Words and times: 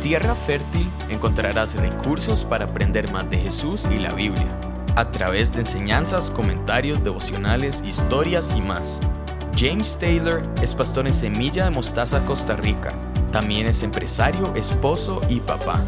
Tierra 0.00 0.34
Fértil 0.34 0.90
encontrarás 1.08 1.74
recursos 1.74 2.44
para 2.44 2.66
aprender 2.66 3.10
más 3.10 3.28
de 3.30 3.38
Jesús 3.38 3.88
y 3.90 3.98
la 3.98 4.12
Biblia, 4.12 4.58
a 4.94 5.10
través 5.10 5.52
de 5.52 5.60
enseñanzas, 5.60 6.30
comentarios, 6.30 7.02
devocionales, 7.02 7.82
historias 7.84 8.52
y 8.56 8.60
más. 8.60 9.00
James 9.56 9.98
Taylor 9.98 10.48
es 10.62 10.74
pastor 10.74 11.06
en 11.06 11.14
Semilla 11.14 11.64
de 11.64 11.70
Mostaza, 11.70 12.24
Costa 12.26 12.56
Rica. 12.56 12.92
También 13.32 13.66
es 13.66 13.82
empresario, 13.82 14.54
esposo 14.54 15.20
y 15.28 15.40
papá. 15.40 15.80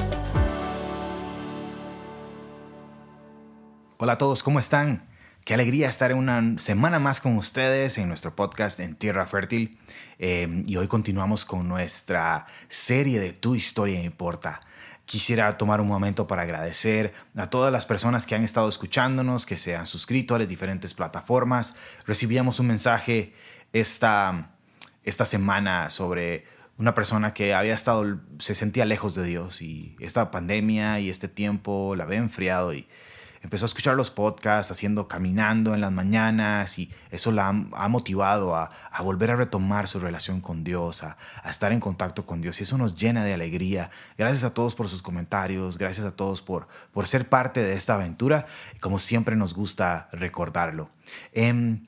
Hola 3.98 4.14
a 4.14 4.18
todos, 4.18 4.42
¿cómo 4.42 4.58
están? 4.58 5.07
Qué 5.48 5.54
alegría 5.54 5.88
estar 5.88 6.12
una 6.12 6.58
semana 6.58 6.98
más 6.98 7.22
con 7.22 7.34
ustedes 7.38 7.96
en 7.96 8.06
nuestro 8.06 8.36
podcast 8.36 8.78
en 8.80 8.94
Tierra 8.94 9.26
Fértil. 9.26 9.78
Eh, 10.18 10.62
y 10.66 10.76
hoy 10.76 10.88
continuamos 10.88 11.46
con 11.46 11.66
nuestra 11.66 12.46
serie 12.68 13.18
de 13.18 13.32
Tu 13.32 13.54
historia 13.54 14.04
importa. 14.04 14.60
Quisiera 15.06 15.56
tomar 15.56 15.80
un 15.80 15.88
momento 15.88 16.26
para 16.26 16.42
agradecer 16.42 17.14
a 17.34 17.48
todas 17.48 17.72
las 17.72 17.86
personas 17.86 18.26
que 18.26 18.34
han 18.34 18.44
estado 18.44 18.68
escuchándonos, 18.68 19.46
que 19.46 19.56
se 19.56 19.74
han 19.74 19.86
suscrito 19.86 20.34
a 20.34 20.38
las 20.38 20.48
diferentes 20.48 20.92
plataformas. 20.92 21.76
Recibíamos 22.06 22.60
un 22.60 22.66
mensaje 22.66 23.32
esta, 23.72 24.50
esta 25.02 25.24
semana 25.24 25.88
sobre 25.88 26.44
una 26.76 26.92
persona 26.92 27.32
que 27.32 27.54
había 27.54 27.72
estado, 27.72 28.20
se 28.38 28.54
sentía 28.54 28.84
lejos 28.84 29.14
de 29.14 29.24
Dios 29.24 29.62
y 29.62 29.96
esta 29.98 30.30
pandemia 30.30 31.00
y 31.00 31.08
este 31.08 31.26
tiempo 31.26 31.96
la 31.96 32.04
había 32.04 32.18
enfriado 32.18 32.74
y 32.74 32.86
empezó 33.42 33.64
a 33.64 33.66
escuchar 33.66 33.94
los 33.94 34.10
podcasts, 34.10 34.70
haciendo, 34.72 35.08
caminando 35.08 35.74
en 35.74 35.80
las 35.80 35.92
mañanas 35.92 36.78
y 36.78 36.90
eso 37.10 37.32
la 37.32 37.48
ha, 37.48 37.88
motivado 37.88 38.56
a, 38.56 38.70
volver 39.02 39.30
a 39.30 39.36
retomar 39.36 39.88
su 39.88 39.98
relación 40.00 40.40
con 40.40 40.64
Dios, 40.64 41.02
a, 41.02 41.16
estar 41.48 41.72
en 41.72 41.80
contacto 41.80 42.26
con 42.26 42.40
Dios 42.40 42.60
y 42.60 42.64
eso 42.64 42.78
nos 42.78 42.96
llena 42.96 43.24
de 43.24 43.34
alegría. 43.34 43.90
Gracias 44.16 44.44
a 44.44 44.54
todos 44.54 44.74
por 44.74 44.88
sus 44.88 45.02
comentarios, 45.02 45.78
gracias 45.78 46.06
a 46.06 46.12
todos 46.12 46.42
por, 46.42 46.68
ser 47.04 47.28
parte 47.28 47.62
de 47.62 47.74
esta 47.74 47.94
aventura, 47.94 48.46
como 48.80 48.98
siempre 48.98 49.36
nos 49.36 49.54
gusta 49.54 50.08
recordarlo. 50.12 50.90
Em, 51.32 51.84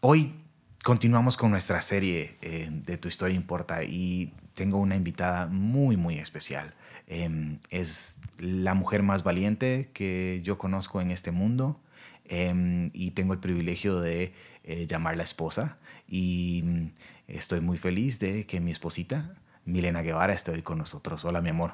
hoy 0.00 0.34
continuamos 0.82 1.36
con 1.36 1.50
nuestra 1.50 1.80
serie 1.82 2.36
eh, 2.42 2.68
de 2.70 2.98
Tu 2.98 3.08
historia 3.08 3.36
importa 3.36 3.82
y 3.82 4.32
tengo 4.54 4.78
una 4.78 4.96
invitada 4.96 5.46
muy, 5.46 5.96
muy 5.96 6.18
especial. 6.18 6.74
Em, 7.10 7.58
es 7.70 8.16
la 8.38 8.74
mujer 8.74 9.02
más 9.02 9.24
valiente 9.24 9.90
que 9.94 10.42
yo 10.44 10.58
conozco 10.58 11.00
en 11.00 11.10
este 11.10 11.30
mundo 11.30 11.80
em, 12.26 12.90
y 12.92 13.12
tengo 13.12 13.32
el 13.32 13.38
privilegio 13.38 13.98
de 14.00 14.34
eh, 14.64 14.86
llamarla 14.86 15.22
esposa 15.22 15.78
y 16.06 16.60
mm, 16.64 16.86
estoy 17.28 17.62
muy 17.62 17.78
feliz 17.78 18.18
de 18.18 18.46
que 18.46 18.60
mi 18.60 18.72
esposita, 18.72 19.34
Milena 19.64 20.02
Guevara, 20.02 20.34
esté 20.34 20.50
hoy 20.50 20.60
con 20.60 20.76
nosotros. 20.76 21.24
Hola, 21.24 21.40
mi 21.40 21.48
amor. 21.48 21.72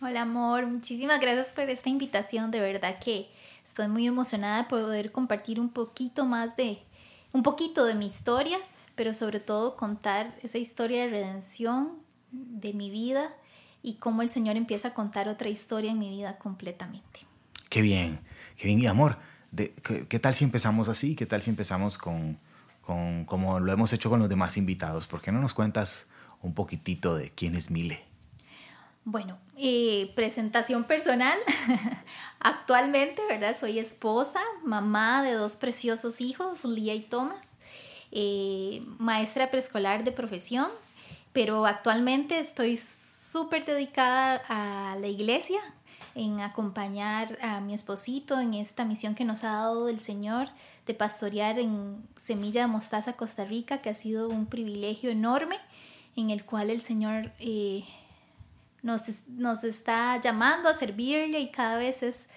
Hola, 0.00 0.22
amor. 0.22 0.64
Muchísimas 0.66 1.20
gracias 1.20 1.48
por 1.48 1.68
esta 1.68 1.88
invitación. 1.88 2.52
De 2.52 2.60
verdad 2.60 3.00
que 3.00 3.28
estoy 3.64 3.88
muy 3.88 4.06
emocionada 4.06 4.62
de 4.62 4.68
poder 4.68 5.10
compartir 5.10 5.58
un 5.58 5.70
poquito 5.70 6.24
más 6.24 6.56
de, 6.56 6.78
un 7.32 7.42
poquito 7.42 7.84
de 7.84 7.96
mi 7.96 8.06
historia, 8.06 8.58
pero 8.94 9.12
sobre 9.12 9.40
todo 9.40 9.74
contar 9.74 10.36
esa 10.44 10.58
historia 10.58 11.02
de 11.02 11.10
redención 11.10 11.94
de 12.30 12.72
mi 12.74 12.90
vida 12.90 13.34
y 13.82 13.94
cómo 13.94 14.22
el 14.22 14.30
Señor 14.30 14.56
empieza 14.56 14.88
a 14.88 14.94
contar 14.94 15.28
otra 15.28 15.48
historia 15.48 15.90
en 15.90 15.98
mi 15.98 16.10
vida 16.10 16.38
completamente. 16.38 17.20
Qué 17.68 17.82
bien, 17.82 18.20
qué 18.56 18.66
bien. 18.66 18.80
Y 18.80 18.86
amor, 18.86 19.18
de, 19.50 19.72
¿qué, 19.72 20.18
tal 20.18 20.34
si 20.34 20.44
empezamos 20.44 20.88
así? 20.88 21.14
¿Qué 21.14 21.26
tal 21.26 21.42
si 21.42 21.50
empezamos 21.50 21.98
con, 21.98 22.38
con, 22.82 23.24
como 23.24 23.60
lo 23.60 23.72
hemos 23.72 23.92
hecho 23.92 24.10
con 24.10 24.20
los 24.20 24.28
demás 24.28 24.56
invitados? 24.56 25.06
¿Por 25.06 25.20
qué 25.20 25.32
no 25.32 25.40
nos 25.40 25.54
cuentas 25.54 26.08
un 26.42 26.54
poquitito 26.54 27.16
de 27.16 27.30
quién 27.30 27.54
es 27.54 27.70
Mile? 27.70 28.00
Bueno, 29.04 29.38
eh, 29.56 30.12
presentación 30.14 30.84
personal. 30.84 31.38
Actualmente, 32.40 33.22
¿verdad? 33.26 33.56
Soy 33.58 33.78
esposa, 33.78 34.40
mamá 34.64 35.22
de 35.22 35.32
dos 35.32 35.56
preciosos 35.56 36.20
hijos, 36.20 36.64
Lía 36.64 36.94
y 36.94 37.00
Thomas, 37.00 37.46
eh, 38.12 38.82
maestra 38.98 39.50
preescolar 39.50 40.04
de 40.04 40.12
profesión, 40.12 40.70
pero 41.32 41.64
actualmente 41.64 42.38
estoy 42.38 42.76
súper 43.30 43.64
dedicada 43.64 44.42
a 44.48 44.96
la 44.96 45.06
iglesia, 45.06 45.60
en 46.14 46.40
acompañar 46.40 47.38
a 47.42 47.60
mi 47.60 47.74
esposito 47.74 48.40
en 48.40 48.54
esta 48.54 48.84
misión 48.84 49.14
que 49.14 49.24
nos 49.24 49.44
ha 49.44 49.52
dado 49.52 49.88
el 49.88 50.00
Señor 50.00 50.48
de 50.86 50.94
pastorear 50.94 51.58
en 51.58 52.08
Semilla 52.16 52.62
de 52.62 52.66
Mostaza, 52.66 53.12
Costa 53.12 53.44
Rica, 53.44 53.78
que 53.78 53.90
ha 53.90 53.94
sido 53.94 54.28
un 54.28 54.46
privilegio 54.46 55.10
enorme, 55.10 55.58
en 56.16 56.30
el 56.30 56.44
cual 56.44 56.70
el 56.70 56.80
Señor 56.80 57.32
eh, 57.38 57.84
nos, 58.82 59.26
nos, 59.28 59.62
está 59.62 60.20
llamando 60.20 60.68
a 60.68 60.74
servirle 60.74 61.40
y 61.40 61.50
cada 61.50 61.76
vez 61.76 62.02
es 62.02 62.28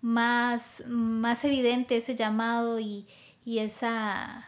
más, 0.00 0.82
más 0.86 1.44
evidente 1.44 1.96
ese 1.96 2.16
llamado 2.16 2.80
y, 2.80 3.06
y 3.44 3.60
esa 3.60 4.44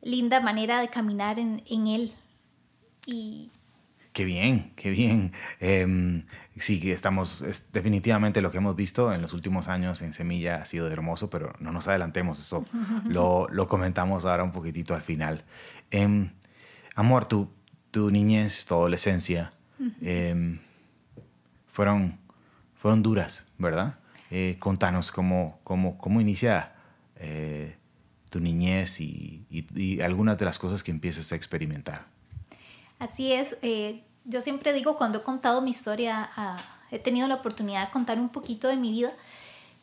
linda 0.00 0.40
manera 0.40 0.80
de 0.80 0.88
caminar 0.88 1.38
en, 1.38 1.62
en 1.66 1.86
Él. 1.86 2.12
Y 3.06 3.50
Qué 4.12 4.26
bien, 4.26 4.72
qué 4.76 4.90
bien. 4.90 5.32
Eh, 5.60 6.22
sí, 6.56 6.90
estamos, 6.90 7.42
definitivamente 7.72 8.42
lo 8.42 8.50
que 8.50 8.58
hemos 8.58 8.76
visto 8.76 9.12
en 9.12 9.22
los 9.22 9.32
últimos 9.32 9.68
años 9.68 10.02
en 10.02 10.12
Semilla 10.12 10.56
ha 10.56 10.66
sido 10.66 10.90
hermoso, 10.90 11.30
pero 11.30 11.54
no 11.60 11.72
nos 11.72 11.88
adelantemos, 11.88 12.38
eso 12.38 12.64
lo, 13.08 13.48
lo 13.48 13.68
comentamos 13.68 14.26
ahora 14.26 14.44
un 14.44 14.52
poquitito 14.52 14.94
al 14.94 15.00
final. 15.00 15.44
Em, 15.90 16.30
amor, 16.94 17.24
tu, 17.24 17.50
tu 17.90 18.10
niñez, 18.10 18.66
tu 18.66 18.74
adolescencia, 18.74 19.54
em, 20.02 20.58
fueron, 21.66 22.18
fueron 22.76 23.02
duras, 23.02 23.46
¿verdad? 23.56 23.98
Eh, 24.30 24.56
contanos 24.58 25.10
cómo, 25.10 25.58
cómo, 25.64 25.96
cómo 25.96 26.20
inicia 26.20 26.74
eh, 27.16 27.76
tu 28.28 28.40
niñez 28.40 29.00
y, 29.00 29.46
y 29.50 30.00
algunas 30.02 30.36
de 30.36 30.44
las 30.44 30.58
cosas 30.58 30.82
que 30.82 30.90
empiezas 30.90 31.32
a 31.32 31.36
experimentar. 31.36 32.12
Así 33.02 33.32
es, 33.32 33.56
eh, 33.62 34.04
yo 34.26 34.42
siempre 34.42 34.72
digo 34.72 34.96
cuando 34.96 35.18
he 35.18 35.22
contado 35.24 35.60
mi 35.60 35.72
historia, 35.72 36.30
ah, 36.36 36.56
he 36.92 37.00
tenido 37.00 37.26
la 37.26 37.34
oportunidad 37.34 37.86
de 37.86 37.92
contar 37.92 38.20
un 38.20 38.28
poquito 38.28 38.68
de 38.68 38.76
mi 38.76 38.92
vida, 38.92 39.12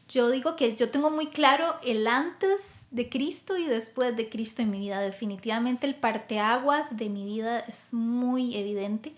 yo 0.07 0.29
digo 0.29 0.55
que 0.55 0.73
yo 0.73 0.89
tengo 0.89 1.11
muy 1.11 1.27
claro 1.27 1.75
el 1.83 2.07
antes 2.07 2.85
de 2.91 3.09
Cristo 3.09 3.57
y 3.57 3.65
después 3.65 4.15
de 4.15 4.29
Cristo 4.29 4.61
en 4.61 4.71
mi 4.71 4.79
vida. 4.79 5.01
Definitivamente 5.01 5.85
el 5.85 5.95
parteaguas 5.95 6.95
de 6.95 7.09
mi 7.09 7.25
vida 7.25 7.59
es 7.59 7.93
muy 7.93 8.55
evidente. 8.55 9.13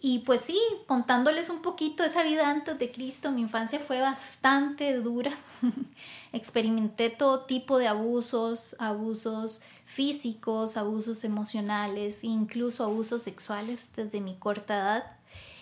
Y 0.00 0.20
pues 0.20 0.40
sí, 0.40 0.58
contándoles 0.86 1.50
un 1.50 1.60
poquito 1.60 2.02
esa 2.02 2.22
vida 2.22 2.48
antes 2.48 2.78
de 2.78 2.90
Cristo, 2.90 3.30
mi 3.30 3.42
infancia 3.42 3.78
fue 3.78 4.00
bastante 4.00 4.94
dura. 4.96 5.32
Experimenté 6.32 7.10
todo 7.10 7.42
tipo 7.42 7.76
de 7.76 7.88
abusos, 7.88 8.74
abusos 8.78 9.60
físicos, 9.84 10.76
abusos 10.76 11.24
emocionales, 11.24 12.24
incluso 12.24 12.84
abusos 12.84 13.22
sexuales 13.22 13.92
desde 13.94 14.20
mi 14.20 14.36
corta 14.36 14.74
edad. 14.74 15.04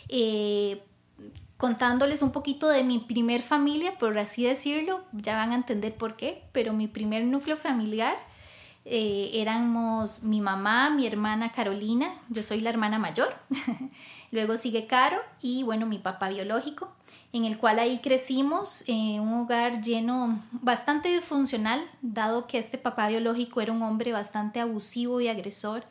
Eh, 0.08 0.82
contándoles 1.56 2.22
un 2.22 2.32
poquito 2.32 2.68
de 2.68 2.82
mi 2.82 2.98
primer 2.98 3.40
familia, 3.42 3.96
por 3.98 4.18
así 4.18 4.44
decirlo, 4.44 5.04
ya 5.12 5.36
van 5.36 5.52
a 5.52 5.54
entender 5.54 5.94
por 5.94 6.16
qué, 6.16 6.42
pero 6.52 6.72
mi 6.72 6.88
primer 6.88 7.24
núcleo 7.24 7.56
familiar 7.56 8.16
eh, 8.84 9.30
éramos 9.34 10.24
mi 10.24 10.40
mamá, 10.40 10.90
mi 10.90 11.06
hermana 11.06 11.52
Carolina, 11.52 12.12
yo 12.28 12.42
soy 12.42 12.60
la 12.60 12.70
hermana 12.70 12.98
mayor, 12.98 13.32
luego 14.32 14.56
sigue 14.56 14.88
Caro 14.88 15.18
y 15.40 15.62
bueno, 15.62 15.86
mi 15.86 15.98
papá 15.98 16.30
biológico, 16.30 16.90
en 17.32 17.44
el 17.44 17.58
cual 17.58 17.78
ahí 17.78 17.98
crecimos 17.98 18.82
en 18.88 19.20
un 19.20 19.34
hogar 19.34 19.80
lleno, 19.80 20.40
bastante 20.50 21.10
disfuncional, 21.10 21.80
dado 22.00 22.48
que 22.48 22.58
este 22.58 22.78
papá 22.78 23.08
biológico 23.08 23.60
era 23.60 23.72
un 23.72 23.82
hombre 23.82 24.10
bastante 24.10 24.58
abusivo 24.58 25.20
y 25.20 25.28
agresor, 25.28 25.84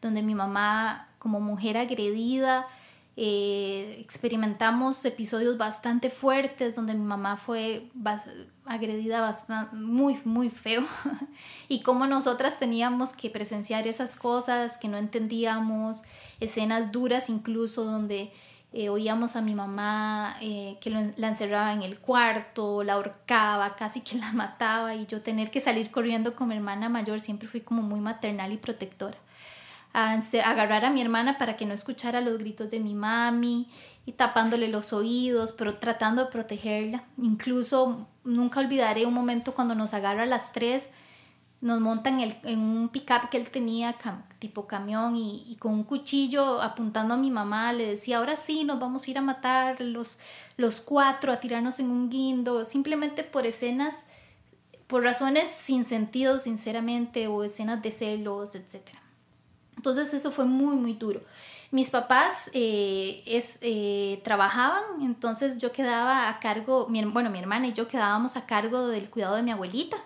donde 0.00 0.22
mi 0.22 0.34
mamá 0.34 1.08
como 1.18 1.40
mujer 1.40 1.76
agredida, 1.76 2.66
eh, 3.16 3.98
experimentamos 4.00 5.04
episodios 5.04 5.58
bastante 5.58 6.08
fuertes 6.08 6.74
donde 6.74 6.94
mi 6.94 7.04
mamá 7.04 7.36
fue 7.36 7.90
agredida 8.70 9.20
bastante, 9.20 9.74
muy, 9.74 10.16
muy 10.24 10.48
feo. 10.48 10.84
y 11.68 11.82
como 11.82 12.06
nosotras 12.06 12.58
teníamos 12.60 13.12
que 13.12 13.28
presenciar 13.28 13.88
esas 13.88 14.14
cosas 14.14 14.78
que 14.78 14.86
no 14.86 14.96
entendíamos, 14.96 16.02
escenas 16.38 16.92
duras 16.92 17.28
incluso 17.28 17.84
donde 17.84 18.32
eh, 18.72 18.88
oíamos 18.88 19.34
a 19.34 19.40
mi 19.40 19.56
mamá 19.56 20.36
eh, 20.40 20.78
que 20.80 20.90
la 20.90 21.28
encerraba 21.28 21.72
en 21.72 21.82
el 21.82 21.98
cuarto, 21.98 22.84
la 22.84 22.92
ahorcaba, 22.92 23.74
casi 23.74 24.02
que 24.02 24.16
la 24.16 24.32
mataba 24.34 24.94
y 24.94 25.04
yo 25.06 25.20
tener 25.20 25.50
que 25.50 25.60
salir 25.60 25.90
corriendo 25.90 26.36
con 26.36 26.48
mi 26.48 26.54
hermana 26.54 26.88
mayor 26.88 27.20
siempre 27.20 27.48
fui 27.48 27.62
como 27.62 27.82
muy 27.82 28.00
maternal 28.00 28.52
y 28.52 28.56
protectora 28.56 29.18
a 29.92 30.12
agarrar 30.44 30.84
a 30.84 30.90
mi 30.90 31.00
hermana 31.00 31.38
para 31.38 31.56
que 31.56 31.66
no 31.66 31.74
escuchara 31.74 32.20
los 32.20 32.38
gritos 32.38 32.70
de 32.70 32.80
mi 32.80 32.94
mami 32.94 33.68
y 34.06 34.12
tapándole 34.12 34.68
los 34.68 34.92
oídos, 34.92 35.52
pero 35.52 35.78
tratando 35.78 36.24
de 36.24 36.30
protegerla. 36.30 37.04
Incluso 37.18 38.08
nunca 38.24 38.60
olvidaré 38.60 39.06
un 39.06 39.14
momento 39.14 39.54
cuando 39.54 39.74
nos 39.74 39.94
agarra 39.94 40.22
a 40.22 40.26
las 40.26 40.52
tres 40.52 40.88
nos 41.60 41.80
montan 41.80 42.20
en, 42.20 42.36
en 42.44 42.58
un 42.58 42.88
pickup 42.88 43.28
que 43.30 43.36
él 43.36 43.50
tenía 43.50 43.94
tipo 44.38 44.66
camión 44.66 45.14
y, 45.16 45.56
con 45.58 45.74
un 45.74 45.84
cuchillo 45.84 46.62
apuntando 46.62 47.14
a 47.14 47.16
mi 47.18 47.30
mamá 47.30 47.72
le 47.72 47.86
decía, 47.86 48.18
ahora 48.18 48.36
sí, 48.36 48.64
nos 48.64 48.80
vamos 48.80 49.06
a 49.06 49.10
ir 49.10 49.18
a 49.18 49.22
matar 49.22 49.80
los, 49.80 50.20
los 50.56 50.80
cuatro, 50.80 51.32
a 51.32 51.40
tirarnos 51.40 51.78
en 51.78 51.90
un 51.90 52.08
guindo, 52.08 52.64
simplemente 52.64 53.24
por 53.24 53.44
escenas, 53.44 54.06
por 54.86 55.04
razones 55.04 55.50
sin 55.50 55.84
sentido, 55.84 56.38
sinceramente, 56.38 57.28
o 57.28 57.44
escenas 57.44 57.82
de 57.82 57.90
celos, 57.90 58.54
etc. 58.54 58.99
Entonces 59.80 60.12
eso 60.12 60.30
fue 60.30 60.44
muy, 60.44 60.76
muy 60.76 60.92
duro. 60.92 61.22
Mis 61.70 61.88
papás 61.88 62.50
eh, 62.52 63.22
es, 63.24 63.56
eh, 63.62 64.20
trabajaban, 64.22 64.82
entonces 65.00 65.56
yo 65.56 65.72
quedaba 65.72 66.28
a 66.28 66.38
cargo, 66.38 66.86
bueno, 66.86 67.30
mi 67.30 67.38
hermana 67.38 67.66
y 67.66 67.72
yo 67.72 67.88
quedábamos 67.88 68.36
a 68.36 68.44
cargo 68.44 68.88
del 68.88 69.08
cuidado 69.08 69.36
de 69.36 69.42
mi 69.42 69.52
abuelita. 69.52 69.96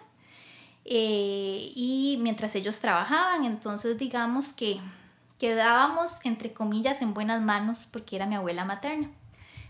Eh, 0.84 1.72
y 1.74 2.18
mientras 2.20 2.54
ellos 2.54 2.78
trabajaban, 2.78 3.46
entonces 3.46 3.98
digamos 3.98 4.52
que 4.52 4.78
quedábamos, 5.40 6.24
entre 6.24 6.52
comillas, 6.52 7.02
en 7.02 7.12
buenas 7.12 7.42
manos 7.42 7.88
porque 7.90 8.14
era 8.14 8.26
mi 8.26 8.36
abuela 8.36 8.64
materna. 8.64 9.10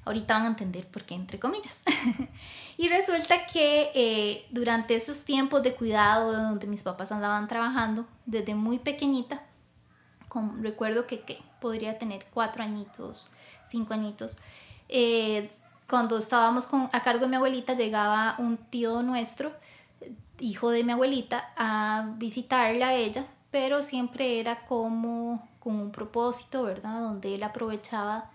Ahorita 0.05 0.35
van 0.35 0.43
a 0.45 0.49
entender 0.49 0.87
por 0.87 1.05
qué, 1.05 1.15
entre 1.15 1.39
comillas. 1.39 1.81
y 2.77 2.89
resulta 2.89 3.47
que 3.47 4.45
durante 4.51 4.97
esos 4.97 5.25
tiempos 5.25 5.63
de 5.63 5.75
cuidado 5.75 6.31
donde 6.31 6.67
mis 6.67 6.83
papás 6.83 7.11
andaban 7.11 7.49
trabajando, 7.49 8.07
desde 8.27 8.55
muy 8.55 8.79
pequeñita, 8.79 9.41
recuerdo 10.61 11.07
que, 11.07 11.43
podría 11.61 11.99
tener 11.99 12.27
cuatro 12.33 12.63
añitos, 12.63 13.27
cinco 13.67 13.95
añitos. 13.95 14.37
Eh, 14.89 15.51
cuando 15.89 16.19
estábamos 16.19 16.67
con, 16.67 16.91
a 16.93 17.03
cargo 17.03 17.23
de 17.23 17.29
mi 17.29 17.37
abuelita, 17.37 17.75
llegaba 17.75 18.37
un 18.39 18.57
tío 18.57 19.03
nuestro, 19.03 19.53
hijo 20.41 20.71
de 20.71 20.85
mi 20.85 20.93
abuelita, 20.93 21.53
a 21.57 22.15
visitarla 22.17 22.89
a 22.89 22.95
ella, 22.95 23.25
pero 23.51 23.83
siempre 23.83 24.41
era 24.41 24.67
como 24.67 25.49
con 25.59 25.77
un 25.77 25.93
propósito, 25.93 26.65
¿verdad? 26.65 27.01
Donde 27.01 27.35
él 27.35 27.43
aprovechaba 27.43 28.31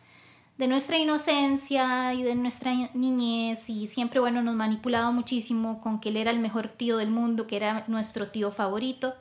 de 0.58 0.68
nuestra 0.68 0.98
inocencia 0.98 2.14
y 2.14 2.24
de 2.24 2.36
nuestra 2.36 2.74
niñez 2.94 3.70
y 3.70 3.88
siempre, 3.88 4.20
bueno, 4.20 4.42
nos 4.42 4.56
manipulaba 4.56 5.10
muchísimo 5.12 5.80
con 5.80 6.02
que 6.02 6.10
él 6.10 6.18
era 6.18 6.32
el 6.32 6.40
mejor 6.40 6.68
tío 6.68 6.98
del 6.98 7.12
mundo, 7.12 7.48
que 7.48 7.56
era 7.56 7.86
nuestro 7.88 8.28
tío 8.28 8.52
favorito. 8.52 9.16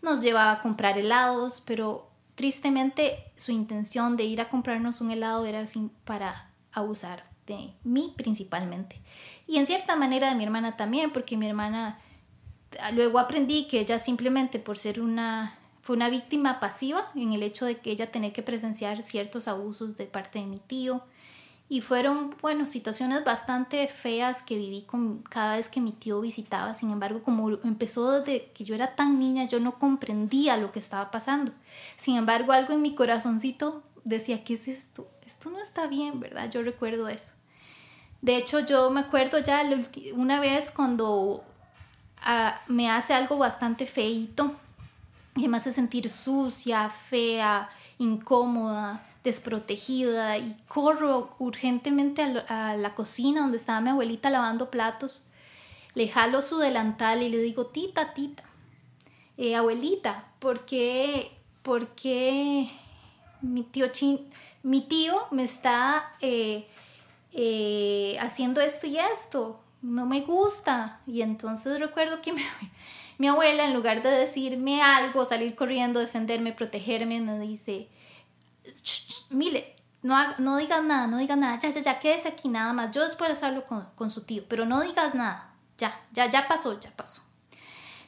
Nos 0.00 0.20
llevaba 0.20 0.52
a 0.52 0.62
comprar 0.62 0.98
helados, 0.98 1.62
pero 1.64 2.08
Tristemente, 2.42 3.22
su 3.36 3.52
intención 3.52 4.16
de 4.16 4.24
ir 4.24 4.40
a 4.40 4.48
comprarnos 4.48 5.00
un 5.00 5.12
helado 5.12 5.46
era 5.46 5.64
para 6.04 6.50
abusar 6.72 7.22
de 7.46 7.72
mí 7.84 8.14
principalmente. 8.16 9.00
Y 9.46 9.58
en 9.58 9.66
cierta 9.68 9.94
manera 9.94 10.28
de 10.28 10.34
mi 10.34 10.42
hermana 10.42 10.76
también, 10.76 11.12
porque 11.12 11.36
mi 11.36 11.46
hermana 11.46 12.00
luego 12.94 13.20
aprendí 13.20 13.68
que 13.68 13.78
ella 13.78 14.00
simplemente 14.00 14.58
por 14.58 14.76
ser 14.76 15.00
una 15.00 15.56
fue 15.82 15.94
una 15.94 16.08
víctima 16.08 16.58
pasiva 16.58 17.12
en 17.14 17.32
el 17.32 17.44
hecho 17.44 17.64
de 17.64 17.78
que 17.78 17.92
ella 17.92 18.10
tenía 18.10 18.32
que 18.32 18.42
presenciar 18.42 19.02
ciertos 19.02 19.46
abusos 19.46 19.96
de 19.96 20.06
parte 20.06 20.40
de 20.40 20.46
mi 20.46 20.58
tío 20.58 21.04
y 21.68 21.80
fueron, 21.80 22.36
bueno, 22.42 22.66
situaciones 22.66 23.24
bastante 23.24 23.88
feas 23.88 24.42
que 24.42 24.56
viví 24.56 24.82
con 24.82 25.22
cada 25.22 25.56
vez 25.56 25.70
que 25.70 25.80
mi 25.80 25.92
tío 25.92 26.20
visitaba. 26.20 26.74
Sin 26.74 26.90
embargo, 26.90 27.22
como 27.22 27.50
empezó 27.64 28.20
desde 28.20 28.50
que 28.52 28.64
yo 28.64 28.74
era 28.74 28.94
tan 28.94 29.18
niña, 29.18 29.44
yo 29.44 29.58
no 29.58 29.78
comprendía 29.78 30.58
lo 30.58 30.70
que 30.70 30.78
estaba 30.78 31.10
pasando. 31.10 31.52
Sin 31.96 32.16
embargo, 32.16 32.52
algo 32.52 32.74
en 32.74 32.82
mi 32.82 32.94
corazoncito 32.94 33.82
decía, 34.04 34.44
¿qué 34.44 34.54
es 34.54 34.68
esto? 34.68 35.08
Esto 35.24 35.50
no 35.50 35.60
está 35.60 35.86
bien, 35.86 36.20
¿verdad? 36.20 36.50
Yo 36.50 36.62
recuerdo 36.62 37.08
eso. 37.08 37.32
De 38.20 38.36
hecho, 38.36 38.60
yo 38.60 38.90
me 38.90 39.00
acuerdo 39.00 39.38
ya 39.38 39.62
una 40.14 40.40
vez 40.40 40.70
cuando 40.70 41.42
ah, 42.20 42.60
me 42.66 42.90
hace 42.90 43.14
algo 43.14 43.38
bastante 43.38 43.86
feito, 43.86 44.54
y 45.34 45.48
me 45.48 45.56
hace 45.56 45.72
sentir 45.72 46.08
sucia, 46.10 46.90
fea, 46.90 47.70
incómoda 47.98 49.02
desprotegida 49.24 50.36
y 50.38 50.56
corro 50.68 51.34
urgentemente 51.38 52.22
a, 52.48 52.76
la 52.76 52.94
cocina 52.94 53.42
donde 53.42 53.58
estaba 53.58 53.80
mi 53.80 53.90
abuelita 53.90 54.30
lavando 54.30 54.70
platos. 54.70 55.24
Le 55.94 56.08
jalo 56.08 56.42
su 56.42 56.58
delantal 56.58 57.22
y 57.22 57.28
le 57.28 57.38
digo, 57.38 57.66
tita, 57.66 58.14
tita, 58.14 58.42
eh, 59.36 59.54
abuelita, 59.54 60.24
¿por 60.38 60.64
qué, 60.64 61.32
mi, 63.40 63.62
tío 63.62 63.86
mi 64.62 64.80
tío 64.80 65.26
me 65.30 65.42
está 65.42 66.12
eh, 66.20 66.66
eh, 67.32 68.16
haciendo 68.20 68.60
esto 68.60 68.86
y 68.86 68.98
esto? 68.98 69.60
No 69.82 70.06
me 70.06 70.20
gusta. 70.20 71.00
Y 71.06 71.22
entonces 71.22 71.78
recuerdo 71.78 72.22
que 72.22 72.32
mi 73.18 73.28
abuela, 73.28 73.66
en 73.66 73.74
lugar 73.74 74.02
de 74.02 74.10
decirme 74.10 74.82
algo, 74.82 75.24
salir 75.24 75.54
corriendo, 75.54 76.00
defenderme, 76.00 76.52
protegerme, 76.52 77.20
me 77.20 77.38
dice, 77.38 77.88
mire, 79.30 79.76
no, 80.02 80.16
no 80.38 80.56
digas 80.56 80.82
nada, 80.82 81.06
no 81.06 81.18
digas 81.18 81.38
nada, 81.38 81.58
ya, 81.60 81.70
ya, 81.70 81.80
ya, 81.80 82.00
quédese 82.00 82.28
aquí 82.28 82.48
nada 82.48 82.72
más. 82.72 82.90
Yo 82.90 83.02
después 83.02 83.42
hablo 83.42 83.64
con, 83.64 83.86
con 83.94 84.10
su 84.10 84.22
tío, 84.22 84.44
pero 84.48 84.66
no 84.66 84.80
digas 84.82 85.14
nada, 85.14 85.54
ya, 85.78 86.00
ya, 86.12 86.28
ya 86.28 86.48
pasó, 86.48 86.78
ya 86.80 86.90
pasó. 86.90 87.22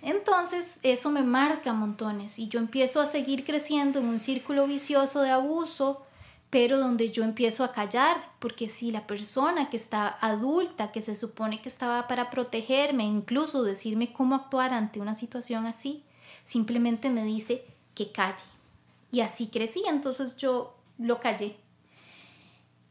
Entonces 0.02 0.78
eso 0.82 1.10
me 1.10 1.22
marca 1.22 1.72
montones 1.72 2.38
y 2.38 2.48
yo 2.48 2.58
empiezo 2.58 3.00
a 3.00 3.06
seguir 3.06 3.44
creciendo 3.44 4.00
en 4.00 4.06
un 4.06 4.20
círculo 4.20 4.66
vicioso 4.66 5.22
de 5.22 5.30
abuso, 5.30 6.04
pero 6.50 6.78
donde 6.78 7.10
yo 7.10 7.24
empiezo 7.24 7.64
a 7.64 7.72
callar, 7.72 8.32
porque 8.38 8.68
si 8.68 8.92
la 8.92 9.06
persona 9.06 9.70
que 9.70 9.78
está 9.78 10.06
adulta, 10.20 10.92
que 10.92 11.00
se 11.00 11.16
supone 11.16 11.62
que 11.62 11.68
estaba 11.68 12.06
para 12.06 12.28
protegerme, 12.30 13.04
incluso 13.04 13.64
decirme 13.64 14.12
cómo 14.12 14.34
actuar 14.34 14.72
ante 14.72 15.00
una 15.00 15.14
situación 15.14 15.66
así, 15.66 16.04
simplemente 16.44 17.08
me 17.08 17.24
dice 17.24 17.64
que 17.94 18.12
calle. 18.12 18.44
Y 19.14 19.20
así 19.20 19.46
crecí, 19.46 19.80
entonces 19.86 20.36
yo 20.36 20.74
lo 20.98 21.20
callé. 21.20 21.54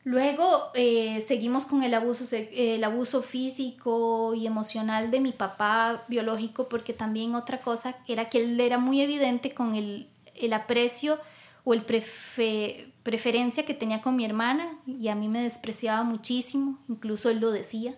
Luego 0.06 0.72
eh, 0.74 1.22
seguimos 1.28 1.66
con 1.66 1.84
el 1.84 1.94
abuso, 1.94 2.24
el 2.34 2.82
abuso 2.86 3.22
físico 3.22 4.34
y 4.34 4.48
emocional 4.48 5.12
de 5.12 5.20
mi 5.20 5.34
papá 5.34 6.06
biológico, 6.08 6.70
porque 6.70 6.94
también 6.94 7.36
otra 7.36 7.60
cosa 7.60 7.98
era 8.08 8.30
que 8.30 8.42
él 8.42 8.58
era 8.62 8.78
muy 8.78 9.02
evidente 9.02 9.54
con 9.54 9.76
el, 9.76 10.08
el 10.36 10.54
aprecio 10.54 11.20
o 11.66 11.74
el 11.74 11.84
preferencia 11.84 13.66
que 13.66 13.74
tenía 13.74 14.02
con 14.02 14.16
mi 14.16 14.24
hermana 14.24 14.78
y 14.88 15.10
a 15.10 15.16
mí 15.16 15.28
me 15.28 15.44
despreciaba 15.44 16.04
muchísimo, 16.04 16.80
incluso 16.88 17.30
él 17.30 17.42
lo 17.42 17.52
decía. 17.52 17.96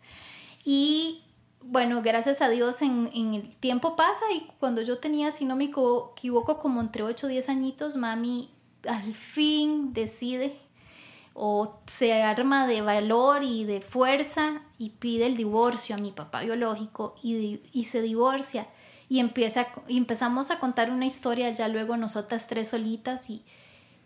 y 0.64 1.20
bueno, 1.70 2.00
gracias 2.00 2.40
a 2.40 2.48
Dios 2.48 2.80
en, 2.80 3.10
el 3.14 3.54
tiempo 3.56 3.94
pasa 3.94 4.24
y 4.34 4.46
cuando 4.58 4.80
yo 4.80 4.98
tenía, 4.98 5.30
si 5.32 5.44
no 5.44 5.54
me 5.54 5.64
equivoco, 5.64 6.58
como 6.60 6.80
entre 6.80 7.02
8 7.02 7.26
o 7.26 7.28
10 7.28 7.48
añitos, 7.50 7.96
mami 7.96 8.50
al 8.88 9.14
fin 9.14 9.92
decide 9.92 10.58
o 11.34 11.78
se 11.86 12.22
arma 12.22 12.66
de 12.66 12.80
valor 12.80 13.44
y 13.44 13.64
de 13.64 13.82
fuerza 13.82 14.62
y 14.78 14.90
pide 14.90 15.26
el 15.26 15.36
divorcio 15.36 15.94
a 15.94 15.98
mi 15.98 16.10
papá 16.10 16.40
biológico 16.40 17.16
y, 17.22 17.60
y 17.70 17.84
se 17.84 18.00
divorcia 18.00 18.66
y, 19.10 19.20
empieza, 19.20 19.66
y 19.86 19.98
empezamos 19.98 20.50
a 20.50 20.58
contar 20.58 20.90
una 20.90 21.04
historia 21.04 21.50
ya 21.50 21.68
luego 21.68 21.98
nosotras 21.98 22.46
tres 22.46 22.70
solitas 22.70 23.28
y 23.28 23.44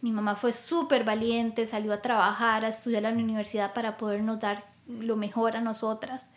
mi 0.01 0.11
mamá 0.11 0.35
fue 0.35 0.51
súper 0.51 1.05
valiente, 1.05 1.65
salió 1.69 1.93
a 1.93 2.03
trabajar, 2.03 2.65
a 2.65 2.69
estudiar 2.69 3.05
en 3.05 3.19
la 3.19 3.23
universidad 3.23 3.73
para 3.73 3.97
podernos 3.97 4.41
dar 4.41 4.65
lo 4.89 5.15
mejor 5.15 5.57
a 5.57 5.61
nosotras 5.61 6.29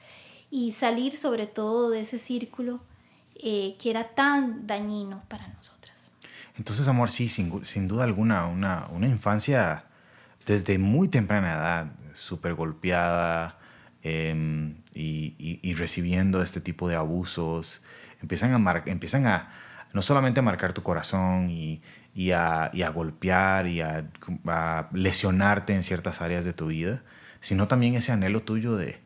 y 0.56 0.72
salir 0.72 1.18
sobre 1.18 1.48
todo 1.48 1.90
de 1.90 2.00
ese 2.00 2.18
círculo 2.18 2.80
eh, 3.36 3.76
que 3.78 3.90
era 3.90 4.16
tan 4.16 4.66
dañino 4.66 5.22
para 5.28 5.50
nosotras. 5.50 5.94
Entonces, 6.56 6.88
amor, 6.88 7.10
sí, 7.10 7.28
sin, 7.28 7.66
sin 7.66 7.90
duda 7.90 8.06
alguna, 8.06 8.48
una, 8.48 8.88
una, 8.88 9.06
infancia 9.06 9.84
desde 10.46 10.78
muy 10.78 11.10
temprana 11.10 11.56
edad, 11.56 11.92
súper 12.14 12.54
golpeada 12.54 13.60
em, 14.02 14.78
y, 14.94 15.60
y, 15.62 15.74
recibiendo 15.74 16.42
este 16.42 16.62
tipo 16.62 16.88
de 16.88 16.96
abusos, 16.96 17.82
empiezan 18.22 18.54
a, 18.54 18.84
empiezan 18.86 19.28
a 19.28 19.52
no 19.92 20.02
solamente 20.02 20.42
marcar 20.42 20.72
tu 20.72 20.84
corazón 20.84 21.50
y, 21.50 21.82
y, 22.14 22.32
a, 22.32 22.68
a, 22.68 22.90
golpear 22.92 23.68
y 23.68 23.82
a, 23.82 24.10
lesionarte 24.94 25.74
en 25.74 25.84
ciertas 25.84 26.22
áreas 26.22 26.46
de 26.46 26.54
tu 26.54 26.68
vida, 26.68 27.04
sino 27.42 27.68
también 27.68 27.96
ese 27.96 28.14
anhelo 28.14 28.42
tuyo 28.42 28.78
de, 28.78 29.04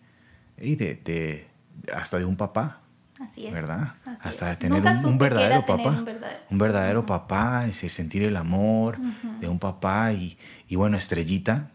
y 0.61 0.75
de, 0.75 1.47
hasta 1.93 2.17
de 2.17 2.25
un 2.25 2.35
papá. 2.35 2.81
Así 3.19 3.47
es. 3.47 3.53
¿Verdad? 3.53 3.95
hasta 4.21 4.49
de 4.49 4.55
tener 4.55 4.81
un, 5.05 5.17
verdadero 5.17 5.65
papá. 5.65 6.05
Un 6.49 6.57
verdadero, 6.57 7.05
papá, 7.05 7.67
ese 7.67 7.89
sentir 7.89 8.23
el 8.23 8.37
amor 8.37 8.97
de 9.41 9.47
un 9.49 9.59
papá 9.59 10.13
y, 10.13 10.37
y 10.69 10.75
bueno, 10.75 10.95
estrellita, 10.95 11.69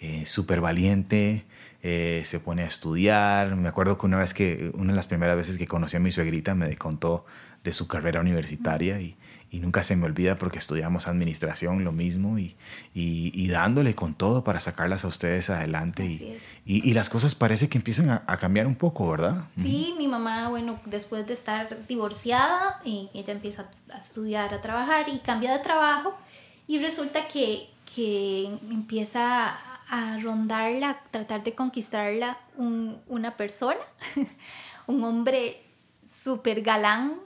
eh, 0.00 0.24
súper 0.24 0.60
valiente, 0.60 1.44
eh, 1.82 2.22
se 2.24 2.40
pone 2.40 2.62
a 2.62 2.66
estudiar. 2.66 3.56
Me 3.56 3.68
acuerdo 3.68 3.98
que 3.98 4.06
una 4.06 4.18
vez 4.18 4.34
que, 4.34 4.70
una 4.74 4.92
de 4.92 4.96
las 4.96 5.06
primeras 5.06 5.36
veces 5.36 5.58
que 5.58 5.66
conocí 5.66 5.96
a 5.96 6.00
mi 6.00 6.12
suegrita 6.12 6.54
me 6.54 6.74
contó 6.76 7.26
de 7.62 7.72
su 7.72 7.86
carrera 7.86 8.20
universitaria 8.20 9.00
y, 9.00 9.16
y 9.50 9.60
nunca 9.60 9.82
se 9.82 9.96
me 9.96 10.06
olvida 10.06 10.38
porque 10.38 10.58
estudiamos 10.58 11.08
administración, 11.08 11.84
lo 11.84 11.92
mismo, 11.92 12.38
y, 12.38 12.56
y, 12.94 13.48
dándole 13.48 13.94
con 13.94 14.14
todo 14.14 14.44
para 14.44 14.60
sacarlas 14.60 15.04
a 15.04 15.08
ustedes 15.08 15.50
adelante. 15.50 16.04
Y, 16.04 16.40
y, 16.64 16.92
las 16.94 17.08
cosas 17.08 17.34
parece 17.34 17.68
que 17.68 17.78
empiezan 17.78 18.10
a, 18.10 18.36
cambiar 18.38 18.66
un 18.66 18.74
poco, 18.74 19.08
¿verdad? 19.10 19.44
Sí, 19.56 19.94
mi 19.98 20.08
mamá, 20.08 20.48
bueno, 20.48 20.80
después 20.84 21.26
de 21.26 21.32
estar 21.32 21.86
divorciada, 21.86 22.80
y 22.84 23.08
ella 23.14 23.32
empieza 23.32 23.68
a 23.92 23.98
estudiar, 23.98 24.52
a 24.52 24.60
trabajar 24.60 25.08
y 25.08 25.18
cambia 25.20 25.52
de 25.52 25.60
trabajo 25.60 26.16
y 26.66 26.78
resulta 26.78 27.28
que, 27.28 27.68
que 27.94 28.46
empieza 28.70 29.56
a 29.88 30.18
rondarla, 30.20 31.00
tratar 31.10 31.44
de 31.44 31.54
conquistarla 31.54 32.38
un, 32.56 33.00
una 33.06 33.36
persona, 33.36 33.80
un 34.86 35.04
hombre 35.04 35.62
súper 36.26 36.60
galán. 36.62 37.20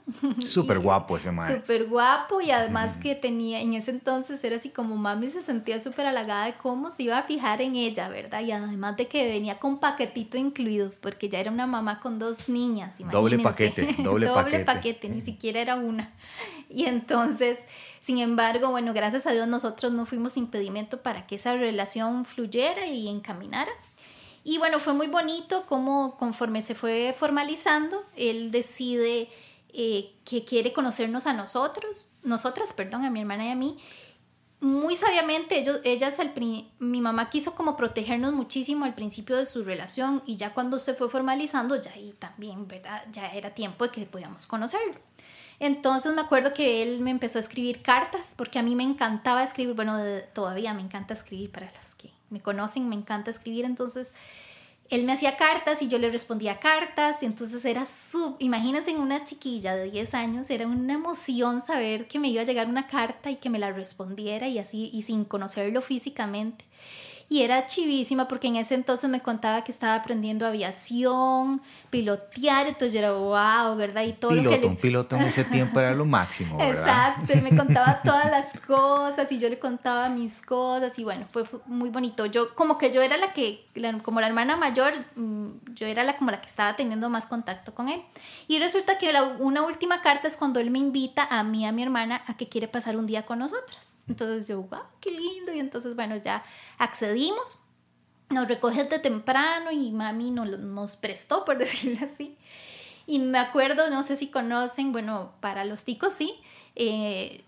Súper 0.45 0.77
guapo 0.87 1.17
ese 1.17 1.31
man. 1.31 1.51
Súper 1.51 1.87
guapo 1.87 2.39
y 2.39 2.51
además 2.51 2.97
que 2.97 3.15
tenía, 3.15 3.59
en 3.59 3.73
ese 3.73 3.89
entonces 3.89 4.43
era 4.43 4.57
así 4.57 4.69
como 4.69 4.95
mami 4.95 5.27
se 5.27 5.41
sentía 5.41 5.81
súper 5.81 6.05
halagada 6.05 6.45
de 6.45 6.53
cómo 6.53 6.91
se 6.91 7.03
iba 7.03 7.17
a 7.17 7.23
fijar 7.23 7.63
en 7.63 7.75
ella, 7.75 8.09
¿verdad? 8.09 8.41
Y 8.41 8.51
además 8.51 8.97
de 8.97 9.07
que 9.07 9.27
venía 9.27 9.57
con 9.57 9.79
paquetito 9.79 10.37
incluido, 10.37 10.91
porque 11.01 11.29
ya 11.29 11.39
era 11.39 11.49
una 11.49 11.65
mamá 11.65 11.99
con 11.99 12.19
dos 12.19 12.47
niñas. 12.47 12.93
Doble 13.11 13.39
paquete, 13.39 13.95
doble, 14.03 14.27
doble 14.27 14.63
paquete. 14.65 15.09
ni 15.09 15.21
siquiera 15.21 15.59
era 15.59 15.75
una. 15.77 16.11
Y 16.69 16.85
entonces, 16.85 17.57
sin 17.99 18.19
embargo, 18.19 18.69
bueno, 18.69 18.93
gracias 18.93 19.25
a 19.25 19.31
Dios 19.31 19.47
nosotros 19.47 19.91
no 19.91 20.05
fuimos 20.05 20.37
impedimento 20.37 21.01
para 21.01 21.25
que 21.25 21.35
esa 21.35 21.55
relación 21.55 22.23
fluyera 22.25 22.85
y 22.85 23.07
encaminara. 23.07 23.71
Y 24.43 24.57
bueno, 24.57 24.79
fue 24.79 24.93
muy 24.93 25.07
bonito 25.07 25.65
como 25.67 26.17
conforme 26.17 26.61
se 26.61 26.73
fue 26.73 27.15
formalizando, 27.17 28.05
él 28.15 28.51
decide 28.51 29.29
eh, 29.73 30.15
que 30.25 30.43
quiere 30.43 30.73
conocernos 30.73 31.27
a 31.27 31.33
nosotros, 31.33 32.15
nosotras, 32.23 32.73
perdón, 32.73 33.05
a 33.05 33.09
mi 33.09 33.21
hermana 33.21 33.45
y 33.45 33.51
a 33.51 33.55
mí. 33.55 33.77
Muy 34.59 34.95
sabiamente, 34.95 35.57
ellos, 35.59 35.79
ellas, 35.83 36.19
el, 36.19 36.31
mi 36.79 37.01
mamá 37.01 37.29
quiso 37.29 37.55
como 37.55 37.75
protegernos 37.75 38.33
muchísimo 38.33 38.85
al 38.85 38.93
principio 38.93 39.37
de 39.37 39.45
su 39.45 39.63
relación 39.63 40.21
y 40.25 40.35
ya 40.37 40.53
cuando 40.53 40.77
se 40.77 40.93
fue 40.93 41.09
formalizando, 41.09 41.81
ya 41.81 41.91
ahí 41.91 42.13
también, 42.19 42.67
¿verdad? 42.67 43.03
Ya 43.11 43.27
era 43.31 43.51
tiempo 43.55 43.85
de 43.85 43.91
que 43.91 44.05
podíamos 44.05 44.45
conocerlo. 44.45 44.95
Entonces 45.59 46.13
me 46.13 46.21
acuerdo 46.21 46.53
que 46.53 46.83
él 46.83 46.99
me 46.99 47.11
empezó 47.11 47.37
a 47.37 47.41
escribir 47.41 47.81
cartas, 47.81 48.33
porque 48.35 48.59
a 48.59 48.63
mí 48.63 48.75
me 48.75 48.83
encantaba 48.83 49.43
escribir, 49.43 49.75
bueno, 49.75 49.99
todavía 50.33 50.73
me 50.73 50.81
encanta 50.81 51.13
escribir 51.13 51.51
para 51.51 51.71
los 51.71 51.95
que 51.95 52.11
me 52.31 52.41
conocen, 52.41 52.89
me 52.89 52.95
encanta 52.95 53.29
escribir, 53.29 53.65
entonces 53.65 54.13
él 54.89 55.05
me 55.05 55.13
hacía 55.13 55.37
cartas 55.37 55.81
y 55.81 55.87
yo 55.87 55.97
le 55.99 56.09
respondía 56.09 56.59
cartas, 56.59 57.23
y 57.23 57.25
entonces 57.25 57.63
era 57.63 57.85
su, 57.85 58.35
imagínense 58.39 58.91
en 58.91 58.99
una 58.99 59.23
chiquilla 59.23 59.75
de 59.75 59.89
10 59.89 60.13
años, 60.15 60.49
era 60.49 60.67
una 60.67 60.93
emoción 60.93 61.61
saber 61.61 62.07
que 62.07 62.19
me 62.19 62.27
iba 62.27 62.41
a 62.41 62.45
llegar 62.45 62.67
una 62.67 62.87
carta 62.87 63.31
y 63.31 63.37
que 63.37 63.49
me 63.49 63.59
la 63.59 63.71
respondiera 63.71 64.47
y 64.47 64.59
así, 64.59 64.89
y 64.91 65.03
sin 65.03 65.23
conocerlo 65.23 65.81
físicamente 65.81 66.65
y 67.31 67.43
era 67.43 67.65
chivísima 67.65 68.27
porque 68.27 68.47
en 68.49 68.57
ese 68.57 68.75
entonces 68.75 69.09
me 69.09 69.21
contaba 69.21 69.63
que 69.63 69.71
estaba 69.71 69.95
aprendiendo 69.95 70.45
aviación, 70.45 71.61
pilotear, 71.89 72.67
entonces 72.67 72.91
yo 72.91 72.99
era 72.99 73.13
wow, 73.13 73.73
¿verdad? 73.77 74.03
Y 74.03 74.11
todo 74.11 74.31
piloto, 74.31 74.67
un 74.67 74.75
piloto 74.75 75.15
en 75.15 75.21
ese 75.21 75.45
tiempo 75.45 75.79
era 75.79 75.93
lo 75.93 76.03
máximo, 76.03 76.57
¿verdad? 76.57 76.81
Exacto, 76.81 77.37
y 77.37 77.39
me 77.39 77.55
contaba 77.55 78.01
todas 78.03 78.29
las 78.29 78.51
cosas 78.59 79.31
y 79.31 79.39
yo 79.39 79.47
le 79.47 79.59
contaba 79.59 80.09
mis 80.09 80.41
cosas 80.41 80.99
y 80.99 81.05
bueno, 81.05 81.25
fue 81.31 81.45
muy 81.67 81.89
bonito. 81.89 82.25
Yo 82.25 82.53
como 82.53 82.77
que 82.77 82.91
yo 82.91 83.01
era 83.01 83.15
la 83.15 83.31
que, 83.31 83.65
como 84.03 84.19
la 84.19 84.27
hermana 84.27 84.57
mayor, 84.57 84.91
mm, 85.15 85.73
yo 85.73 85.87
era 85.87 86.03
la 86.03 86.17
como 86.17 86.31
la 86.31 86.41
que 86.41 86.47
estaba 86.47 86.75
teniendo 86.75 87.09
más 87.09 87.27
contacto 87.27 87.73
con 87.73 87.87
él. 87.87 88.01
Y 88.49 88.59
resulta 88.59 88.97
que 88.97 89.09
una 89.39 89.61
última 89.61 90.01
carta 90.01 90.27
es 90.27 90.35
cuando 90.35 90.59
él 90.59 90.69
me 90.69 90.79
invita 90.79 91.29
a 91.31 91.43
mí, 91.45 91.65
a 91.65 91.71
mi 91.71 91.81
hermana, 91.81 92.23
a 92.27 92.35
que 92.35 92.49
quiere 92.49 92.67
pasar 92.67 92.97
un 92.97 93.07
día 93.07 93.25
con 93.25 93.39
nosotras. 93.39 93.90
Entonces 94.11 94.47
yo, 94.47 94.61
wow, 94.61 94.81
qué 94.99 95.11
lindo. 95.11 95.53
Y 95.53 95.59
entonces, 95.59 95.95
bueno, 95.95 96.17
ya 96.17 96.43
accedimos. 96.77 97.57
Nos 98.29 98.47
recoge 98.47 98.83
de 98.85 98.99
temprano 98.99 99.71
y 99.71 99.91
mami 99.91 100.31
nos, 100.31 100.59
nos 100.59 100.95
prestó, 100.95 101.43
por 101.43 101.57
decirlo 101.63 102.05
así. 102.05 102.37
Y 103.07 103.19
me 103.19 103.39
acuerdo, 103.39 103.89
no 103.89 104.03
sé 104.03 104.15
si 104.15 104.27
conocen, 104.27 104.91
bueno, 104.91 105.33
para 105.39 105.65
los 105.65 105.83
ticos 105.83 106.13
sí, 106.13 106.35
eh, 106.75 107.43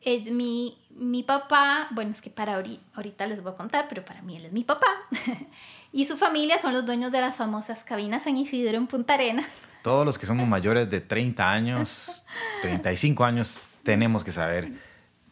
es 0.00 0.30
mi, 0.30 0.78
mi 0.90 1.22
papá, 1.22 1.88
bueno, 1.90 2.12
es 2.12 2.22
que 2.22 2.30
para 2.30 2.54
ahorita, 2.54 2.82
ahorita 2.94 3.26
les 3.26 3.42
voy 3.42 3.52
a 3.52 3.56
contar, 3.56 3.86
pero 3.88 4.04
para 4.04 4.22
mí 4.22 4.36
él 4.36 4.46
es 4.46 4.52
mi 4.52 4.64
papá. 4.64 4.86
y 5.92 6.04
su 6.04 6.16
familia 6.16 6.58
son 6.58 6.72
los 6.72 6.86
dueños 6.86 7.12
de 7.12 7.20
las 7.20 7.36
famosas 7.36 7.84
cabinas 7.84 8.24
San 8.24 8.36
Isidro 8.36 8.76
en 8.76 8.86
Punta 8.86 9.14
Arenas. 9.14 9.48
Todos 9.82 10.06
los 10.06 10.18
que 10.18 10.26
somos 10.26 10.46
mayores 10.46 10.88
de 10.88 11.00
30 11.00 11.50
años, 11.50 12.24
35 12.62 13.24
años, 13.24 13.60
tenemos 13.82 14.22
que 14.24 14.32
saber 14.32 14.72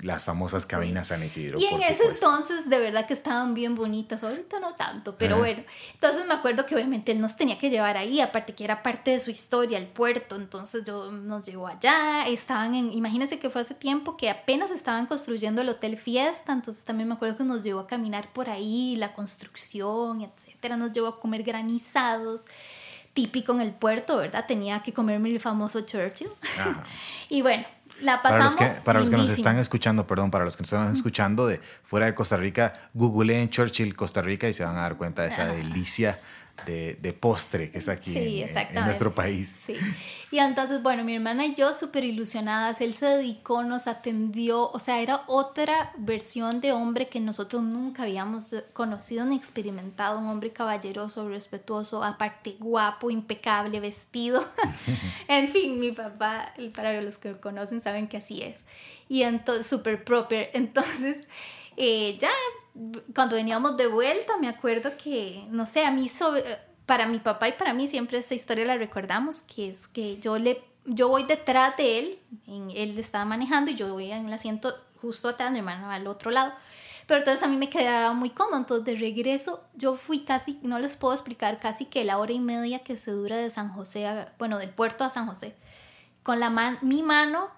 las 0.02 0.24
famosas 0.24 0.66
cabinas 0.66 1.08
San 1.08 1.22
Isidro. 1.22 1.58
Y 1.58 1.66
en 1.66 1.82
ese 1.82 2.04
entonces 2.04 2.68
de 2.68 2.78
verdad 2.78 3.06
que 3.06 3.14
estaban 3.14 3.54
bien 3.54 3.74
bonitas, 3.74 4.22
ahorita 4.22 4.60
no 4.60 4.74
tanto, 4.74 5.16
pero 5.16 5.38
bueno, 5.38 5.62
entonces 5.94 6.26
me 6.26 6.34
acuerdo 6.34 6.66
que 6.66 6.74
obviamente 6.74 7.12
él 7.12 7.20
nos 7.20 7.36
tenía 7.36 7.58
que 7.58 7.70
llevar 7.70 7.96
ahí, 7.96 8.20
aparte 8.20 8.54
que 8.54 8.64
era 8.64 8.82
parte 8.82 9.12
de 9.12 9.20
su 9.20 9.30
historia, 9.30 9.78
el 9.78 9.86
puerto, 9.86 10.36
entonces 10.36 10.84
yo 10.84 11.10
nos 11.10 11.46
llevó 11.46 11.66
allá, 11.66 12.26
estaban 12.26 12.74
en, 12.74 12.92
imagínense 12.92 13.38
que 13.38 13.50
fue 13.50 13.60
hace 13.60 13.74
tiempo 13.74 14.16
que 14.16 14.30
apenas 14.30 14.70
estaban 14.70 15.06
construyendo 15.06 15.60
el 15.62 15.68
Hotel 15.68 15.96
Fiesta, 15.96 16.52
entonces 16.52 16.84
también 16.84 17.08
me 17.08 17.14
acuerdo 17.14 17.36
que 17.36 17.44
nos 17.44 17.62
llevó 17.62 17.80
a 17.80 17.86
caminar 17.86 18.32
por 18.32 18.48
ahí, 18.48 18.96
la 18.96 19.12
construcción, 19.12 20.22
etcétera, 20.22 20.76
nos 20.76 20.92
llevó 20.92 21.08
a 21.08 21.20
comer 21.20 21.42
granizados 21.42 22.46
típico 23.12 23.52
en 23.52 23.60
el 23.60 23.72
puerto, 23.72 24.16
¿verdad? 24.16 24.46
Tenía 24.46 24.82
que 24.82 24.92
comerme 24.92 25.30
el 25.30 25.40
famoso 25.40 25.80
Churchill. 25.80 26.30
y 27.28 27.42
bueno, 27.42 27.66
la 28.02 28.22
pasamos 28.22 28.56
para 28.56 28.66
los 28.66 28.74
que, 28.74 28.84
para 28.84 29.00
los 29.00 29.10
que 29.10 29.16
nos 29.16 29.30
están 29.30 29.58
escuchando, 29.58 30.06
perdón, 30.06 30.30
para 30.30 30.44
los 30.44 30.56
que 30.56 30.62
nos 30.62 30.72
están 30.72 30.92
escuchando 30.92 31.46
de 31.46 31.60
fuera 31.84 32.06
de 32.06 32.14
Costa 32.14 32.36
Rica, 32.36 32.72
googleen 32.94 33.50
Churchill 33.50 33.94
Costa 33.94 34.22
Rica 34.22 34.48
y 34.48 34.52
se 34.52 34.64
van 34.64 34.76
a 34.76 34.82
dar 34.82 34.96
cuenta 34.96 35.22
de 35.22 35.28
esa 35.28 35.46
delicia 35.52 36.20
de, 36.66 37.16
postre 37.18 37.70
que 37.70 37.78
es 37.78 37.88
aquí 37.88 38.16
en, 38.16 38.84
nuestro 38.84 39.14
país. 39.14 39.56
Sí. 39.66 39.74
Y 40.30 40.38
entonces, 40.38 40.82
bueno, 40.82 41.02
mi 41.02 41.16
hermana 41.16 41.44
y 41.44 41.54
yo 41.54 41.74
súper 41.74 42.04
ilusionadas, 42.04 42.80
él 42.80 42.94
se 42.94 43.06
dedicó, 43.06 43.64
nos 43.64 43.86
atendió, 43.86 44.70
o 44.70 44.78
sea, 44.78 45.00
era 45.00 45.24
otra 45.26 45.92
versión 45.98 46.60
de 46.60 46.72
hombre 46.72 47.08
que 47.08 47.18
nosotros 47.20 47.62
nunca 47.62 48.04
habíamos 48.04 48.46
conocido 48.72 49.24
ni 49.24 49.36
experimentado, 49.36 50.18
un 50.18 50.28
hombre 50.28 50.52
caballeroso, 50.52 51.28
respetuoso, 51.28 52.04
aparte 52.04 52.56
guapo, 52.60 53.10
impecable, 53.10 53.80
vestido. 53.80 54.46
en 55.28 55.48
fin, 55.48 55.80
mi 55.80 55.92
papá, 55.92 56.54
para 56.74 57.00
los 57.02 57.18
que 57.18 57.32
lo 57.32 57.40
conocen, 57.40 57.80
saben 57.80 58.06
que 58.06 58.18
así 58.18 58.42
es. 58.42 58.60
Y 59.08 59.22
entonces, 59.22 59.66
súper 59.66 60.04
proper. 60.04 60.50
Entonces, 60.54 61.26
eh, 61.76 62.16
ya 62.20 62.30
cuando 63.14 63.36
veníamos 63.36 63.76
de 63.76 63.86
vuelta, 63.86 64.36
me 64.38 64.48
acuerdo 64.48 64.96
que, 64.96 65.44
no 65.50 65.66
sé, 65.66 65.84
a 65.84 65.90
mí, 65.90 66.10
para 66.86 67.06
mi 67.06 67.18
papá 67.18 67.48
y 67.48 67.52
para 67.52 67.74
mí 67.74 67.86
siempre 67.86 68.18
esta 68.18 68.34
historia 68.34 68.64
la 68.64 68.76
recordamos, 68.76 69.42
que 69.42 69.70
es 69.70 69.86
que 69.86 70.18
yo, 70.18 70.38
le, 70.38 70.62
yo 70.84 71.08
voy 71.08 71.24
detrás 71.24 71.76
de 71.76 71.98
él, 71.98 72.18
en, 72.46 72.70
él 72.70 72.98
estaba 72.98 73.24
manejando 73.24 73.70
y 73.70 73.74
yo 73.74 73.92
voy 73.92 74.10
en 74.10 74.26
el 74.26 74.32
asiento 74.32 74.74
justo 75.00 75.28
atrás, 75.28 75.52
mi 75.52 75.58
hermano 75.58 75.90
al 75.90 76.06
otro 76.06 76.30
lado. 76.30 76.52
Pero 77.06 77.18
entonces 77.18 77.42
a 77.42 77.48
mí 77.48 77.56
me 77.56 77.68
quedaba 77.68 78.12
muy 78.12 78.30
cómodo, 78.30 78.58
entonces 78.58 78.86
de 78.86 78.96
regreso 78.96 79.62
yo 79.74 79.96
fui 79.96 80.20
casi, 80.20 80.58
no 80.62 80.78
les 80.78 80.96
puedo 80.96 81.12
explicar, 81.12 81.58
casi 81.58 81.84
que 81.84 82.04
la 82.04 82.18
hora 82.18 82.32
y 82.32 82.40
media 82.40 82.78
que 82.80 82.96
se 82.96 83.10
dura 83.10 83.36
de 83.36 83.50
San 83.50 83.72
José, 83.72 84.06
a, 84.06 84.32
bueno, 84.38 84.58
del 84.58 84.70
puerto 84.70 85.04
a 85.04 85.10
San 85.10 85.26
José, 85.26 85.56
con 86.22 86.40
la 86.40 86.78
mi 86.82 87.02
mano 87.02 87.50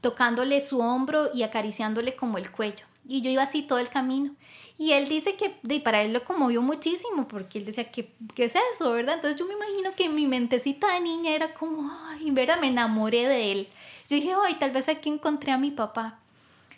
tocándole 0.00 0.64
su 0.64 0.80
hombro 0.80 1.30
y 1.34 1.42
acariciándole 1.42 2.16
como 2.16 2.38
el 2.38 2.50
cuello. 2.50 2.89
Y 3.06 3.22
yo 3.22 3.30
iba 3.30 3.42
así 3.42 3.62
todo 3.62 3.78
el 3.78 3.88
camino. 3.88 4.34
Y 4.78 4.92
él 4.92 5.08
dice 5.08 5.34
que 5.36 5.56
de, 5.62 5.80
para 5.80 6.02
él 6.02 6.12
lo 6.12 6.24
conmovió 6.24 6.62
muchísimo 6.62 7.28
porque 7.28 7.58
él 7.58 7.66
decía, 7.66 7.90
¿qué, 7.90 8.12
¿qué 8.34 8.44
es 8.44 8.54
eso, 8.74 8.92
verdad? 8.92 9.16
Entonces 9.16 9.38
yo 9.38 9.46
me 9.46 9.54
imagino 9.54 9.94
que 9.94 10.08
mi 10.08 10.26
mentecita 10.26 10.94
de 10.94 11.00
niña 11.00 11.34
era 11.34 11.52
como, 11.52 11.90
ay, 12.08 12.30
verdad, 12.30 12.60
me 12.60 12.68
enamoré 12.68 13.28
de 13.28 13.52
él. 13.52 13.68
Yo 14.08 14.16
dije, 14.16 14.32
ay, 14.42 14.54
tal 14.54 14.70
vez 14.70 14.88
aquí 14.88 15.08
encontré 15.08 15.52
a 15.52 15.58
mi 15.58 15.70
papá. 15.70 16.18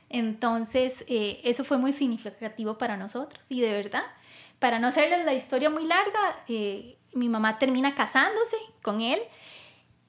Entonces, 0.09 1.05
eh, 1.07 1.41
eso 1.45 1.65
fue 1.65 1.79
muy 1.79 1.93
significativo 1.93 2.77
para 2.77 2.97
nosotros. 2.97 3.45
Y 3.49 3.61
de 3.61 3.73
verdad, 3.73 4.03
para 4.59 4.79
no 4.79 4.89
hacerles 4.89 5.25
la 5.25 5.33
historia 5.33 5.71
muy 5.71 5.87
larga, 5.87 6.45
eh, 6.49 6.97
mi 7.15 7.29
mamá 7.29 7.59
termina 7.59 7.95
casándose 7.95 8.57
con 8.83 9.01
él 9.01 9.21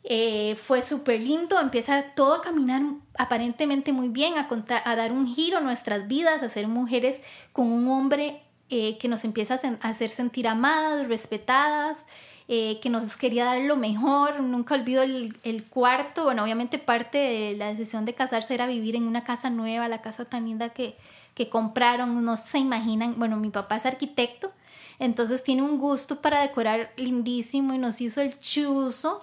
eh, 0.05 0.55
fue 0.55 0.81
súper 0.81 1.21
lindo, 1.21 1.59
empieza 1.59 2.03
todo 2.15 2.33
a 2.35 2.41
caminar 2.41 2.81
aparentemente 3.17 3.93
muy 3.93 4.09
bien, 4.09 4.33
a, 4.37 4.95
dar 4.95 5.11
un 5.13 5.27
giro 5.27 5.59
a 5.59 5.61
nuestras 5.61 6.07
vidas, 6.07 6.43
a 6.43 6.49
ser 6.49 6.67
mujeres 6.67 7.21
con 7.53 7.71
un 7.71 7.87
hombre 7.87 8.41
eh, 8.69 8.97
que 8.97 9.07
nos 9.07 9.23
empieza 9.23 9.57
a, 9.81 9.89
hacer 9.89 10.09
sentir 10.09 10.49
amadas, 10.49 11.07
respetadas, 11.07 12.05
eh, 12.49 12.79
que 12.81 12.89
nos 12.89 13.15
quería 13.15 13.45
dar 13.45 13.61
lo 13.61 13.77
mejor. 13.77 14.41
Nunca 14.41 14.75
olvido 14.75 15.03
el, 15.03 15.37
el, 15.43 15.63
cuarto, 15.63 16.25
bueno, 16.25 16.43
obviamente 16.43 16.79
parte 16.79 17.17
de 17.17 17.55
la 17.57 17.67
decisión 17.67 18.03
de 18.03 18.13
casarse 18.13 18.53
era 18.53 18.67
vivir 18.67 18.97
en 18.97 19.07
una 19.07 19.23
casa 19.23 19.49
nueva, 19.49 19.87
la 19.87 20.01
casa 20.01 20.25
tan 20.25 20.45
linda 20.45 20.69
que, 20.69 20.97
que 21.33 21.47
compraron, 21.49 22.23
no 22.25 22.35
se 22.35 22.59
imaginan, 22.59 23.15
bueno, 23.17 23.37
mi 23.37 23.49
papá 23.49 23.77
es 23.77 23.85
arquitecto 23.85 24.51
Entonces 24.99 25.43
tiene 25.45 25.61
un 25.61 25.79
gusto 25.79 26.21
para 26.21 26.41
decorar 26.41 26.91
lindísimo 26.97 27.73
y 27.73 27.77
nos 27.77 28.01
hizo 28.01 28.19
el 28.19 28.37
chuzo 28.37 29.21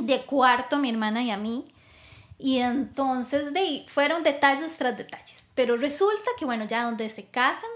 de 0.00 0.20
cuarto 0.22 0.76
mi 0.76 0.90
hermana 0.90 1.22
y 1.22 1.30
a 1.30 1.36
mí. 1.36 1.64
Y 2.38 2.58
entonces 2.58 3.52
de 3.52 3.84
fueron 3.88 4.22
detalles 4.22 4.76
tras 4.76 4.96
detalles. 4.96 5.48
Pero 5.54 5.76
resulta 5.76 6.30
que, 6.38 6.44
bueno, 6.44 6.64
ya 6.66 6.84
donde 6.84 7.10
se 7.10 7.24
casan, 7.24 7.70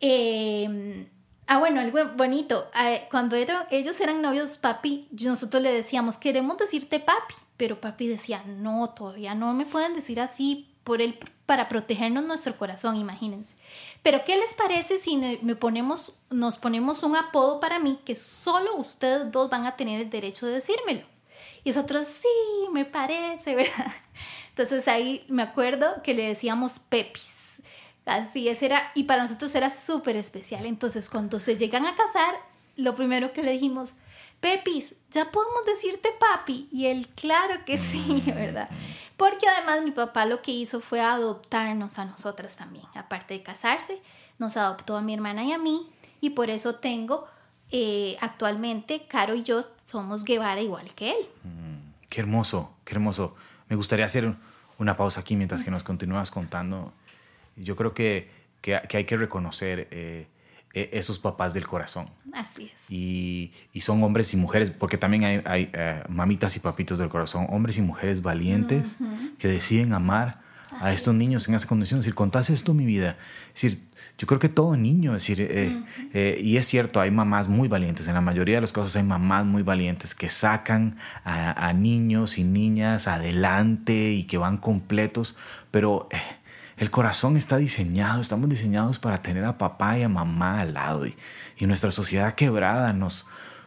eh, 0.00 1.08
ah, 1.46 1.58
bueno, 1.58 1.80
algo 1.80 1.98
bonito, 2.16 2.68
eh, 2.82 3.06
cuando 3.10 3.36
ellos 3.36 4.00
eran 4.00 4.20
novios, 4.20 4.58
papi, 4.58 5.08
nosotros 5.10 5.62
le 5.62 5.72
decíamos, 5.72 6.18
queremos 6.18 6.58
decirte 6.58 7.00
papi, 7.00 7.34
pero 7.56 7.80
papi 7.80 8.08
decía, 8.08 8.42
no, 8.46 8.90
todavía 8.90 9.34
no 9.34 9.54
me 9.54 9.64
pueden 9.64 9.94
decir 9.94 10.20
así 10.20 10.68
por 10.84 11.00
él 11.00 11.18
para 11.46 11.68
protegernos 11.68 12.24
nuestro 12.24 12.56
corazón, 12.58 12.96
imagínense. 12.96 13.54
Pero 14.02 14.24
¿qué 14.24 14.36
les 14.36 14.52
parece 14.54 14.98
si 14.98 15.16
me 15.16 15.56
ponemos, 15.56 16.12
nos 16.30 16.58
ponemos 16.58 17.02
un 17.02 17.16
apodo 17.16 17.60
para 17.60 17.78
mí 17.78 17.98
que 18.04 18.14
solo 18.14 18.76
ustedes 18.76 19.32
dos 19.32 19.48
van 19.48 19.66
a 19.66 19.76
tener 19.76 20.00
el 20.00 20.10
derecho 20.10 20.46
de 20.46 20.54
decírmelo? 20.54 21.13
Y 21.64 21.70
nosotros, 21.70 22.06
sí, 22.06 22.68
me 22.72 22.84
parece, 22.84 23.54
¿verdad? 23.56 23.92
Entonces 24.50 24.86
ahí 24.86 25.24
me 25.28 25.42
acuerdo 25.42 26.02
que 26.02 26.14
le 26.14 26.28
decíamos 26.28 26.78
Pepis. 26.78 27.62
Así 28.04 28.48
es, 28.48 28.62
era, 28.62 28.92
y 28.94 29.04
para 29.04 29.22
nosotros 29.22 29.54
era 29.54 29.70
súper 29.70 30.16
especial. 30.16 30.66
Entonces 30.66 31.08
cuando 31.08 31.40
se 31.40 31.56
llegan 31.56 31.86
a 31.86 31.96
casar, 31.96 32.34
lo 32.76 32.94
primero 32.94 33.32
que 33.32 33.42
le 33.42 33.52
dijimos, 33.52 33.94
Pepis, 34.40 34.94
ya 35.10 35.30
podemos 35.30 35.64
decirte 35.64 36.10
papi. 36.20 36.68
Y 36.70 36.86
él, 36.86 37.08
claro 37.14 37.64
que 37.64 37.78
sí. 37.78 38.22
¿verdad? 38.26 38.68
Porque 39.16 39.48
además 39.48 39.82
mi 39.82 39.90
papá 39.90 40.26
lo 40.26 40.42
que 40.42 40.52
hizo 40.52 40.80
fue 40.80 41.00
adoptarnos 41.00 41.98
a 41.98 42.04
nosotras 42.04 42.56
también. 42.56 42.84
Aparte 42.94 43.34
de 43.34 43.42
casarse, 43.42 44.02
nos 44.38 44.56
adoptó 44.56 44.96
a 44.96 45.02
mi 45.02 45.14
hermana 45.14 45.44
y 45.44 45.52
a 45.52 45.58
mí. 45.58 45.90
Y 46.20 46.30
por 46.30 46.50
eso 46.50 46.74
tengo 46.74 47.26
eh, 47.76 48.16
actualmente, 48.20 49.04
Caro 49.08 49.34
y 49.34 49.42
yo 49.42 49.60
somos 49.84 50.24
Guevara 50.24 50.60
igual 50.60 50.86
que 50.94 51.10
él. 51.10 51.26
Mm, 51.42 52.06
qué 52.08 52.20
hermoso, 52.20 52.72
qué 52.84 52.94
hermoso. 52.94 53.34
Me 53.68 53.74
gustaría 53.74 54.06
hacer 54.06 54.32
una 54.78 54.96
pausa 54.96 55.22
aquí 55.22 55.34
mientras 55.34 55.64
que 55.64 55.72
nos 55.72 55.82
continúas 55.82 56.30
contando. 56.30 56.92
Yo 57.56 57.74
creo 57.74 57.92
que, 57.92 58.30
que, 58.60 58.76
hay 58.76 59.04
que 59.04 59.16
reconocer 59.16 59.88
eh, 59.90 60.28
e, 60.72 60.90
esos 60.92 61.18
papás 61.18 61.52
del 61.52 61.66
corazón. 61.66 62.08
Así 62.32 62.70
es. 62.72 62.80
Y, 62.88 63.52
y, 63.72 63.80
son 63.80 64.04
hombres 64.04 64.32
y 64.34 64.36
mujeres, 64.36 64.70
porque 64.70 64.96
también 64.96 65.24
hay, 65.24 65.42
hay 65.44 65.70
eh, 65.72 66.04
mamitas 66.08 66.54
y 66.54 66.60
papitos 66.60 66.98
del 66.98 67.08
corazón, 67.08 67.48
hombres 67.50 67.76
y 67.76 67.82
mujeres 67.82 68.22
valientes 68.22 68.98
que 69.40 69.48
deciden 69.48 69.94
amar 69.94 70.43
a 70.80 70.92
estos 70.92 71.14
niños 71.14 71.48
en 71.48 71.54
esa 71.54 71.66
condición. 71.66 72.00
Es 72.00 72.06
decir, 72.06 72.14
contás 72.14 72.50
esto 72.50 72.74
mi 72.74 72.84
vida. 72.84 73.16
Es 73.54 73.62
decir, 73.62 73.82
yo 74.18 74.26
creo 74.26 74.38
que 74.38 74.48
todo 74.48 74.76
niño, 74.76 75.16
es 75.16 75.22
decir, 75.22 75.40
eh, 75.40 75.82
eh, 76.12 76.40
y 76.40 76.56
es 76.56 76.66
cierto, 76.66 77.00
hay 77.00 77.10
mamás 77.10 77.48
muy 77.48 77.68
valientes. 77.68 78.06
En 78.06 78.14
la 78.14 78.20
mayoría 78.20 78.56
de 78.56 78.60
los 78.60 78.72
casos 78.72 78.94
hay 78.96 79.02
mamás 79.02 79.44
muy 79.44 79.62
valientes 79.62 80.14
que 80.14 80.28
sacan 80.28 80.96
a, 81.24 81.72
niños 81.72 82.38
y 82.38 82.44
niñas 82.44 83.08
adelante 83.08 84.12
y 84.12 84.24
que 84.24 84.38
van 84.38 84.56
completos, 84.58 85.36
pero 85.70 86.08
eh, 86.12 86.18
el 86.76 86.90
corazón 86.90 87.36
está 87.36 87.56
diseñado, 87.56 88.20
estamos 88.20 88.48
diseñados 88.48 88.98
para 88.98 89.22
tener 89.22 89.44
a 89.44 89.58
papá 89.58 89.98
y 89.98 90.02
a 90.02 90.08
mamá 90.08 90.60
al 90.60 90.74
lado. 90.74 91.06
Y, 91.06 91.16
y 91.56 91.66
nuestra 91.66 91.90
sociedad 91.90 92.34
quebrada 92.34 92.92
nos, 92.92 93.26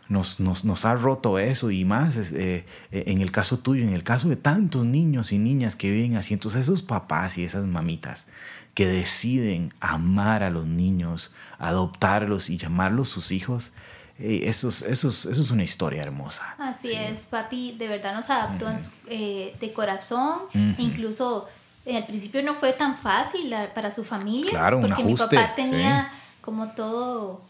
nos, 0.09 0.39
nos, 0.39 0.65
nos, 0.65 0.85
ha 0.85 0.95
roto 0.95 1.39
eso 1.39 1.71
y 1.71 1.85
más 1.85 2.15
eh, 2.17 2.65
eh, 2.91 3.03
en 3.07 3.21
el 3.21 3.31
caso 3.31 3.59
tuyo, 3.59 3.83
en 3.83 3.93
el 3.93 4.03
caso 4.03 4.29
de 4.29 4.35
tantos 4.35 4.85
niños 4.85 5.31
y 5.31 5.37
niñas 5.37 5.75
que 5.75 5.91
viven 5.91 6.17
así. 6.17 6.33
Entonces 6.33 6.61
esos 6.61 6.83
papás 6.83 7.37
y 7.37 7.43
esas 7.43 7.65
mamitas 7.65 8.27
que 8.73 8.87
deciden 8.87 9.73
amar 9.79 10.43
a 10.43 10.49
los 10.49 10.65
niños, 10.65 11.31
adoptarlos 11.57 12.49
y 12.49 12.57
llamarlos 12.57 13.09
sus 13.09 13.31
hijos, 13.31 13.73
eh, 14.19 14.41
eso, 14.43 14.69
es, 14.69 14.81
eso, 14.81 15.09
eso, 15.09 15.29
es, 15.29 15.51
una 15.51 15.63
historia 15.63 16.01
hermosa. 16.01 16.55
Así 16.57 16.93
es, 16.93 17.21
papi 17.21 17.75
de 17.77 17.87
verdad 17.87 18.15
nos 18.15 18.29
adoptó 18.29 18.67
de 19.07 19.73
corazón, 19.75 20.41
incluso 20.77 21.47
al 21.95 22.05
principio 22.05 22.43
no 22.43 22.53
fue 22.53 22.73
tan 22.73 22.97
fácil 22.97 23.53
para 23.73 23.91
su 23.91 24.03
familia, 24.03 24.49
claro, 24.49 24.79
porque 24.81 25.03
mi 25.03 25.15
papá 25.15 25.53
tenía 25.55 26.11
como 26.41 26.69
todo, 26.69 27.41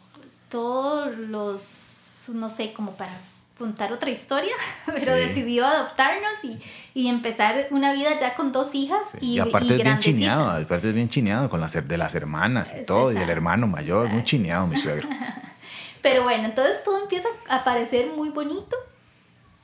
todos 0.49 1.15
los 1.17 1.86
no 2.33 2.49
sé, 2.49 2.73
como 2.73 2.91
para 2.91 3.13
contar 3.57 3.91
otra 3.91 4.09
historia, 4.09 4.53
pero 4.85 5.15
decidió 5.15 5.65
adoptarnos 5.65 6.31
y, 6.43 6.59
y, 6.93 7.07
empezar 7.07 7.67
una 7.71 7.93
vida 7.93 8.17
ya 8.19 8.35
con 8.35 8.51
dos 8.51 8.75
hijas 8.75 9.07
y, 9.19 9.33
y 9.33 9.39
aparte 9.39 9.75
es 9.75 9.83
bien 9.83 9.99
chineado, 9.99 10.49
aparte 10.49 10.89
es 10.89 10.93
bien 10.93 11.09
chineado 11.09 11.49
con 11.49 11.59
las 11.59 11.87
de 11.87 11.97
las 11.97 12.15
hermanas 12.15 12.73
y 12.79 12.85
todo, 12.85 13.11
y 13.11 13.15
del 13.15 13.29
hermano 13.29 13.67
mayor, 13.67 14.07
muy 14.09 14.23
chineado 14.23 14.67
mi 14.67 14.77
suegro. 14.77 15.09
pero 16.01 16.23
bueno, 16.23 16.45
entonces 16.45 16.83
todo 16.83 17.01
empieza 17.01 17.27
a 17.49 17.63
parecer 17.63 18.07
muy 18.15 18.29
bonito. 18.29 18.75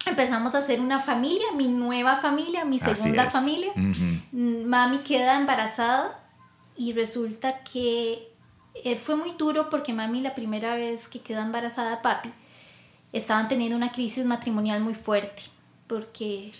Empezamos 0.05 0.53
a 0.53 0.57
hacer 0.57 0.81
una 0.81 0.99
familia, 0.99 1.45
mi 1.55 1.69
nueva 1.69 2.17
familia, 2.17 2.65
mi 2.65 2.77
segunda 2.77 3.29
familia. 3.29 3.71
Mami 4.33 4.97
queda 4.99 5.39
embarazada 5.39 6.19
y 6.75 6.91
resulta 6.91 7.59
que 7.63 8.27
eh, 8.83 8.97
fue 8.97 9.15
muy 9.15 9.31
duro 9.37 9.69
porque 9.69 9.93
mami 9.93 10.19
la 10.19 10.35
primera 10.35 10.75
vez 10.75 11.07
que 11.07 11.21
queda 11.21 11.43
embarazada 11.43 12.01
papi 12.01 12.33
estaban 13.13 13.47
teniendo 13.47 13.77
una 13.77 13.91
crisis 13.91 14.25
matrimonial 14.25 14.81
muy 14.81 14.95
fuerte, 14.95 15.43
porque 15.87 16.51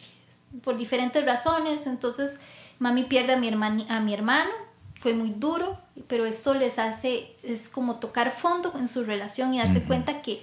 por 0.64 0.78
diferentes 0.78 1.26
razones, 1.26 1.88
entonces 1.88 2.38
mami 2.80 3.04
pierde 3.04 3.34
a 3.34 3.38
mi, 3.38 3.50
a 3.90 4.00
mi 4.00 4.14
hermano, 4.14 4.52
fue 5.00 5.14
muy 5.14 5.32
duro, 5.32 5.80
pero 6.08 6.26
esto 6.26 6.54
les 6.54 6.80
hace, 6.80 7.36
es 7.44 7.68
como 7.68 7.96
tocar 7.96 8.32
fondo 8.32 8.74
en 8.78 8.88
su 8.88 9.04
relación 9.04 9.54
y 9.54 9.60
darse 9.60 9.84
cuenta 9.84 10.22
que 10.22 10.42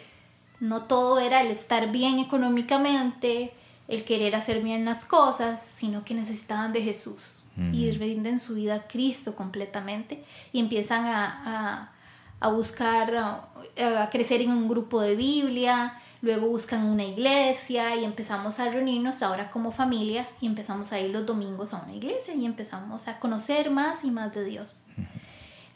no 0.58 0.82
todo 0.82 1.18
era 1.18 1.40
el 1.40 1.50
estar 1.50 1.90
bien 1.90 2.18
económicamente, 2.18 3.54
el 3.88 4.04
querer 4.04 4.34
hacer 4.34 4.62
bien 4.62 4.84
las 4.84 5.04
cosas, 5.06 5.62
sino 5.64 6.04
que 6.04 6.14
necesitaban 6.14 6.72
de 6.72 6.82
Jesús. 6.82 7.36
Y 7.72 7.90
rinden 7.90 8.38
su 8.38 8.54
vida 8.54 8.74
a 8.74 8.88
Cristo 8.88 9.34
completamente 9.34 10.24
y 10.50 10.60
empiezan 10.60 11.04
a 11.04 11.90
a 11.99 11.99
buscar, 12.48 13.14
a, 13.16 14.10
crecer 14.10 14.40
en 14.40 14.50
un 14.50 14.68
grupo 14.68 15.00
de 15.00 15.14
Biblia, 15.14 15.94
luego 16.22 16.48
buscan 16.48 16.86
una 16.86 17.04
iglesia 17.04 17.94
y 17.96 18.04
empezamos 18.04 18.58
a 18.58 18.70
reunirnos 18.70 19.22
ahora 19.22 19.50
como 19.50 19.72
familia 19.72 20.28
y 20.40 20.46
empezamos 20.46 20.92
a 20.92 21.00
ir 21.00 21.10
los 21.10 21.26
domingos 21.26 21.74
a 21.74 21.82
una 21.82 21.94
iglesia 21.94 22.34
y 22.34 22.46
empezamos 22.46 23.08
a 23.08 23.18
conocer 23.18 23.70
más 23.70 24.04
y 24.04 24.10
más 24.10 24.34
de 24.34 24.44
Dios. 24.44 24.82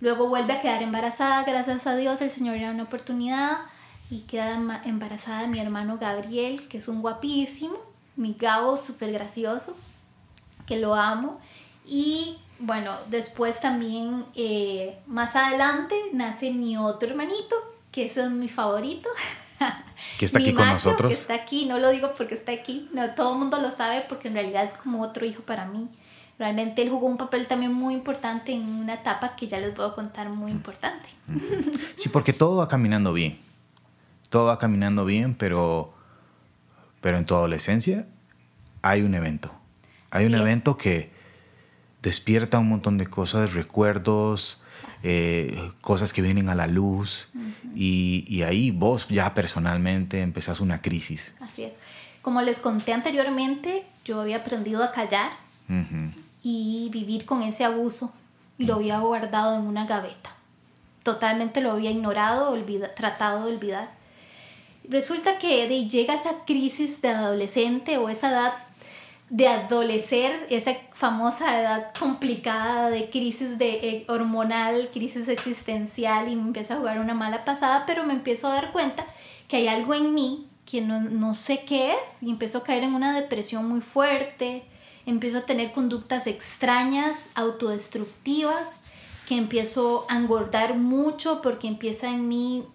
Luego 0.01 0.29
vuelve 0.29 0.55
a 0.55 0.61
quedar 0.61 0.83
embarazada, 0.83 1.45
gracias 1.45 1.87
a 1.87 1.97
Dios 1.97 2.21
el 2.21 2.31
Señor 2.31 2.57
le 2.57 2.65
da 2.65 2.71
una 2.71 2.83
oportunidad 2.83 3.59
y 4.11 4.21
queda 4.21 4.83
embarazada 4.85 5.43
de 5.43 5.49
mi 5.49 5.59
hermano 5.61 5.99
Gabriel, 5.99 6.69
que 6.69 6.79
es 6.79 6.89
un 6.89 7.01
guapísimo, 7.01 7.77
mi 8.17 8.35
Gabo 8.35 8.77
súper 8.77 9.13
gracioso, 9.13 9.75
que 10.67 10.79
lo 10.79 10.95
amo. 10.95 11.41
Y 11.87 12.39
bueno, 12.59 12.93
después 13.11 13.61
también, 13.61 14.25
eh, 14.35 14.99
más 15.07 15.37
adelante, 15.37 15.95
nace 16.13 16.51
mi 16.53 16.77
otro 16.77 17.09
hermanito, 17.09 17.57
que 17.91 18.07
ese 18.07 18.23
es 18.23 18.31
mi 18.31 18.49
favorito. 18.49 19.09
Que 20.19 20.27
está 20.27 20.39
aquí 20.39 20.53
con 20.53 20.67
nosotros. 20.67 21.09
Que 21.09 21.19
está 21.19 21.35
aquí, 21.35 21.67
no 21.67 21.79
lo 21.79 21.91
digo 21.91 22.13
porque 22.17 22.35
está 22.35 22.53
aquí, 22.53 22.89
no, 22.93 23.15
todo 23.15 23.33
el 23.33 23.39
mundo 23.39 23.59
lo 23.59 23.71
sabe 23.71 24.05
porque 24.09 24.29
en 24.29 24.35
realidad 24.35 24.65
es 24.65 24.75
como 24.75 25.01
otro 25.01 25.25
hijo 25.25 25.43
para 25.43 25.65
mí. 25.65 25.89
Realmente 26.39 26.83
él 26.83 26.91
jugó 26.91 27.07
un 27.07 27.17
papel 27.17 27.47
también 27.47 27.73
muy 27.73 27.95
importante 27.95 28.53
en 28.53 28.63
una 28.63 28.95
etapa 28.95 29.37
que 29.37 29.47
ya 29.47 29.61
les 29.61 29.79
a 29.79 29.95
contar 29.95 30.29
muy 30.29 30.51
importante. 30.51 31.09
Sí, 31.97 32.09
porque 32.09 32.33
todo 32.33 32.57
va 32.57 32.69
caminando 32.69 33.13
bien. 33.13 33.39
Todo 34.29 34.47
va 34.47 34.59
caminando 34.59 35.05
bien, 35.05 35.35
pero, 35.35 35.95
pero 37.01 37.19
en 37.19 37.25
tu 37.25 37.35
adolescencia 37.35 38.07
hay 38.83 39.03
un 39.03 39.15
evento. 39.15 39.53
Hay 40.11 40.27
un 40.27 40.35
evento 40.35 40.77
que, 40.77 41.14
despierta 42.05 42.59
un 42.59 42.69
montón 42.69 42.99
de 42.99 43.07
cosas, 43.07 43.55
recuerdos, 43.55 44.59
eh, 45.03 45.73
cosas 45.81 46.13
que 46.13 46.21
vienen 46.21 46.51
a 46.51 46.55
la 46.55 46.67
luz 46.67 47.29
y, 47.75 48.43
ahí 48.43 48.71
vos 48.71 49.09
ya 49.09 49.33
personalmente 49.35 50.21
empezás 50.21 50.61
una 50.61 50.83
crisis. 50.83 51.35
Así 51.41 51.65
es. 51.65 51.73
Como 52.21 52.43
les 52.43 52.61
conté 52.61 52.93
anteriormente, 52.93 53.85
yo 54.05 54.21
había 54.21 54.37
aprendido 54.37 54.85
a 54.85 54.93
callar 54.93 55.33
y 56.43 56.91
vivir 56.93 57.25
con 57.25 57.43
ese 57.43 57.65
abuso 57.65 58.13
y 58.59 58.67
lo 58.67 58.75
había 58.75 58.99
guardado 58.99 59.57
en 59.59 59.67
una 59.67 59.87
gaveta. 59.87 60.31
Totalmente 61.03 61.63
lo 61.63 61.73
había 61.73 61.91
ignorado, 61.91 62.55
tratado 62.95 63.47
de 63.47 63.55
olvidar. 63.55 63.91
Resulta 64.87 65.39
que 65.39 65.67
de, 65.69 65.89
llega 65.89 66.15
esa 66.15 66.45
crisis 66.45 67.01
de 67.01 67.09
adolescente 67.09 67.97
o 67.97 68.11
esa 68.11 68.31
edad 68.31 68.53
de 69.35 69.49
adolecer, 69.49 70.47
esa 70.49 70.77
famosa 70.93 71.61
edad 71.61 71.93
complicada 71.99 72.89
de 72.89 73.11
crisis 73.11 73.59
de, 73.59 73.71
eh, 73.89 74.05
hormonal, 74.07 74.91
crisis 74.93 75.27
existencial 75.27 76.31
y 76.31 76.37
me 76.37 76.43
empieza 76.43 76.75
a 76.75 76.77
jugar 76.77 77.01
una 77.01 77.15
mala 77.15 77.45
pasada, 77.45 77.83
pero 77.85 78.05
me 78.05 78.13
empiezo 78.13 78.47
a 78.47 78.55
dar 78.55 78.71
cuenta 78.71 79.05
que 79.49 79.57
hay 79.57 79.67
algo 79.67 79.93
en 79.93 80.15
mí 80.15 80.47
que 80.65 80.81
no, 80.83 81.01
no 81.01 81.35
sé 81.35 81.65
qué 81.65 81.95
es 81.95 82.23
y 82.23 82.31
empiezo 82.31 82.59
a 82.59 82.63
caer 82.63 82.85
en 82.85 82.95
una 82.95 83.13
depresión 83.13 83.69
muy 83.69 83.81
fuerte, 83.81 84.63
empiezo 85.05 85.39
a 85.39 85.47
tener 85.47 85.73
conductas 85.73 86.29
extrañas, 86.29 87.29
autodestructivas 87.35 88.83
que 89.27 89.37
empiezo 89.37 90.07
a 90.09 90.17
engordar 90.17 90.77
mucho 90.77 91.43
porque 91.43 91.67
empieza 91.67 92.09
en 92.09 92.29
mí 92.29 92.69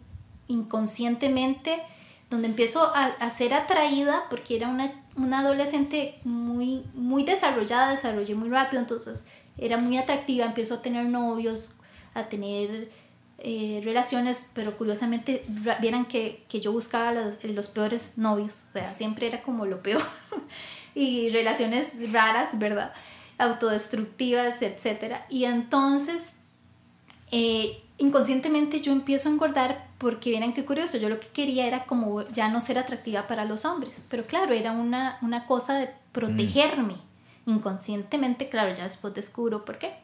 inconscientemente, 0.49 1.81
donde 2.29 2.49
empiezo 2.49 2.83
a, 2.93 3.05
a 3.05 3.29
ser 3.29 3.53
atraída 3.53 4.25
porque 4.29 4.57
era 4.57 4.67
una, 4.67 4.91
una, 5.19 5.39
adolescente 5.39 6.19
muy, 6.23 6.83
muy 6.93 7.23
desarrollada, 7.23 7.91
desarrollé 7.91 8.35
muy 8.35 8.49
rápido, 8.49 8.81
entonces 8.81 9.25
era 9.57 9.77
muy 9.77 9.97
atractiva, 9.97 10.45
empiezo 10.45 10.75
a 10.75 10.81
tener 10.81 11.05
novios, 11.05 11.75
a 12.13 12.23
tener 12.23 12.89
eh, 13.39 13.81
relaciones, 13.83 14.43
pero 14.53 14.77
curiosamente 14.77 15.43
vieran 15.79 16.05
que, 16.05 16.43
que 16.49 16.59
yo 16.59 16.71
buscaba 16.71 17.11
los, 17.11 17.43
los, 17.43 17.67
peores 17.67 18.17
novios, 18.17 18.65
o 18.67 18.71
sea, 18.71 18.95
siempre 18.97 19.27
era 19.27 19.41
como 19.41 19.65
lo 19.65 19.81
peor, 19.81 20.01
y 20.95 21.29
relaciones 21.29 22.11
raras, 22.11 22.57
¿verdad? 22.57 22.93
Autodestructivas, 23.37 24.61
etc. 24.61 25.17
Y 25.29 25.45
entonces, 25.45 26.33
eh, 27.31 27.81
inconscientemente 27.99 28.81
yo 28.81 28.91
empiezo 28.91 29.29
a 29.29 29.31
engordar 29.31 29.87
porque 29.97 30.31
vieran 30.31 30.53
qué 30.53 30.65
curioso, 30.65 30.97
yo 30.97 31.09
lo 31.09 31.19
que 31.19 31.27
quería 31.27 31.67
era 31.67 31.85
como 31.85 32.27
ya 32.29 32.49
no 32.49 32.61
ser 32.61 32.77
atractiva 32.77 33.27
para 33.27 33.45
los 33.45 33.65
hombres, 33.65 34.01
pero 34.09 34.25
claro, 34.25 34.53
era 34.53 34.71
una, 34.71 35.17
una 35.21 35.45
cosa 35.45 35.75
de 35.75 35.89
protegerme. 36.11 36.95
Inconscientemente, 37.45 38.49
claro, 38.49 38.73
ya 38.73 38.83
después 38.83 39.13
descubro 39.13 39.65
por 39.65 39.77
qué. 39.77 39.97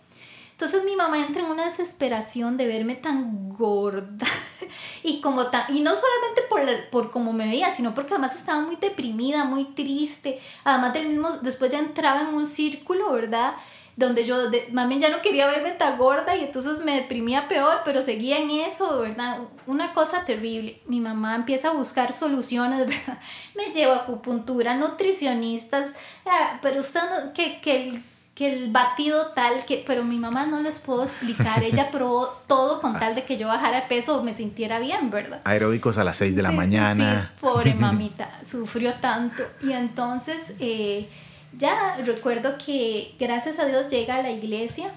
Entonces 0.51 0.85
mi 0.85 0.95
mamá 0.95 1.19
entra 1.19 1.43
en 1.43 1.51
una 1.51 1.65
desesperación 1.65 2.55
de 2.55 2.65
verme 2.65 2.95
tan 2.95 3.49
gorda 3.49 4.25
y 5.03 5.19
como 5.19 5.47
tan, 5.47 5.75
y 5.75 5.81
no 5.81 5.91
solamente 5.93 6.43
por, 6.49 6.89
por 6.89 7.11
cómo 7.11 7.33
me 7.33 7.45
veía, 7.45 7.71
sino 7.71 7.93
porque 7.93 8.13
además 8.13 8.35
estaba 8.35 8.61
muy 8.61 8.77
deprimida, 8.77 9.43
muy 9.43 9.65
triste. 9.65 10.39
Además 10.63 10.93
del 10.93 11.09
mismo, 11.09 11.29
después 11.41 11.71
ya 11.71 11.79
entraba 11.79 12.21
en 12.21 12.27
un 12.27 12.47
círculo, 12.47 13.11
¿verdad? 13.11 13.55
Donde 13.97 14.25
yo, 14.25 14.49
de, 14.49 14.67
mami 14.71 14.99
ya 14.99 15.09
no 15.09 15.21
quería 15.21 15.47
verme 15.47 15.71
tan 15.71 15.97
gorda 15.97 16.35
y 16.35 16.43
entonces 16.43 16.79
me 16.83 16.95
deprimía 16.95 17.47
peor, 17.47 17.77
pero 17.85 18.01
seguía 18.01 18.39
en 18.39 18.49
eso, 18.49 18.99
¿verdad? 18.99 19.39
Una 19.67 19.93
cosa 19.93 20.25
terrible. 20.25 20.81
Mi 20.87 20.99
mamá 20.99 21.35
empieza 21.35 21.69
a 21.69 21.73
buscar 21.73 22.11
soluciones, 22.11 22.79
¿verdad? 22.87 23.19
Me 23.55 23.71
lleva 23.71 23.95
a 23.95 23.99
acupuntura, 23.99 24.75
nutricionistas, 24.75 25.93
ah, 26.25 26.59
pero 26.61 26.81
usted, 26.81 26.99
que, 27.33 27.61
que 27.61 28.01
que 28.35 28.51
el 28.51 28.69
batido 28.69 29.27
tal 29.27 29.63
que, 29.65 29.83
pero 29.87 30.03
mi 30.03 30.19
mamá 30.19 30.45
no 30.45 30.61
les 30.61 30.79
puedo 30.79 31.03
explicar, 31.03 31.63
ella 31.63 31.89
probó 31.89 32.27
todo 32.47 32.81
con 32.81 32.99
tal 32.99 33.15
de 33.15 33.23
que 33.23 33.37
yo 33.37 33.47
bajara 33.47 33.87
peso 33.87 34.19
o 34.19 34.23
me 34.23 34.33
sintiera 34.33 34.79
bien, 34.79 35.09
¿verdad? 35.09 35.39
Aeróbicos 35.45 35.97
a 35.97 36.03
las 36.03 36.17
6 36.17 36.35
de 36.35 36.41
la 36.43 36.51
mañana. 36.51 37.31
Sí, 37.33 37.39
pobre 37.41 37.73
mamita, 37.79 38.29
sufrió 38.45 38.93
tanto. 38.95 39.43
Y 39.63 39.71
entonces 39.71 40.53
eh, 40.59 41.09
ya 41.57 41.95
recuerdo 42.03 42.57
que 42.57 43.15
gracias 43.19 43.59
a 43.59 43.65
Dios 43.65 43.89
llega 43.89 44.15
a 44.15 44.21
la 44.21 44.31
iglesia 44.31 44.91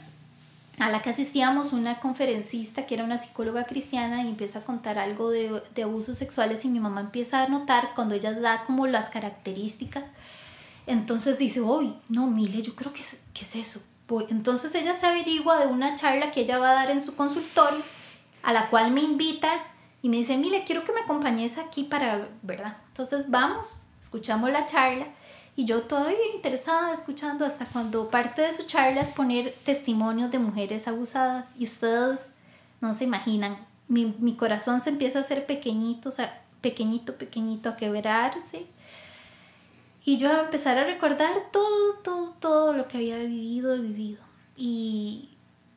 a 0.78 0.90
la 0.90 1.02
que 1.02 1.10
asistíamos 1.10 1.72
una 1.72 1.98
conferencista 1.98 2.86
que 2.86 2.94
era 2.94 3.02
una 3.04 3.18
psicóloga 3.18 3.64
cristiana 3.64 4.22
y 4.22 4.28
empieza 4.28 4.60
a 4.60 4.62
contar 4.62 4.98
algo 4.98 5.30
de, 5.30 5.60
de 5.74 5.82
abusos 5.82 6.18
sexuales 6.18 6.64
y 6.64 6.68
mi 6.68 6.78
mamá 6.78 7.00
empieza 7.00 7.42
a 7.42 7.48
notar 7.48 7.90
cuando 7.96 8.14
ella 8.14 8.32
da 8.32 8.64
como 8.64 8.86
las 8.86 9.10
características 9.10 10.04
entonces 10.88 11.38
dice, 11.38 11.60
uy, 11.60 11.94
no, 12.08 12.26
Mile, 12.28 12.62
yo 12.62 12.74
creo 12.74 12.94
que 12.94 13.02
es, 13.02 13.18
¿qué 13.34 13.44
es 13.44 13.56
eso? 13.56 13.82
Entonces 14.30 14.74
ella 14.74 14.96
se 14.96 15.04
averigua 15.04 15.58
de 15.58 15.66
una 15.66 15.96
charla 15.96 16.30
que 16.30 16.40
ella 16.40 16.58
va 16.58 16.70
a 16.70 16.74
dar 16.74 16.90
en 16.90 17.02
su 17.02 17.14
consultorio, 17.14 17.82
a 18.42 18.54
la 18.54 18.70
cual 18.70 18.90
me 18.90 19.02
invita 19.02 19.50
y 20.00 20.08
me 20.08 20.16
dice, 20.16 20.38
Mile, 20.38 20.64
quiero 20.64 20.84
que 20.84 20.94
me 20.94 21.00
acompañes 21.00 21.58
aquí 21.58 21.84
para, 21.84 22.28
¿verdad? 22.40 22.78
Entonces 22.88 23.28
vamos, 23.28 23.82
escuchamos 24.00 24.50
la 24.50 24.64
charla 24.64 25.08
y 25.58 25.64
yo 25.64 25.82
todavía 25.82 26.16
interesada 26.36 26.94
escuchando 26.94 27.44
hasta 27.44 27.66
cuando 27.66 28.10
parte 28.10 28.42
de 28.42 28.52
su 28.52 28.62
charla 28.62 29.00
es 29.00 29.10
poner 29.10 29.56
testimonios 29.64 30.30
de 30.30 30.38
mujeres 30.38 30.86
abusadas 30.86 31.50
y 31.58 31.64
ustedes 31.64 32.20
no 32.80 32.94
se 32.94 33.02
imaginan, 33.02 33.58
mi, 33.88 34.14
mi 34.20 34.36
corazón 34.36 34.80
se 34.80 34.90
empieza 34.90 35.18
a 35.18 35.22
hacer 35.22 35.46
pequeñito, 35.46 36.10
o 36.10 36.12
sea, 36.12 36.44
pequeñito, 36.60 37.16
pequeñito, 37.18 37.70
a 37.70 37.76
quebrarse 37.76 38.66
y 40.04 40.16
yo 40.16 40.30
a 40.30 40.42
empezar 40.42 40.78
a 40.78 40.84
recordar 40.84 41.50
todo, 41.50 41.94
todo, 42.04 42.36
todo 42.38 42.72
lo 42.72 42.86
que 42.86 42.98
había 42.98 43.16
vivido 43.16 43.76
vivido. 43.82 44.22
Y, 44.56 45.30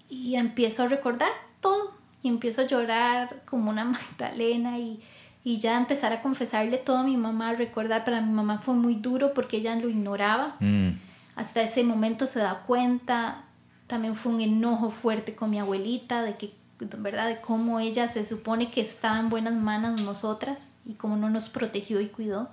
y 0.10 0.36
empiezo 0.36 0.84
a 0.84 0.89
recordar 0.89 1.32
todo. 1.60 1.91
Y 2.22 2.28
empiezo 2.28 2.62
a 2.62 2.65
llorar 2.65 3.41
como 3.46 3.72
una 3.72 3.84
Magdalena 4.20 4.78
y, 4.78 5.02
y 5.44 5.58
ya 5.58 5.78
empezar 5.78 6.14
a 6.14 6.22
confesarle 6.22 6.78
todo 6.78 6.98
a 6.98 7.04
mi 7.04 7.18
mamá, 7.18 7.54
recordar, 7.54 8.06
para 8.06 8.22
mi 8.22 8.32
mamá 8.32 8.60
fue 8.60 8.76
muy 8.76 8.96
duro 8.96 9.34
porque 9.34 9.58
ella 9.58 9.76
lo 9.76 9.90
ignoraba. 9.90 10.56
Mm. 10.60 10.92
Hasta 11.36 11.64
ese 11.64 11.84
momento 11.84 12.28
se 12.28 12.40
da 12.40 12.64
cuenta. 12.68 13.44
También 13.88 14.16
fue 14.16 14.34
un 14.34 14.42
enojo 14.42 14.92
fuerte 14.92 15.36
con 15.36 15.50
mi 15.50 15.60
abuelita 15.60 16.22
de 16.22 16.38
que, 16.38 16.54
¿verdad? 16.80 17.28
De 17.28 17.42
cómo 17.42 17.80
ella 17.80 18.08
se 18.08 18.24
supone 18.24 18.70
que 18.70 18.82
estaba 18.82 19.20
en 19.20 19.30
buenas 19.30 19.54
manos 19.54 20.02
nosotras 20.02 20.68
y 20.86 20.94
cómo 20.94 21.16
no 21.16 21.30
nos 21.30 21.50
protegió 21.50 22.00
y 22.02 22.08
cuidó. 22.08 22.50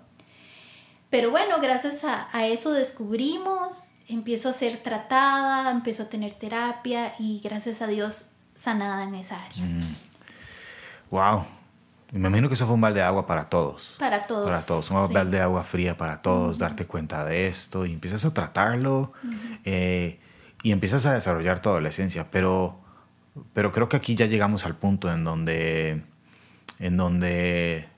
Pero 1.10 1.30
bueno, 1.30 1.56
gracias 1.60 2.04
a, 2.04 2.28
a, 2.32 2.46
eso 2.46 2.72
descubrimos, 2.72 3.88
empiezo 4.08 4.48
a 4.48 4.52
ser 4.52 4.82
tratada, 4.82 5.70
empiezo 5.70 6.04
a 6.04 6.06
tener 6.06 6.34
terapia 6.34 7.14
y 7.18 7.40
gracias 7.40 7.82
a 7.82 7.86
Dios 7.86 8.30
sanada 8.54 9.04
en 9.04 9.14
esa 9.14 9.42
área. 9.42 9.64
Wow. 11.10 11.57
Me 12.12 12.28
imagino 12.28 12.48
que 12.48 12.54
eso 12.54 12.64
fue 12.66 12.74
un 12.74 12.80
balde 12.80 13.00
de 13.00 13.06
agua 13.06 13.26
para 13.26 13.48
todos. 13.48 13.96
Para 13.98 14.26
todos. 14.26 14.46
Para 14.46 14.62
todos. 14.62 14.90
Un 14.90 15.12
balde 15.12 15.36
de 15.38 15.42
agua 15.42 15.62
fría 15.64 15.96
para 15.96 16.22
todos, 16.22 16.58
darte 16.58 16.86
cuenta 16.86 17.24
de 17.24 17.48
esto 17.48 17.84
y 17.84 17.92
empiezas 17.92 18.24
a 18.24 18.32
tratarlo 18.32 19.12
eh, 19.64 20.18
y 20.62 20.72
empiezas 20.72 21.04
a 21.06 21.12
desarrollar 21.12 21.60
tu 21.60 21.68
adolescencia. 21.68 22.30
Pero, 22.30 22.80
pero 23.52 23.72
creo 23.72 23.88
que 23.88 23.96
aquí 23.96 24.14
ya 24.14 24.26
llegamos 24.26 24.64
al 24.64 24.74
punto 24.74 25.12
en 25.12 25.24
donde, 25.24 26.02
en 26.78 26.96
donde 26.96 27.88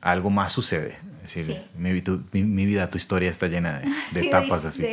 algo 0.00 0.30
más 0.30 0.52
sucede 0.52 0.98
decir, 1.22 1.64
mi, 1.76 1.92
mi, 2.42 2.66
vida, 2.66 2.90
tu 2.90 2.98
historia 2.98 3.30
está 3.30 3.46
llena 3.46 3.80
de, 4.12 4.20
etapas 4.26 4.64
así. 4.64 4.86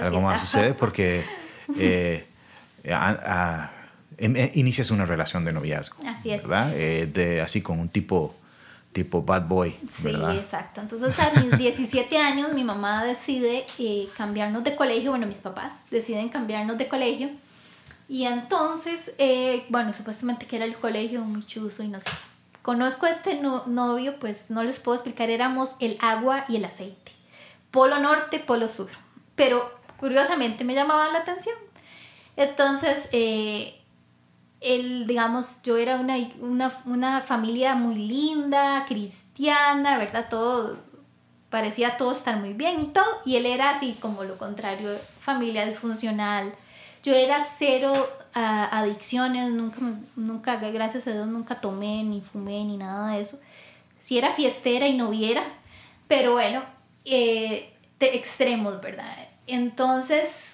Algo 0.00 0.20
más 0.20 0.40
sucede 0.40 0.74
porque 0.74 1.24
eh, 1.78 2.26
em, 2.82 2.94
eh, 2.94 3.68
inicias 4.18 4.90
una 4.90 5.06
relación 5.06 5.44
de 5.44 5.52
noviazgo. 5.52 5.96
Así 6.06 6.30
es. 6.30 6.42
¿Verdad? 6.42 6.72
Eh, 6.74 7.06
de, 7.06 7.40
así 7.40 7.62
con 7.62 7.78
un 7.78 7.88
tipo 7.88 8.34
tipo 8.92 9.22
bad 9.22 9.48
boy. 9.48 9.76
Sí, 9.90 10.08
exacto. 10.08 10.80
Entonces 10.80 11.18
a 11.18 11.32
mis 11.40 11.58
17 11.58 12.16
años 12.16 12.52
mi 12.52 12.62
mamá 12.62 13.04
decide 13.04 13.66
cambiarnos 14.16 14.62
de 14.62 14.76
colegio, 14.76 15.10
bueno, 15.10 15.26
mis 15.26 15.40
papás 15.40 15.80
deciden 15.90 16.28
cambiarnos 16.28 16.78
de 16.78 16.86
colegio. 16.86 17.30
Y 18.08 18.24
entonces, 18.24 19.12
bueno, 19.68 19.92
supuestamente 19.92 20.46
que 20.46 20.56
era 20.56 20.64
el 20.64 20.76
colegio 20.76 21.22
muy 21.22 21.44
chuzo 21.44 21.82
y 21.82 21.88
no 21.88 21.98
sé 21.98 22.08
Conozco 22.64 23.04
a 23.04 23.10
este 23.10 23.38
novio, 23.42 24.18
pues 24.18 24.48
no 24.48 24.64
les 24.64 24.80
puedo 24.80 24.96
explicar, 24.96 25.28
éramos 25.28 25.76
el 25.80 25.98
agua 26.00 26.46
y 26.48 26.56
el 26.56 26.64
aceite. 26.64 27.12
Polo 27.70 27.98
norte, 27.98 28.38
polo 28.38 28.68
sur. 28.68 28.88
Pero 29.34 29.70
curiosamente 29.98 30.64
me 30.64 30.74
llamaba 30.74 31.12
la 31.12 31.18
atención. 31.18 31.54
Entonces, 32.38 33.06
eh, 33.12 33.78
él, 34.64 35.06
digamos, 35.06 35.60
yo 35.62 35.76
era 35.76 35.96
una, 35.96 36.16
una, 36.40 36.82
una, 36.86 37.20
familia 37.20 37.74
muy 37.74 37.96
linda, 37.96 38.86
cristiana, 38.88 39.98
¿verdad? 39.98 40.26
Todo, 40.30 40.78
parecía 41.50 41.96
todo 41.96 42.12
estar 42.12 42.38
muy 42.38 42.54
bien 42.54 42.80
y 42.80 42.86
todo. 42.86 43.04
Y 43.24 43.36
él 43.36 43.46
era 43.46 43.70
así 43.70 43.96
como 44.00 44.24
lo 44.24 44.38
contrario, 44.38 44.98
familia 45.20 45.66
disfuncional. 45.66 46.54
Yo 47.02 47.12
era 47.14 47.44
cero 47.44 47.92
adicciones, 48.32 49.52
nunca, 49.52 49.78
nunca, 50.16 50.56
gracias 50.56 51.06
a 51.06 51.12
Dios, 51.12 51.26
nunca 51.26 51.60
tomé, 51.60 52.02
ni 52.02 52.22
fumé, 52.22 52.64
ni 52.64 52.78
nada 52.78 53.14
de 53.14 53.20
eso. 53.20 53.38
Si 54.00 54.18
era 54.18 54.32
fiestera 54.32 54.88
y 54.88 54.96
no 54.96 55.10
viera, 55.10 55.44
pero 56.08 56.32
bueno, 56.32 56.62
eh, 57.04 57.72
extremos, 58.00 58.80
¿verdad? 58.80 59.14
Entonces, 59.46 60.53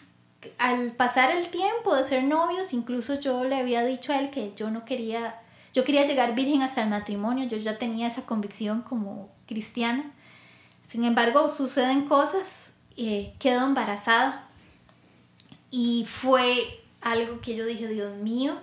al 0.59 0.93
pasar 0.93 1.31
el 1.37 1.49
tiempo 1.49 1.95
de 1.95 2.05
ser 2.05 2.25
novios, 2.25 2.73
incluso 2.73 3.19
yo 3.21 3.45
le 3.45 3.57
había 3.57 3.85
dicho 3.85 4.13
a 4.13 4.19
él 4.19 4.31
que 4.31 4.53
yo 4.57 4.71
no 4.71 4.85
quería, 4.85 5.41
yo 5.73 5.85
quería 5.85 6.07
llegar 6.07 6.35
virgen 6.35 6.63
hasta 6.63 6.83
el 6.83 6.89
matrimonio, 6.89 7.47
yo 7.47 7.59
ya 7.59 7.79
tenía 7.79 8.09
esa 8.09 8.23
convicción 8.23 8.83
como 8.83 9.29
cristiana. 9.47 10.13
Sin 10.87 11.05
embargo, 11.05 11.49
suceden 11.51 12.07
cosas, 12.07 12.71
eh, 12.97 13.35
quedo 13.39 13.67
embarazada 13.67 14.49
y 15.71 16.07
fue 16.09 16.81
algo 17.01 17.41
que 17.41 17.55
yo 17.57 17.65
dije, 17.65 17.87
Dios 17.89 18.17
mío, 18.17 18.59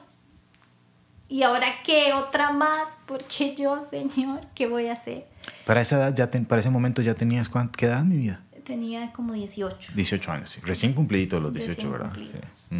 ¿y 1.29 1.43
ahora 1.43 1.67
qué? 1.85 2.13
¿Otra 2.13 2.51
más? 2.51 2.97
Porque 3.05 3.55
yo, 3.55 3.85
Señor, 3.89 4.41
¿qué 4.55 4.67
voy 4.67 4.87
a 4.87 4.93
hacer? 4.93 5.25
Para 5.65 5.81
esa 5.81 5.97
edad, 5.97 6.15
ya 6.15 6.29
para 6.47 6.59
ese 6.59 6.69
momento 6.69 7.01
ya 7.01 7.13
tenías, 7.13 7.49
¿qué 7.77 7.85
edad, 7.85 8.03
mi 8.03 8.17
vida? 8.17 8.41
Tenía 8.67 9.13
como 9.13 9.31
18. 9.31 9.93
18 9.95 10.31
años, 10.33 10.49
sí. 10.51 10.59
Recién 10.61 10.91
cumpliditos 10.91 11.41
los 11.41 11.53
18, 11.53 11.89
¿verdad? 11.89 12.11
Sí. 12.51 12.75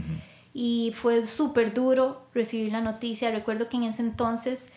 Y 0.53 0.91
fue 0.93 1.25
súper 1.25 1.73
duro 1.73 2.27
recibir 2.33 2.73
la 2.73 2.81
noticia. 2.81 3.31
Recuerdo 3.31 3.69
que 3.69 3.77
en 3.77 3.83
ese 3.83 4.01
entonces 4.01 4.67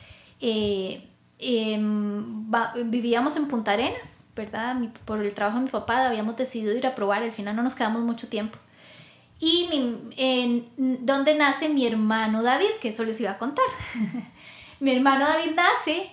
eh, 0.41 1.09
em, 1.41 2.49
vivíamos 2.85 3.35
en 3.35 3.49
Punta 3.49 3.73
Arenas, 3.73 4.23
¿verdad? 4.37 4.77
por 5.05 5.27
el 5.27 5.35
trabajo 5.35 5.59
de 5.59 5.65
mi 5.65 5.71
papá 5.71 6.07
habíamos 6.07 6.37
decidido 6.37 6.77
ir 6.77 6.87
a 6.87 6.95
probar. 6.95 7.25
Al 7.25 7.33
final 7.33 7.57
no 7.57 7.65
nos 7.65 7.75
quedamos 7.75 8.03
mucho 8.03 8.29
tiempo. 8.29 8.57
y 9.41 9.69
en, 10.17 10.69
donde 11.05 11.35
nace 11.35 11.69
mi 11.69 11.89
hermano 11.89 12.45
David, 12.45 12.71
que 12.81 12.91
eso 12.91 13.03
les 13.03 13.21
iba 13.21 13.33
a 13.33 13.39
contar. 13.39 13.65
mi 14.79 14.93
hermano 14.93 15.25
David 15.25 15.57
nace 15.57 16.09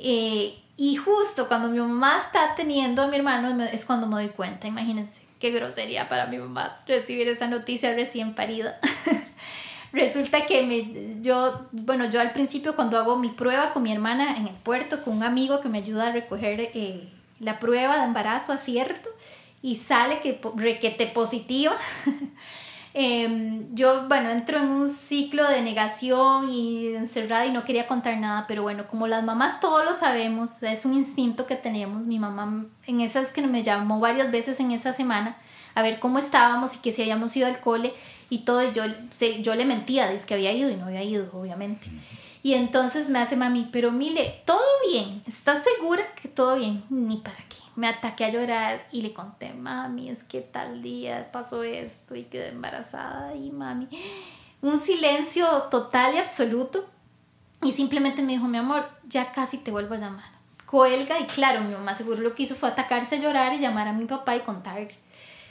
eh, 0.00 0.58
y 0.80 0.96
justo 0.96 1.46
cuando 1.46 1.68
mi 1.68 1.78
mamá 1.78 2.22
está 2.24 2.54
teniendo 2.54 3.02
a 3.02 3.08
mi 3.08 3.16
hermano 3.16 3.64
es 3.64 3.84
cuando 3.84 4.06
me 4.06 4.14
doy 4.14 4.28
cuenta, 4.30 4.66
imagínense, 4.66 5.20
qué 5.38 5.50
grosería 5.50 6.08
para 6.08 6.24
mi 6.24 6.38
mamá 6.38 6.80
recibir 6.86 7.28
esa 7.28 7.48
noticia 7.48 7.94
recién 7.94 8.34
parida. 8.34 8.80
Resulta 9.92 10.46
que 10.46 10.62
me, 10.62 11.20
yo, 11.20 11.66
bueno, 11.72 12.06
yo 12.06 12.18
al 12.18 12.32
principio 12.32 12.76
cuando 12.76 12.96
hago 12.96 13.18
mi 13.18 13.28
prueba 13.28 13.74
con 13.74 13.82
mi 13.82 13.92
hermana 13.92 14.38
en 14.38 14.46
el 14.46 14.54
puerto, 14.54 15.04
con 15.04 15.18
un 15.18 15.22
amigo 15.22 15.60
que 15.60 15.68
me 15.68 15.76
ayuda 15.76 16.06
a 16.06 16.12
recoger 16.12 16.70
eh, 16.72 17.10
la 17.40 17.60
prueba 17.60 17.98
de 17.98 18.04
embarazo, 18.04 18.50
acierto, 18.50 19.10
y 19.60 19.76
sale 19.76 20.20
que 20.20 20.40
requete 20.56 21.08
positiva. 21.08 21.76
Em, 22.92 23.72
yo, 23.74 24.08
bueno, 24.08 24.30
entro 24.30 24.58
en 24.58 24.68
un 24.68 24.88
ciclo 24.88 25.48
de 25.48 25.62
negación 25.62 26.50
y 26.50 26.94
encerrada 26.94 27.46
y 27.46 27.52
no 27.52 27.64
quería 27.64 27.86
contar 27.86 28.18
nada, 28.18 28.46
pero 28.48 28.62
bueno, 28.62 28.88
como 28.88 29.06
las 29.06 29.22
mamás 29.22 29.60
todos 29.60 29.84
lo 29.84 29.94
sabemos, 29.94 30.62
es 30.62 30.84
un 30.84 30.94
instinto 30.94 31.46
que 31.46 31.54
tenemos. 31.54 32.04
Mi 32.06 32.18
mamá 32.18 32.66
en 32.86 33.00
esas 33.00 33.30
que 33.30 33.42
me 33.42 33.62
llamó 33.62 34.00
varias 34.00 34.32
veces 34.32 34.58
en 34.58 34.72
esa 34.72 34.92
semana 34.92 35.36
a 35.74 35.82
ver 35.82 36.00
cómo 36.00 36.18
estábamos 36.18 36.74
y 36.74 36.78
que 36.78 36.92
si 36.92 37.02
habíamos 37.02 37.36
ido 37.36 37.46
al 37.46 37.60
cole 37.60 37.94
y 38.28 38.38
todo, 38.38 38.70
yo, 38.72 38.82
yo 39.40 39.54
le 39.54 39.64
mentía, 39.64 40.10
dice 40.10 40.26
que 40.26 40.34
había 40.34 40.52
ido 40.52 40.68
y 40.70 40.76
no 40.76 40.86
había 40.86 41.04
ido, 41.04 41.30
obviamente. 41.32 41.86
Y 42.42 42.54
entonces 42.54 43.08
me 43.08 43.18
hace 43.18 43.36
mami, 43.36 43.68
pero 43.70 43.92
Mile, 43.92 44.42
todo 44.46 44.60
bien, 44.90 45.22
¿estás 45.26 45.62
segura 45.62 46.14
que 46.14 46.28
todo 46.28 46.56
bien? 46.56 46.84
Ni 46.88 47.18
para 47.18 47.36
qué 47.36 47.60
me 47.76 47.88
ataqué 47.88 48.26
a 48.26 48.30
llorar 48.30 48.86
y 48.92 49.02
le 49.02 49.14
conté, 49.14 49.54
mami, 49.54 50.10
es 50.10 50.22
que 50.22 50.42
tal 50.42 50.82
día 50.82 51.30
pasó 51.32 51.62
esto 51.62 52.14
y 52.14 52.24
quedé 52.24 52.48
embarazada 52.48 53.34
y 53.34 53.50
mami, 53.50 53.88
un 54.60 54.78
silencio 54.78 55.46
total 55.70 56.14
y 56.14 56.18
absoluto. 56.18 56.86
Y 57.62 57.72
simplemente 57.72 58.22
me 58.22 58.32
dijo, 58.32 58.46
mi 58.46 58.58
amor, 58.58 58.88
ya 59.08 59.32
casi 59.32 59.58
te 59.58 59.70
vuelvo 59.70 59.94
a 59.94 59.98
llamar. 59.98 60.30
Cuelga 60.66 61.20
y 61.20 61.24
claro, 61.24 61.62
mi 61.62 61.72
mamá 61.72 61.94
seguro 61.94 62.20
lo 62.20 62.34
que 62.34 62.42
hizo 62.42 62.54
fue 62.54 62.68
atacarse 62.68 63.16
a 63.16 63.18
llorar 63.18 63.54
y 63.54 63.58
llamar 63.58 63.88
a 63.88 63.92
mi 63.92 64.04
papá 64.04 64.36
y 64.36 64.40
contarle. 64.40 64.94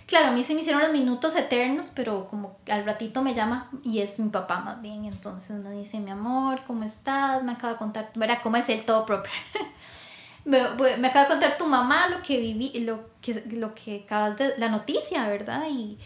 Claro, 0.09 0.29
a 0.29 0.31
mí 0.31 0.43
se 0.43 0.55
me 0.55 0.61
hicieron 0.61 0.81
los 0.81 0.91
minutos 0.91 1.35
eternos, 1.35 1.91
pero 1.93 2.27
como 2.27 2.57
al 2.67 2.83
ratito 2.83 3.21
me 3.21 3.35
llama 3.35 3.69
y 3.83 3.99
es 3.99 4.17
mi 4.17 4.29
papá 4.29 4.59
más 4.59 4.81
bien. 4.81 5.05
Entonces 5.05 5.51
me 5.63 5.69
dice, 5.69 5.99
mi 5.99 6.09
amor, 6.09 6.61
¿cómo 6.65 6.83
estás? 6.83 7.43
Me 7.43 7.51
acaba 7.51 7.73
de 7.73 7.77
contar, 7.77 8.09
verá 8.15 8.41
cómo 8.41 8.57
es 8.57 8.67
el 8.69 8.83
todo 8.85 9.05
propio. 9.05 9.31
me, 10.45 10.63
me 10.97 11.09
acaba 11.09 11.25
de 11.25 11.31
contar 11.33 11.59
tu 11.59 11.67
mamá 11.67 12.07
lo 12.07 12.23
que 12.23 12.39
viví, 12.39 12.71
lo 12.79 13.01
que, 13.21 13.43
lo 13.51 13.75
que 13.75 14.01
acabas 14.03 14.35
de, 14.39 14.57
la 14.57 14.69
noticia, 14.69 15.27
¿verdad? 15.27 15.67
Y 15.69 15.99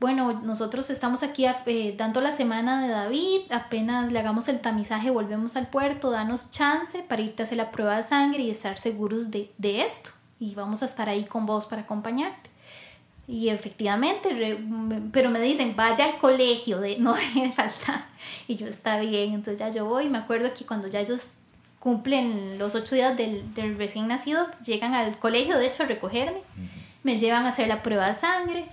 bueno, 0.00 0.32
nosotros 0.32 0.88
estamos 0.88 1.22
aquí 1.22 1.44
eh, 1.44 1.94
dando 1.94 2.22
la 2.22 2.32
semana 2.32 2.80
de 2.86 2.88
David, 2.88 3.42
apenas 3.50 4.10
le 4.10 4.18
hagamos 4.18 4.48
el 4.48 4.60
tamizaje, 4.60 5.10
volvemos 5.10 5.56
al 5.56 5.66
puerto, 5.66 6.10
danos 6.10 6.52
chance 6.52 7.02
para 7.02 7.20
irte 7.20 7.42
a 7.42 7.44
hacer 7.44 7.58
la 7.58 7.70
prueba 7.70 7.98
de 7.98 8.02
sangre 8.02 8.44
y 8.44 8.50
estar 8.50 8.78
seguros 8.78 9.30
de, 9.30 9.52
de 9.58 9.82
esto. 9.82 10.08
Y 10.40 10.54
vamos 10.54 10.82
a 10.82 10.86
estar 10.86 11.10
ahí 11.10 11.24
con 11.26 11.44
vos 11.44 11.66
para 11.66 11.82
acompañarte. 11.82 12.51
Y 13.28 13.48
efectivamente, 13.48 14.58
pero 15.12 15.30
me 15.30 15.40
dicen, 15.40 15.74
vaya 15.76 16.06
al 16.06 16.18
colegio, 16.18 16.80
de, 16.80 16.98
no 16.98 17.14
deje 17.14 17.52
falta 17.52 18.08
Y 18.48 18.56
yo, 18.56 18.66
está 18.66 18.98
bien, 19.00 19.32
entonces 19.32 19.60
ya 19.60 19.70
yo 19.70 19.86
voy. 19.86 20.08
Me 20.08 20.18
acuerdo 20.18 20.52
que 20.54 20.64
cuando 20.66 20.88
ya 20.88 21.00
ellos 21.00 21.34
cumplen 21.78 22.58
los 22.58 22.74
ocho 22.74 22.94
días 22.94 23.16
del, 23.16 23.42
recién 23.76 24.08
nacido, 24.08 24.46
llegan 24.64 24.94
al 24.94 25.18
colegio, 25.18 25.58
de 25.58 25.66
hecho, 25.66 25.84
a 25.84 25.86
recogerme, 25.86 26.42
me 27.02 27.18
llevan 27.18 27.44
a 27.46 27.50
hacer 27.50 27.68
la 27.68 27.82
prueba 27.82 28.08
de 28.08 28.14
sangre. 28.14 28.66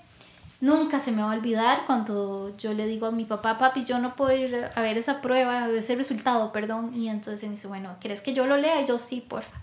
Nunca 0.62 1.00
se 1.00 1.12
me 1.12 1.22
va 1.22 1.32
a 1.32 1.36
olvidar 1.36 1.86
cuando 1.86 2.56
yo 2.58 2.74
le 2.74 2.86
digo 2.86 3.08
a 3.08 3.12
mi 3.12 3.24
papá, 3.24 3.58
papi, 3.58 3.86
yo 3.86 4.00
no 4.00 4.16
puedo 4.16 4.36
ir 4.36 4.70
a 4.76 4.82
ver 4.82 4.98
esa 4.98 5.22
prueba, 5.22 5.70
ese 5.70 5.96
resultado, 5.96 6.52
perdón. 6.52 6.94
Y 6.94 7.08
entonces 7.08 7.44
me 7.44 7.56
dice, 7.56 7.68
bueno, 7.68 7.96
¿quieres 8.02 8.22
que 8.22 8.34
yo 8.34 8.46
lo 8.46 8.58
lea? 8.58 8.82
Y 8.82 8.86
yo 8.86 9.00
sí, 9.00 9.22
porfa. 9.22 9.58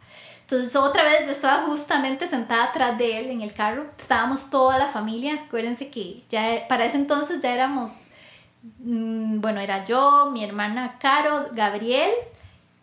Entonces 0.46 0.76
otra 0.76 1.02
vez 1.02 1.26
yo 1.26 1.32
estaba 1.32 1.64
justamente 1.66 2.28
sentada 2.28 2.64
atrás 2.64 2.96
de 2.96 3.18
él 3.18 3.30
en 3.30 3.42
el 3.42 3.52
carro. 3.52 3.87
Estábamos 3.98 4.48
toda 4.48 4.78
la 4.78 4.87
familia. 4.87 5.42
Acuérdense 5.46 5.90
que 5.90 6.22
ya 6.30 6.68
para 6.68 6.85
ese 6.85 6.98
entonces 6.98 7.40
ya 7.42 7.52
éramos, 7.52 8.11
mm, 8.78 9.40
bueno, 9.40 9.59
era 9.59 9.85
yo, 9.85 10.30
mi 10.30 10.44
hermana 10.44 10.98
Caro, 11.00 11.48
Gabriel, 11.52 12.12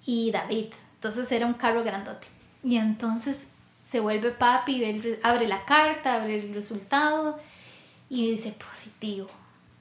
y 0.05 0.31
David. 0.31 0.73
Entonces 0.95 1.31
era 1.31 1.45
un 1.45 1.53
carro 1.53 1.85
grandote. 1.85 2.27
Y 2.65 2.75
entonces 2.75 3.43
se 3.81 4.01
vuelve 4.01 4.31
papi, 4.31 5.17
abre 5.23 5.47
la 5.47 5.63
carta, 5.63 6.15
abre 6.15 6.39
el 6.39 6.53
resultado 6.53 7.39
y 8.09 8.31
dice 8.31 8.51
positivo. 8.51 9.27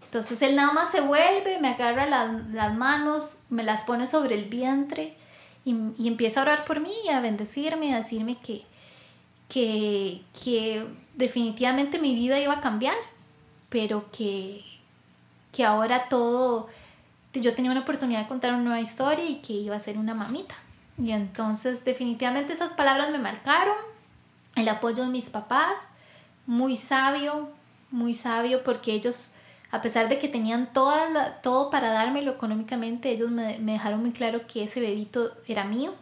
Entonces 0.04 0.40
él 0.42 0.54
nada 0.54 0.72
más 0.72 0.92
se 0.92 1.00
vuelve, 1.00 1.58
me 1.58 1.70
agarra 1.70 2.06
las 2.06 2.74
manos, 2.74 3.40
me 3.50 3.64
las 3.64 3.82
pone 3.82 4.06
sobre 4.06 4.36
el 4.36 4.44
vientre 4.44 5.16
y, 5.64 6.08
empieza 6.08 6.40
a 6.40 6.42
orar 6.44 6.64
por 6.64 6.80
mí 6.80 6.92
a 7.12 7.20
bendecirme, 7.20 7.94
a 7.94 7.98
decirme 7.98 8.38
que, 8.38 8.64
que, 9.48 10.22
que 10.42 10.86
definitivamente 11.14 11.98
mi 11.98 12.14
vida 12.14 12.40
iba 12.40 12.54
a 12.54 12.60
cambiar, 12.60 12.96
pero 13.68 14.10
que, 14.10 14.64
que 15.52 15.64
ahora 15.64 16.08
todo 16.08 16.68
yo 17.34 17.54
tenía 17.54 17.70
una 17.70 17.80
oportunidad 17.80 18.20
de 18.20 18.28
contar 18.28 18.52
una 18.52 18.62
nueva 18.62 18.80
historia 18.80 19.24
y 19.24 19.36
que 19.36 19.54
iba 19.54 19.76
a 19.76 19.80
ser 19.80 19.96
una 19.96 20.14
mamita. 20.14 20.54
Y 20.98 21.12
entonces 21.12 21.84
definitivamente 21.84 22.52
esas 22.52 22.74
palabras 22.74 23.10
me 23.10 23.18
marcaron, 23.18 23.76
el 24.56 24.68
apoyo 24.68 25.04
de 25.04 25.08
mis 25.08 25.30
papás, 25.30 25.76
muy 26.46 26.76
sabio, 26.76 27.50
muy 27.90 28.14
sabio 28.14 28.62
porque 28.62 28.92
ellos, 28.92 29.32
a 29.72 29.82
pesar 29.82 30.08
de 30.08 30.18
que 30.18 30.28
tenían 30.28 30.72
toda 30.72 31.40
todo 31.42 31.70
para 31.70 31.90
dármelo 31.90 32.30
económicamente, 32.30 33.10
ellos 33.10 33.30
me, 33.30 33.58
dejaron 33.58 34.00
muy 34.00 34.12
claro 34.12 34.46
que 34.46 34.62
ese 34.62 34.80
bebito 34.80 35.32
era 35.48 35.64
mío, 35.64 35.94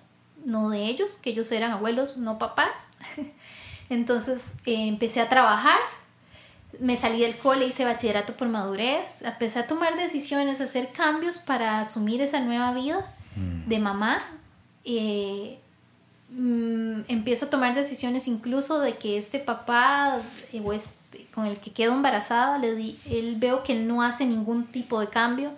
no 0.44 0.68
de 0.68 0.86
ellos, 0.86 1.16
que 1.16 1.30
ellos 1.30 1.50
eran 1.52 1.70
abuelos, 1.70 2.18
no 2.18 2.38
papás. 2.38 2.76
Entonces 3.88 4.44
eh, 4.66 4.88
empecé 4.88 5.20
a 5.20 5.28
trabajar 5.28 5.78
me 6.78 6.96
salí 6.96 7.20
del 7.20 7.36
cole, 7.36 7.66
hice 7.66 7.84
bachillerato 7.84 8.34
por 8.34 8.48
madurez, 8.48 9.22
empecé 9.22 9.58
a 9.58 9.66
tomar 9.66 9.96
decisiones, 9.96 10.60
a 10.60 10.64
hacer 10.64 10.92
cambios 10.92 11.38
para 11.38 11.80
asumir 11.80 12.20
esa 12.22 12.40
nueva 12.40 12.72
vida 12.72 13.12
mm. 13.36 13.68
de 13.68 13.78
mamá. 13.78 14.18
Eh, 14.84 15.58
mm, 16.30 17.00
empiezo 17.08 17.46
a 17.46 17.50
tomar 17.50 17.74
decisiones 17.74 18.28
incluso 18.28 18.78
de 18.78 18.94
que 18.94 19.18
este 19.18 19.40
papá 19.40 20.20
eh, 20.52 20.62
este, 20.72 20.90
con 21.34 21.46
el 21.46 21.58
que 21.58 21.72
quedo 21.72 21.92
embarazada, 21.94 22.58
le 22.58 22.74
di, 22.74 22.98
él 23.10 23.36
veo 23.38 23.62
que 23.62 23.72
él 23.72 23.88
no 23.88 24.02
hace 24.02 24.26
ningún 24.26 24.66
tipo 24.66 25.00
de 25.00 25.08
cambio. 25.08 25.52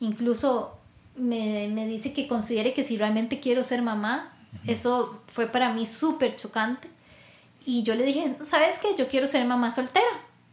Incluso 0.00 0.78
me, 1.16 1.68
me 1.68 1.86
dice 1.86 2.12
que 2.12 2.28
considere 2.28 2.74
que 2.74 2.84
si 2.84 2.96
realmente 2.96 3.40
quiero 3.40 3.64
ser 3.64 3.82
mamá, 3.82 4.32
eso 4.66 5.22
fue 5.26 5.46
para 5.46 5.72
mí 5.72 5.86
súper 5.86 6.36
chocante. 6.36 6.88
Y 7.66 7.82
yo 7.82 7.94
le 7.94 8.04
dije, 8.04 8.36
¿sabes 8.42 8.78
qué? 8.78 8.88
Yo 8.96 9.08
quiero 9.08 9.26
ser 9.26 9.44
mamá 9.46 9.72
soltera. 9.72 10.06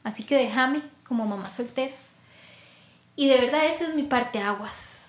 Así 0.03 0.23
que 0.23 0.35
déjame 0.35 0.81
como 1.03 1.25
mamá 1.25 1.51
soltera. 1.51 1.93
Y 3.15 3.27
de 3.27 3.37
verdad 3.37 3.65
esa 3.65 3.87
es 3.87 3.95
mi 3.95 4.03
parte 4.03 4.39
aguas, 4.39 5.01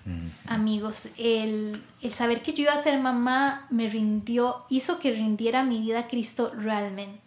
amigos. 0.45 1.07
El, 1.17 1.81
el, 2.01 2.13
saber 2.13 2.41
que 2.41 2.53
yo 2.53 2.63
iba 2.63 2.73
a 2.73 2.83
ser 2.83 2.99
mamá 2.99 3.65
me 3.69 3.87
rindió, 3.87 4.65
hizo 4.69 4.99
que 4.99 5.11
rindiera 5.11 5.63
mi 5.63 5.79
vida 5.79 5.99
a 5.99 6.07
Cristo 6.07 6.51
realmente. 6.53 7.22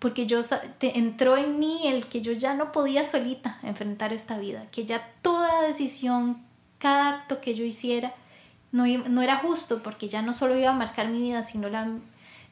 Porque 0.00 0.26
yo 0.26 0.40
te, 0.78 0.98
entró 0.98 1.36
en 1.36 1.60
mí 1.60 1.82
el 1.84 2.06
que 2.06 2.20
yo 2.20 2.32
ya 2.32 2.54
no 2.54 2.72
podía 2.72 3.06
solita 3.06 3.60
enfrentar 3.62 4.12
esta 4.12 4.38
vida, 4.38 4.66
que 4.72 4.84
ya 4.84 5.00
toda 5.22 5.62
decisión, 5.62 6.42
cada 6.78 7.10
acto 7.10 7.40
que 7.40 7.54
yo 7.54 7.64
hiciera, 7.64 8.12
no, 8.72 8.86
no 8.86 9.22
era 9.22 9.36
justo, 9.36 9.82
porque 9.82 10.08
ya 10.08 10.22
no 10.22 10.32
solo 10.32 10.58
iba 10.58 10.70
a 10.70 10.74
marcar 10.74 11.08
mi 11.08 11.20
vida, 11.20 11.44
sino 11.44 11.68
la 11.68 11.86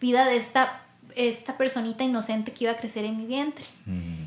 vida 0.01 0.25
de 0.27 0.37
esta 0.37 0.85
esta 1.19 1.57
personita 1.57 2.05
inocente 2.05 2.53
que 2.53 2.65
iba 2.65 2.73
a 2.73 2.77
crecer 2.77 3.05
en 3.05 3.17
mi 3.17 3.27
vientre 3.27 3.65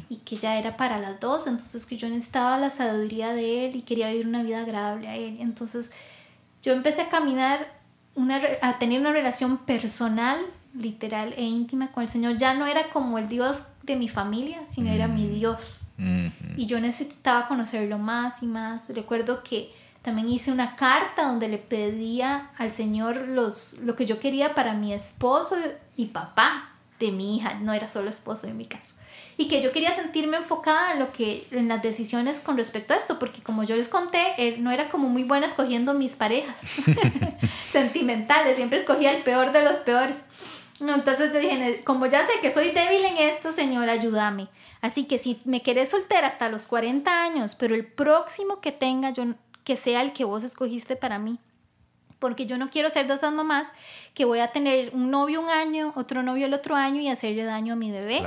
y 0.10 0.18
que 0.18 0.36
ya 0.36 0.58
era 0.58 0.76
para 0.76 1.00
las 1.00 1.20
dos, 1.22 1.48
entonces 1.48 1.86
que 1.86 1.96
yo 1.96 2.10
necesitaba 2.10 2.58
la 2.58 2.70
sabiduría 2.70 3.34
de 3.34 3.66
él 3.66 3.78
y 3.78 3.82
quería 3.84 4.10
vivir 4.10 4.28
una 4.28 4.44
vida 4.44 4.62
agradable 4.62 5.08
a 5.08 5.16
él. 5.16 5.38
Entonces 5.40 5.90
yo 6.62 6.74
empecé 6.74 7.04
a 7.04 7.10
caminar, 7.10 7.72
una, 8.14 8.42
a 8.62 8.78
tener 8.78 9.00
una 9.00 9.14
relación 9.14 9.58
personal, 9.60 10.38
literal 10.74 11.34
e 11.38 11.44
íntima 11.44 11.92
con 11.92 12.04
el 12.04 12.10
Señor. 12.10 12.38
Ya 12.38 12.54
no 12.54 12.66
era 12.66 12.90
como 12.90 13.18
el 13.18 13.28
Dios 13.28 13.68
de 13.84 13.96
mi 13.96 14.10
familia, 14.10 14.66
sino 14.68 14.90
era 14.90 15.08
mi 15.08 15.28
Dios. 15.28 15.82
Y 16.58 16.66
yo 16.66 16.80
necesitaba 16.80 17.48
conocerlo 17.48 18.00
más 18.00 18.42
y 18.42 18.48
más. 18.48 18.84
Recuerdo 18.90 19.44
que 19.44 19.72
también 20.02 20.30
hice 20.30 20.52
una 20.52 20.76
carta 20.76 21.28
donde 21.28 21.48
le 21.48 21.60
pedía 21.60 22.50
al 22.58 22.72
Señor 22.72 23.28
los, 23.28 23.74
lo 23.80 23.96
que 23.96 24.08
yo 24.08 24.20
quería 24.20 24.56
para 24.56 24.74
mi 24.74 24.94
esposo 24.94 25.58
y 25.96 26.06
papá 26.06 26.72
de 27.00 27.12
mi 27.12 27.38
hija, 27.38 27.56
no 27.56 27.74
era 27.74 27.88
solo 27.88 28.10
esposo 28.10 28.48
en 28.48 28.58
mi 28.58 28.66
caso. 28.66 28.90
Y 29.38 29.48
que 29.48 29.62
yo 29.62 29.72
quería 29.72 29.92
sentirme 29.92 30.38
enfocada 30.38 30.94
en 30.94 31.00
lo 31.00 31.12
que 31.12 31.48
en 31.52 31.68
las 31.68 31.82
decisiones 31.82 32.40
con 32.40 32.58
respecto 32.58 32.94
a 32.94 32.98
esto, 32.98 33.20
porque 33.20 33.42
como 33.42 33.64
yo 33.64 33.76
les 33.76 33.90
conté, 33.90 34.34
él 34.38 34.64
no 34.64 34.72
era 34.72 34.90
como 34.90 35.08
muy 35.08 35.24
buena 35.24 35.46
escogiendo 35.46 35.94
mis 35.94 36.16
parejas 36.16 36.60
sentimentales, 37.72 38.56
siempre 38.56 38.80
escogía 38.80 39.16
el 39.16 39.24
peor 39.24 39.52
de 39.52 39.64
los 39.64 39.78
peores. 39.78 40.26
Entonces 40.82 41.34
yo 41.34 41.40
dije, 41.40 41.84
como 41.84 42.06
ya 42.06 42.26
sé 42.26 42.34
que 42.42 42.52
soy 42.52 42.72
débil 42.72 43.06
en 43.06 43.18
esto, 43.18 43.52
Señor, 43.52 43.90
ayúdame 43.90 44.50
Así 44.82 45.06
que 45.06 45.20
si 45.20 45.40
me 45.46 45.62
querés 45.62 45.90
soltera 45.90 46.28
hasta 46.28 46.50
los 46.50 46.66
40 46.66 47.24
años, 47.24 47.56
pero 47.56 47.76
el 47.76 47.86
próximo 47.86 48.62
que 48.62 48.72
tenga, 48.72 49.12
yo, 49.12 49.26
que 49.64 49.76
sea 49.76 50.02
el 50.02 50.12
que 50.12 50.26
vos 50.26 50.44
escogiste 50.44 50.96
para 50.96 51.20
mí. 51.20 51.40
Porque 52.18 52.46
yo 52.46 52.58
no 52.58 52.70
quiero 52.70 52.90
ser 52.90 53.08
de 53.08 53.16
esas 53.16 53.32
mamás 53.32 53.68
que 54.14 54.26
voy 54.26 54.40
a 54.40 54.52
tener 54.52 54.92
un 54.94 55.10
novio 55.12 55.42
un 55.42 55.50
año, 55.50 55.94
otro 55.96 56.24
novio 56.24 56.48
el 56.48 56.54
otro 56.54 56.76
año 56.76 57.00
y 57.00 57.10
hacerle 57.10 57.44
daño 57.44 57.74
a 57.74 57.76
mi 57.76 57.92
bebé, 57.92 58.24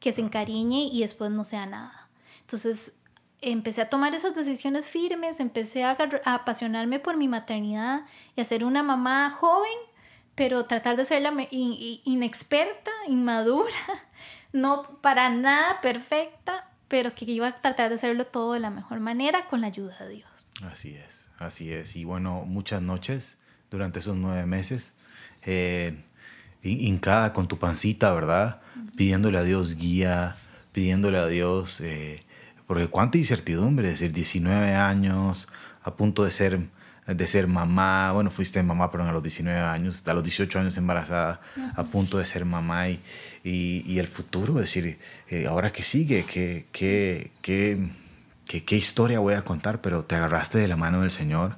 que 0.00 0.12
se 0.12 0.20
encariñe 0.20 0.88
y 0.92 1.00
después 1.00 1.30
no 1.30 1.44
sea 1.44 1.66
nada. 1.66 2.08
Entonces, 2.40 2.92
empecé 3.40 3.82
a 3.82 3.90
tomar 3.90 4.14
esas 4.14 4.34
decisiones 4.34 4.88
firmes, 4.88 5.40
empecé 5.40 5.84
a, 5.84 5.96
apasionarme 6.24 6.98
por 6.98 7.16
mi 7.16 7.28
maternidad 7.28 8.02
y 8.36 8.40
a 8.40 8.44
ser 8.44 8.64
una 8.64 8.82
mamá 8.82 9.30
joven, 9.30 9.76
pero 10.36 10.64
tratar 10.66 10.96
de 10.96 11.04
ser 11.04 11.22
la 11.22 11.32
inexperta, 11.50 12.92
inmadura, 13.08 13.72
no 14.52 14.84
para 15.00 15.28
nada 15.30 15.80
perfecta, 15.80 16.70
pero 16.86 17.14
que 17.14 17.24
iba 17.24 17.48
a 17.48 17.60
tratar 17.60 17.88
de 17.88 17.96
hacerlo 17.96 18.26
todo 18.26 18.52
de 18.52 18.60
la 18.60 18.70
mejor 18.70 19.00
manera 19.00 19.46
con 19.46 19.60
la 19.60 19.66
ayuda 19.66 19.96
de 19.98 20.10
Dios. 20.10 20.52
Así 20.70 20.94
es, 20.94 21.30
así 21.38 21.72
es. 21.72 21.96
Y 21.96 22.04
bueno, 22.04 22.44
muchas 22.46 22.80
noches 22.80 23.38
durante 23.70 23.98
esos 23.98 24.14
nueve 24.14 24.46
meses, 24.46 24.94
eh, 25.42 26.04
hincada 26.62 27.32
con 27.32 27.48
tu 27.48 27.58
pancita, 27.58 28.12
¿verdad? 28.12 28.60
Pidiéndole 28.96 29.38
a 29.38 29.42
Dios 29.42 29.74
guía, 29.76 30.36
pidiéndole 30.70 31.18
a 31.18 31.26
Dios... 31.26 31.80
Eh, 31.80 32.22
porque 32.66 32.88
cuánta 32.88 33.18
incertidumbre, 33.18 33.88
es 33.88 34.00
decir, 34.00 34.12
19 34.12 34.74
años, 34.74 35.48
a 35.82 35.94
punto 35.94 36.24
de 36.24 36.32
ser, 36.32 36.68
de 37.14 37.26
ser 37.26 37.46
mamá, 37.46 38.10
bueno, 38.12 38.30
fuiste 38.30 38.62
mamá, 38.62 38.90
pero 38.90 39.04
a 39.04 39.12
los 39.12 39.22
19 39.22 39.58
años, 39.60 40.02
a 40.06 40.14
los 40.14 40.24
18 40.24 40.58
años 40.58 40.76
embarazada, 40.76 41.40
a 41.76 41.84
punto 41.84 42.18
de 42.18 42.26
ser 42.26 42.44
mamá 42.44 42.88
y, 42.88 43.00
y, 43.44 43.98
el 43.98 44.08
futuro, 44.08 44.54
es 44.54 44.66
decir, 44.66 44.98
eh, 45.28 45.46
ahora 45.46 45.70
qué 45.72 45.82
sigue, 45.82 46.24
¿Qué, 46.24 46.66
qué, 46.72 47.30
qué, 47.42 47.88
qué, 48.44 48.76
historia 48.76 49.20
voy 49.20 49.34
a 49.34 49.42
contar, 49.42 49.80
pero 49.80 50.04
te 50.04 50.16
agarraste 50.16 50.58
de 50.58 50.66
la 50.66 50.76
mano 50.76 51.02
del 51.02 51.12
Señor 51.12 51.56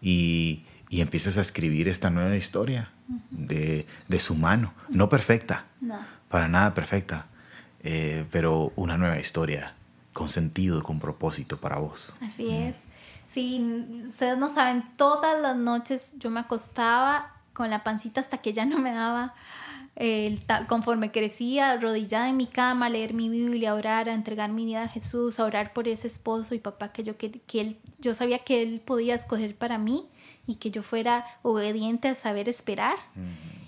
y, 0.00 0.62
y 0.88 1.00
empiezas 1.00 1.38
a 1.38 1.40
escribir 1.40 1.88
esta 1.88 2.10
nueva 2.10 2.36
historia 2.36 2.92
de, 3.30 3.86
de, 4.06 4.18
su 4.20 4.36
mano, 4.36 4.74
no 4.88 5.08
perfecta, 5.08 5.66
para 6.28 6.46
nada 6.46 6.72
perfecta, 6.72 7.26
eh, 7.82 8.24
pero 8.30 8.72
una 8.76 8.96
nueva 8.96 9.18
historia 9.18 9.74
con 10.12 10.28
sentido, 10.28 10.84
con 10.84 11.00
propósito 11.00 11.60
para 11.60 11.78
vos. 11.78 12.14
Así 12.20 12.48
es. 12.48 12.76
Sí, 13.34 13.60
ustedes 14.04 14.38
no 14.38 14.48
saben, 14.48 14.84
todas 14.96 15.42
las 15.42 15.56
noches 15.56 16.12
yo 16.18 16.30
me 16.30 16.38
acostaba 16.38 17.34
con 17.52 17.68
la 17.68 17.82
pancita 17.82 18.20
hasta 18.20 18.38
que 18.38 18.52
ya 18.52 18.64
no 18.64 18.78
me 18.78 18.92
daba, 18.92 19.34
el, 19.96 20.40
conforme 20.68 21.10
crecía, 21.10 21.72
arrodillada 21.72 22.28
en 22.28 22.36
mi 22.36 22.46
cama, 22.46 22.86
a 22.86 22.90
leer 22.90 23.12
mi 23.12 23.28
Biblia, 23.28 23.72
a 23.72 23.74
orar, 23.74 24.08
a 24.08 24.14
entregar 24.14 24.52
mi 24.52 24.64
vida 24.64 24.84
a 24.84 24.88
Jesús, 24.88 25.40
a 25.40 25.44
orar 25.44 25.72
por 25.72 25.88
ese 25.88 26.06
esposo 26.06 26.54
y 26.54 26.60
papá 26.60 26.92
que 26.92 27.02
yo, 27.02 27.16
que, 27.16 27.32
que 27.32 27.60
él, 27.60 27.78
yo 27.98 28.14
sabía 28.14 28.38
que 28.38 28.62
él 28.62 28.80
podía 28.80 29.16
escoger 29.16 29.56
para 29.56 29.78
mí 29.78 30.08
y 30.46 30.56
que 30.56 30.70
yo 30.70 30.84
fuera 30.84 31.26
obediente 31.42 32.06
a 32.06 32.14
saber 32.14 32.48
esperar 32.48 32.96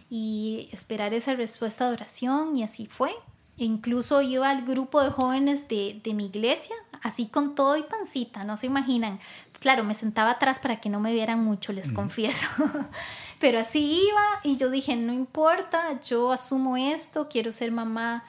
y 0.09 0.69
esperar 0.71 1.13
esa 1.13 1.35
respuesta 1.35 1.89
de 1.89 1.95
oración 1.95 2.57
y 2.57 2.63
así 2.63 2.87
fue. 2.87 3.11
Incluso 3.59 4.21
iba 4.21 4.51
al 4.51 4.67
grupo 4.67 5.03
de 5.03 5.11
jóvenes 5.11 5.67
de, 5.67 5.99
de, 6.05 6.13
mi 6.13 6.27
iglesia, 6.27 6.77
así 7.03 7.27
con 7.27 7.55
todo 7.55 7.79
y 7.79 7.83
pancita, 7.85 8.45
no 8.45 8.59
se 8.59 8.67
imaginan. 8.67 9.19
Claro, 9.61 9.85
me 9.85 9.95
sentaba 9.95 10.33
atrás 10.33 10.61
para 10.61 10.81
que 10.81 10.89
no 10.89 11.01
me 11.01 11.13
vieran 11.13 11.43
mucho, 11.43 11.73
les 11.73 11.93
confieso. 11.93 12.47
Pero 13.41 13.59
así 13.59 14.03
iba 14.09 14.23
y 14.43 14.57
yo 14.57 14.71
dije, 14.71 14.97
no 14.97 15.13
importa, 15.13 16.01
yo 16.03 16.33
asumo 16.33 16.77
esto, 16.77 17.29
quiero 17.29 17.53
ser 17.53 17.73
mamá 17.73 18.25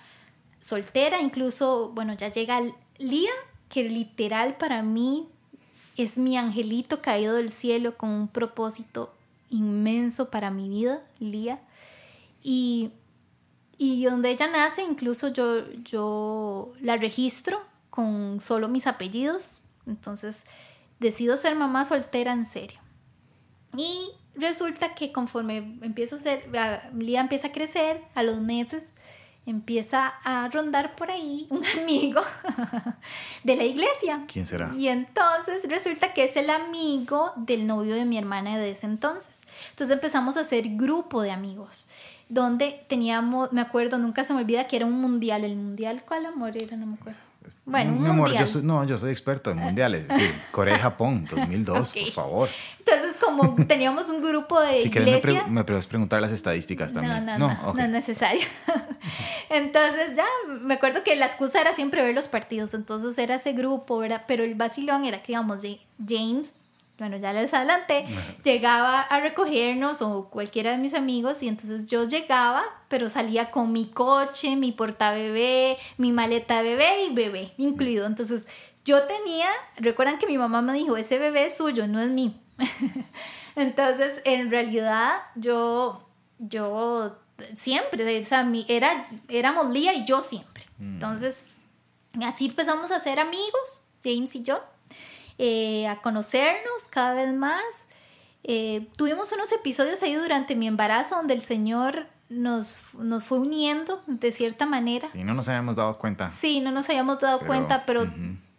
soltera. 0.59 1.21
Incluso, 1.21 1.89
bueno, 1.89 2.13
ya 2.13 2.29
llega 2.29 2.61
Lía, 2.97 3.31
que 3.69 3.83
literal 3.83 4.55
para 4.57 4.81
mí 4.81 5.27
es 5.97 6.17
mi 6.17 6.37
angelito 6.37 7.01
caído 7.01 7.35
del 7.35 7.51
cielo 7.51 7.97
con 7.97 8.09
un 8.09 8.27
propósito 8.27 9.13
inmenso 9.49 10.29
para 10.29 10.51
mi 10.51 10.69
vida, 10.69 11.01
Lía. 11.19 11.59
Y 12.41 12.91
y 13.77 14.05
donde 14.05 14.31
ella 14.31 14.47
nace, 14.47 14.81
incluso 14.81 15.27
yo, 15.27 15.69
yo 15.83 16.73
la 16.81 16.97
registro 16.97 17.61
con 17.89 18.41
solo 18.41 18.67
mis 18.69 18.87
apellidos. 18.87 19.61
Entonces, 19.85 20.45
decido 20.99 21.37
ser 21.37 21.55
mamá 21.55 21.85
soltera 21.85 22.33
en 22.33 22.45
serio. 22.45 22.79
Y 23.75 24.11
resulta 24.35 24.95
que 24.95 25.11
conforme 25.11 25.77
empiezo 25.81 26.17
a 26.17 26.19
ser, 26.19 26.49
Lía 26.93 27.21
empieza 27.21 27.47
a 27.47 27.51
crecer, 27.51 28.03
a 28.15 28.23
los 28.23 28.39
meses 28.39 28.83
empieza 29.47 30.07
a 30.25 30.49
rondar 30.49 30.95
por 30.95 31.09
ahí 31.09 31.47
un 31.49 31.63
amigo 31.81 32.21
de 33.43 33.55
la 33.55 33.63
iglesia. 33.63 34.25
¿Quién 34.27 34.45
será? 34.45 34.73
Y 34.77 34.89
entonces 34.89 35.67
resulta 35.69 36.13
que 36.13 36.25
es 36.25 36.35
el 36.35 36.49
amigo 36.49 37.31
del 37.37 37.65
novio 37.65 37.95
de 37.95 38.05
mi 38.05 38.17
hermana 38.17 38.57
de 38.57 38.71
ese 38.71 38.85
entonces. 38.85 39.41
Entonces 39.69 39.95
empezamos 39.95 40.35
a 40.37 40.41
hacer 40.41 40.75
grupo 40.75 41.21
de 41.21 41.31
amigos 41.31 41.87
donde 42.29 42.83
teníamos, 42.89 43.53
me 43.53 43.61
acuerdo, 43.61 43.97
nunca 43.97 44.25
se 44.25 44.33
me 44.33 44.41
olvida 44.41 44.67
que 44.67 44.75
era 44.75 44.85
un 44.85 44.99
mundial. 44.99 45.45
¿El 45.45 45.55
mundial 45.55 46.03
cuál 46.05 46.25
amor 46.25 46.57
era? 46.57 46.75
No 46.75 46.85
me 46.85 46.95
acuerdo. 46.95 47.19
Bueno, 47.67 47.97
un 47.97 48.15
mundial. 48.15 48.45
yo 48.45 48.47
soy, 48.47 48.63
no, 48.63 48.85
yo 48.85 48.97
soy 48.97 49.11
experto 49.11 49.51
en 49.51 49.57
mundiales. 49.57 50.07
Sí, 50.09 50.31
Corea 50.51 50.79
Japón, 50.79 51.27
2002, 51.29 51.91
por 51.91 52.11
favor. 52.11 52.49
Entonces, 52.79 53.17
como 53.19 53.55
teníamos 53.65 54.07
un 54.07 54.21
grupo 54.21 54.61
de 54.61 54.81
si 54.81 54.87
iglesia... 54.87 55.43
me, 55.43 55.51
me 55.51 55.63
puedes 55.65 55.85
preguntar 55.85 56.21
las 56.21 56.31
estadísticas 56.31 56.93
también. 56.93 57.25
No, 57.25 57.37
no, 57.37 57.49
no, 57.49 57.73
no, 57.73 57.83
es 57.83 57.89
necesario. 57.89 58.47
Entonces, 59.49 60.13
ya, 60.15 60.23
me 60.61 60.75
acuerdo 60.75 61.03
que 61.03 61.17
la 61.17 61.25
excusa 61.25 61.59
era 61.59 61.73
siempre 61.73 62.01
ver 62.01 62.15
los 62.15 62.29
partidos. 62.29 62.73
Entonces, 62.73 63.17
era 63.17 63.35
ese 63.35 63.51
grupo, 63.51 63.97
¿verdad? 63.97 64.23
Pero 64.29 64.45
el 64.45 64.55
vacilón 64.55 65.03
era 65.03 65.21
que, 65.21 65.33
digamos, 65.33 65.61
James 66.07 66.53
bueno, 66.97 67.17
ya 67.17 67.31
les 67.31 67.53
adelanté, 67.53 68.05
llegaba 68.43 69.01
a 69.01 69.19
recogernos 69.19 70.01
o 70.01 70.29
cualquiera 70.29 70.71
de 70.71 70.77
mis 70.77 70.95
amigos 70.95 71.43
y 71.43 71.47
entonces 71.47 71.87
yo 71.89 72.03
llegaba, 72.05 72.63
pero 72.87 73.09
salía 73.09 73.51
con 73.51 73.71
mi 73.71 73.85
coche, 73.85 74.55
mi 74.55 74.71
portabebé, 74.71 75.77
mi 75.97 76.11
maleta 76.11 76.63
de 76.63 76.75
bebé 76.75 77.05
y 77.05 77.13
bebé 77.13 77.53
incluido. 77.57 78.07
Entonces 78.07 78.47
yo 78.83 79.03
tenía, 79.03 79.47
recuerdan 79.75 80.17
que 80.17 80.25
mi 80.25 80.39
mamá 80.39 80.61
me 80.63 80.73
dijo, 80.73 80.97
ese 80.97 81.19
bebé 81.19 81.45
es 81.45 81.57
suyo, 81.57 81.87
no 81.87 82.01
es 82.01 82.09
mío. 82.09 82.33
entonces 83.55 84.21
en 84.25 84.49
realidad 84.49 85.17
yo, 85.35 86.09
yo 86.39 87.15
siempre, 87.57 88.19
o 88.19 88.25
sea, 88.25 88.43
mi, 88.43 88.65
era, 88.67 89.07
éramos 89.29 89.69
Lía 89.69 89.93
y 89.93 90.03
yo 90.05 90.23
siempre. 90.23 90.63
Mm. 90.79 90.93
Entonces 90.95 91.45
así 92.25 92.47
empezamos 92.47 92.89
a 92.89 92.99
ser 92.99 93.19
amigos, 93.19 93.83
James 94.03 94.33
y 94.35 94.41
yo. 94.41 94.63
Eh, 95.37 95.87
a 95.87 96.01
conocernos 96.01 96.87
cada 96.89 97.13
vez 97.13 97.33
más. 97.33 97.61
Eh, 98.43 98.87
tuvimos 98.95 99.31
unos 99.31 99.51
episodios 99.51 100.01
ahí 100.01 100.15
durante 100.15 100.55
mi 100.55 100.67
embarazo 100.67 101.15
donde 101.15 101.33
el 101.33 101.41
Señor 101.41 102.07
nos, 102.29 102.79
nos 102.97 103.23
fue 103.23 103.39
uniendo 103.39 104.03
de 104.07 104.31
cierta 104.31 104.65
manera. 104.65 105.07
Sí, 105.07 105.23
no 105.23 105.33
nos 105.33 105.47
habíamos 105.47 105.75
dado 105.75 105.97
cuenta. 105.97 106.29
Sí, 106.29 106.59
no 106.59 106.71
nos 106.71 106.89
habíamos 106.89 107.19
dado 107.19 107.39
cuenta, 107.39 107.85
pero 107.85 108.07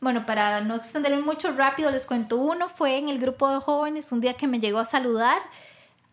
bueno, 0.01 0.27
para 0.27 0.61
no 0.61 0.75
extenderme 0.75 1.23
mucho 1.23 1.53
rápido, 1.53 1.91
les 1.91 2.07
cuento 2.07 2.37
uno, 2.37 2.69
fue 2.69 2.99
en 2.99 3.09
el 3.09 3.19
grupo 3.19 3.51
de 3.51 3.59
jóvenes, 3.59 4.13
un 4.13 4.21
día 4.21 4.35
que 4.35 4.47
me 4.47 4.61
llegó 4.61 4.79
a 4.79 4.85
saludar 4.85 5.39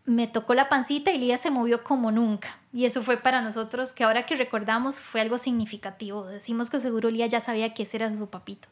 me 0.06 0.28
tocó 0.28 0.54
la 0.54 0.68
pancita 0.68 1.10
y 1.10 1.18
Lía 1.18 1.36
se 1.36 1.50
movió 1.50 1.82
como 1.82 2.12
nunca. 2.12 2.58
Y 2.72 2.84
eso 2.84 3.02
fue 3.02 3.16
para 3.16 3.42
nosotros, 3.42 3.92
que 3.92 4.04
ahora 4.04 4.24
que 4.24 4.36
recordamos, 4.36 5.00
fue 5.00 5.20
algo 5.20 5.36
significativo. 5.36 6.24
Decimos 6.24 6.70
que 6.70 6.80
seguro 6.80 7.10
Lía 7.10 7.26
ya 7.26 7.40
sabía 7.40 7.74
que 7.74 7.82
ese 7.82 7.96
era 7.96 8.12
su 8.14 8.28
papito. 8.28 8.68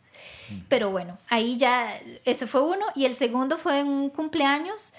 Mm. 0.51 0.59
Pero 0.68 0.90
bueno, 0.90 1.18
ahí 1.29 1.57
ya, 1.57 2.01
ese 2.25 2.47
fue 2.47 2.62
uno. 2.62 2.87
Y 2.94 3.05
el 3.05 3.16
segundo 3.16 3.59
fue 3.59 3.81
en 3.81 3.88
un 3.88 4.11
cumpleaños 4.11 4.92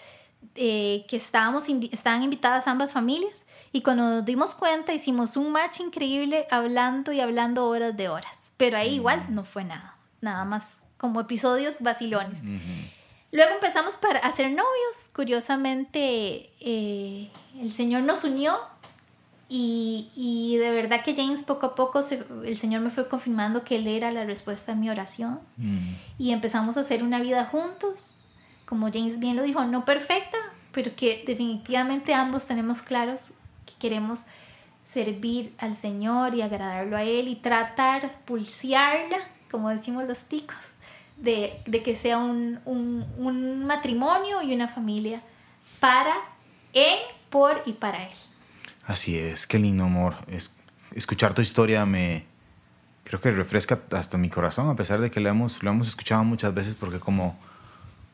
eh, 0.56 1.06
que 1.08 1.16
estábamos, 1.16 1.70
estaban 1.92 2.22
invitadas 2.24 2.68
ambas 2.68 2.92
familias. 2.92 3.46
Y 3.72 3.82
cuando 3.82 4.04
nos 4.10 4.26
dimos 4.26 4.56
cuenta, 4.56 4.94
hicimos 4.94 5.38
un 5.38 5.52
match 5.52 5.80
increíble 5.80 6.48
hablando 6.52 7.14
y 7.14 7.22
hablando 7.22 7.66
horas 7.66 7.96
de 7.96 8.10
horas. 8.10 8.52
Pero 8.58 8.78
ahí 8.78 8.96
igual 8.96 9.26
mm. 9.30 9.36
no 9.36 9.46
fue 9.46 9.64
nada. 9.64 9.96
Nada 10.20 10.44
más 10.44 10.80
como 10.98 11.22
episodios 11.22 11.82
vacilones. 11.82 12.42
Luego 13.36 13.54
empezamos 13.54 13.98
para 13.98 14.20
hacer 14.20 14.50
novios. 14.50 15.10
Curiosamente, 15.14 16.52
eh, 16.62 17.30
el 17.60 17.74
Señor 17.74 18.04
nos 18.04 18.24
unió 18.24 18.58
y, 19.50 20.56
de 20.58 20.72
verdad 20.72 21.04
que 21.04 21.14
James 21.14 21.44
poco 21.44 21.66
a 21.66 21.76
poco 21.76 22.02
el 22.46 22.58
Señor 22.58 22.82
me 22.82 22.90
fue 22.92 23.10
confirmando 23.10 23.66
que 23.66 23.76
Él 23.76 23.88
era 23.88 24.10
la 24.14 24.24
respuesta 24.24 24.72
a 24.72 24.76
mi 24.76 24.90
oración. 24.90 25.42
Mm. 25.58 25.96
Y 26.18 26.32
empezamos 26.32 26.78
a 26.78 26.80
hacer 26.80 27.04
una 27.04 27.20
vida 27.20 27.44
juntos. 27.44 28.16
Como 28.66 28.90
James 28.90 29.20
bien 29.20 29.36
lo 29.36 29.44
dijo, 29.44 29.66
no 29.66 29.84
perfecta, 29.84 30.38
pero 30.72 30.96
que 30.96 31.26
definitivamente 31.28 32.14
ambos 32.14 32.46
tenemos 32.46 32.82
claros 32.82 33.32
que 33.66 33.74
queremos 33.78 34.24
servir 34.86 35.54
al 35.58 35.76
Señor 35.76 36.36
y 36.36 36.42
agradarlo 36.42 36.96
a 36.96 37.04
Él 37.04 37.28
y 37.28 37.36
tratar, 37.36 38.18
pulsearla, 38.24 39.18
como 39.52 39.68
decimos 39.68 40.06
los 40.06 40.24
ticos 40.24 40.75
de, 41.18 41.62
que 41.84 41.96
sea 41.96 42.18
un, 42.18 43.66
matrimonio 43.66 44.42
y 44.42 44.54
una 44.54 44.68
familia 44.68 45.22
para 45.80 46.16
él, 46.74 46.98
por 47.30 47.62
y 47.66 47.74
para 47.74 48.04
él. 48.04 48.18
Así 48.86 49.18
es, 49.18 49.48
qué 49.48 49.58
lindo 49.58 49.86
amor. 49.86 50.16
Es, 50.28 50.56
escuchar 50.94 51.34
tu 51.34 51.42
historia 51.42 51.86
me, 51.86 52.26
creo 53.04 53.22
que 53.22 53.32
refresca 53.32 53.82
hasta 53.92 54.18
mi 54.18 54.30
corazón, 54.30 54.70
a 54.70 54.76
pesar 54.76 55.00
de 55.00 55.12
que 55.12 55.20
lo 55.20 55.30
hemos, 55.30 55.64
lo 55.64 55.70
hemos 55.70 55.88
escuchado 55.88 56.24
muchas 56.24 56.54
veces, 56.54 56.76
porque 56.76 57.00
como, 57.00 57.38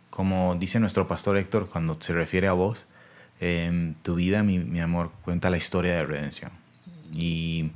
como 0.09 0.55
dice 0.55 0.79
nuestro 0.79 1.07
pastor 1.07 1.37
Héctor 1.37 1.69
cuando 1.69 1.97
se 1.99 2.13
refiere 2.13 2.47
a 2.47 2.53
vos, 2.53 2.87
em, 3.39 3.95
tu 3.95 4.15
vida, 4.15 4.43
mi, 4.43 4.59
mi, 4.59 4.81
amor, 4.81 5.11
cuenta 5.23 5.49
la 5.49 5.57
historia 5.57 5.95
de 5.95 6.03
redención. 6.03 6.51
Y, 7.13 7.71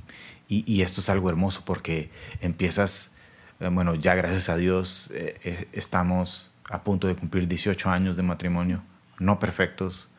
y, 0.48 0.64
y 0.72 0.82
esto 0.82 1.02
es 1.02 1.10
algo 1.10 1.30
hermoso 1.30 1.64
porque 1.66 2.12
empiezas, 2.42 3.12
bueno, 3.60 3.96
ya 3.96 4.16
gracias 4.16 4.50
a 4.50 4.58
Dios 4.58 5.10
eh, 5.14 5.38
eh, 5.44 5.68
estamos 5.72 6.52
a 6.70 6.84
punto 6.84 7.08
de 7.08 7.16
cumplir 7.16 7.48
18 7.48 7.90
años 7.90 8.18
de 8.18 8.24
matrimonio, 8.24 8.84
no 9.20 9.40
perfectos. 9.40 10.10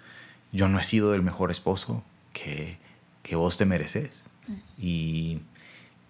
Yo 0.53 0.69
no 0.69 0.79
he 0.79 0.83
sido 0.83 1.15
el 1.15 1.23
mejor 1.23 1.51
esposo 1.51 2.03
que, 2.33 2.79
que 3.23 3.37
vos 3.37 3.57
te 3.57 3.67
mereces. 3.67 4.25
Mm. 4.47 4.55
Y 4.79 5.41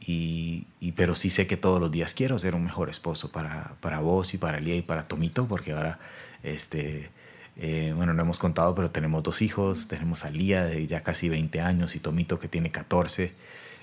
y, 0.09 0.93
pero 0.95 1.16
sí 1.16 1.31
sé 1.31 1.49
que 1.49 1.57
todos 1.57 1.81
los 1.81 1.91
días 1.91 2.14
quiero 2.14 2.39
ser 2.39 2.55
un 2.55 2.62
mejor 2.62 2.89
esposo 2.91 3.33
para, 3.33 3.77
para 3.81 3.99
vos 3.99 4.35
y 4.35 4.39
para 4.39 4.61
Lía 4.61 4.77
y 4.77 4.83
para 4.83 5.09
Tomito, 5.09 5.49
porque 5.49 5.72
ahora, 5.72 5.99
este, 6.45 7.11
eh, 7.57 7.93
bueno, 7.97 8.14
no 8.14 8.22
hemos 8.22 8.39
contado, 8.39 8.74
pero 8.77 8.93
tenemos 8.93 9.24
dos 9.24 9.43
hijos, 9.43 9.89
tenemos 9.89 10.24
a 10.24 10.31
Lía 10.31 10.64
de 10.64 10.87
ya 10.87 11.03
casi 11.03 11.29
20 11.29 11.61
años 11.61 11.97
y 11.97 11.99
Tomito 11.99 12.39
que 12.39 12.49
tiene 12.49 12.70
14. 12.70 13.35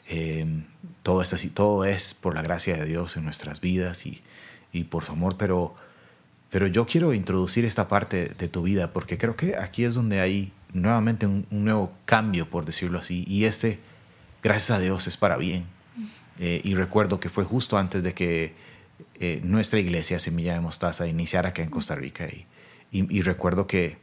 Eh, 0.09 0.45
todo, 1.01 1.21
es 1.21 1.33
así, 1.33 1.49
todo 1.49 1.85
es 1.85 2.13
por 2.13 2.35
la 2.35 2.41
gracia 2.41 2.77
de 2.77 2.85
Dios 2.85 3.17
en 3.17 3.23
nuestras 3.23 3.61
vidas 3.61 4.05
y, 4.05 4.21
y 4.71 4.85
por 4.85 5.05
su 5.05 5.13
amor, 5.13 5.37
pero, 5.37 5.75
pero 6.49 6.67
yo 6.67 6.85
quiero 6.85 7.13
introducir 7.13 7.65
esta 7.65 7.87
parte 7.87 8.25
de 8.25 8.47
tu 8.47 8.63
vida 8.63 8.91
porque 8.91 9.17
creo 9.17 9.35
que 9.35 9.55
aquí 9.55 9.85
es 9.85 9.93
donde 9.93 10.19
hay 10.19 10.51
nuevamente 10.73 11.25
un, 11.25 11.47
un 11.51 11.65
nuevo 11.65 11.93
cambio, 12.05 12.49
por 12.49 12.65
decirlo 12.65 12.99
así, 12.99 13.23
y 13.27 13.45
este, 13.45 13.79
gracias 14.41 14.77
a 14.77 14.79
Dios, 14.79 15.07
es 15.07 15.17
para 15.17 15.37
bien 15.37 15.65
eh, 16.39 16.61
y 16.63 16.73
recuerdo 16.75 17.19
que 17.19 17.29
fue 17.29 17.43
justo 17.43 17.77
antes 17.77 18.03
de 18.03 18.13
que 18.13 18.53
eh, 19.19 19.41
nuestra 19.43 19.79
iglesia 19.79 20.19
Semilla 20.19 20.53
de 20.53 20.61
Mostaza 20.61 21.07
iniciara 21.07 21.49
acá 21.49 21.61
en 21.61 21.69
Costa 21.69 21.95
Rica. 21.95 22.27
Y, 22.27 22.45
y, 22.91 23.21
recuerdo 23.21 23.67
que, 23.67 23.97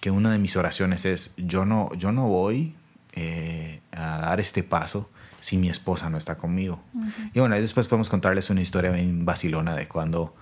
que, 0.00 0.10
una 0.10 0.32
de 0.32 0.38
mis 0.38 0.56
oraciones 0.56 1.04
es, 1.04 1.34
yo 1.36 1.64
no, 1.64 1.94
yo 1.94 2.12
no 2.12 2.26
voy 2.26 2.74
eh, 3.12 3.80
a 3.92 4.18
dar 4.18 4.40
este 4.40 4.62
paso 4.62 5.10
si 5.40 5.58
mi 5.58 5.68
esposa 5.68 6.08
no 6.08 6.18
está 6.18 6.36
conmigo. 6.36 6.80
Y 7.34 7.40
bueno, 7.40 7.56
después 7.56 7.88
podemos 7.88 8.08
contarles 8.08 8.48
una 8.50 8.60
historia 8.60 8.96
en 8.96 9.24
Barcelona 9.24 9.74
de 9.74 9.88
cuando 9.88 10.32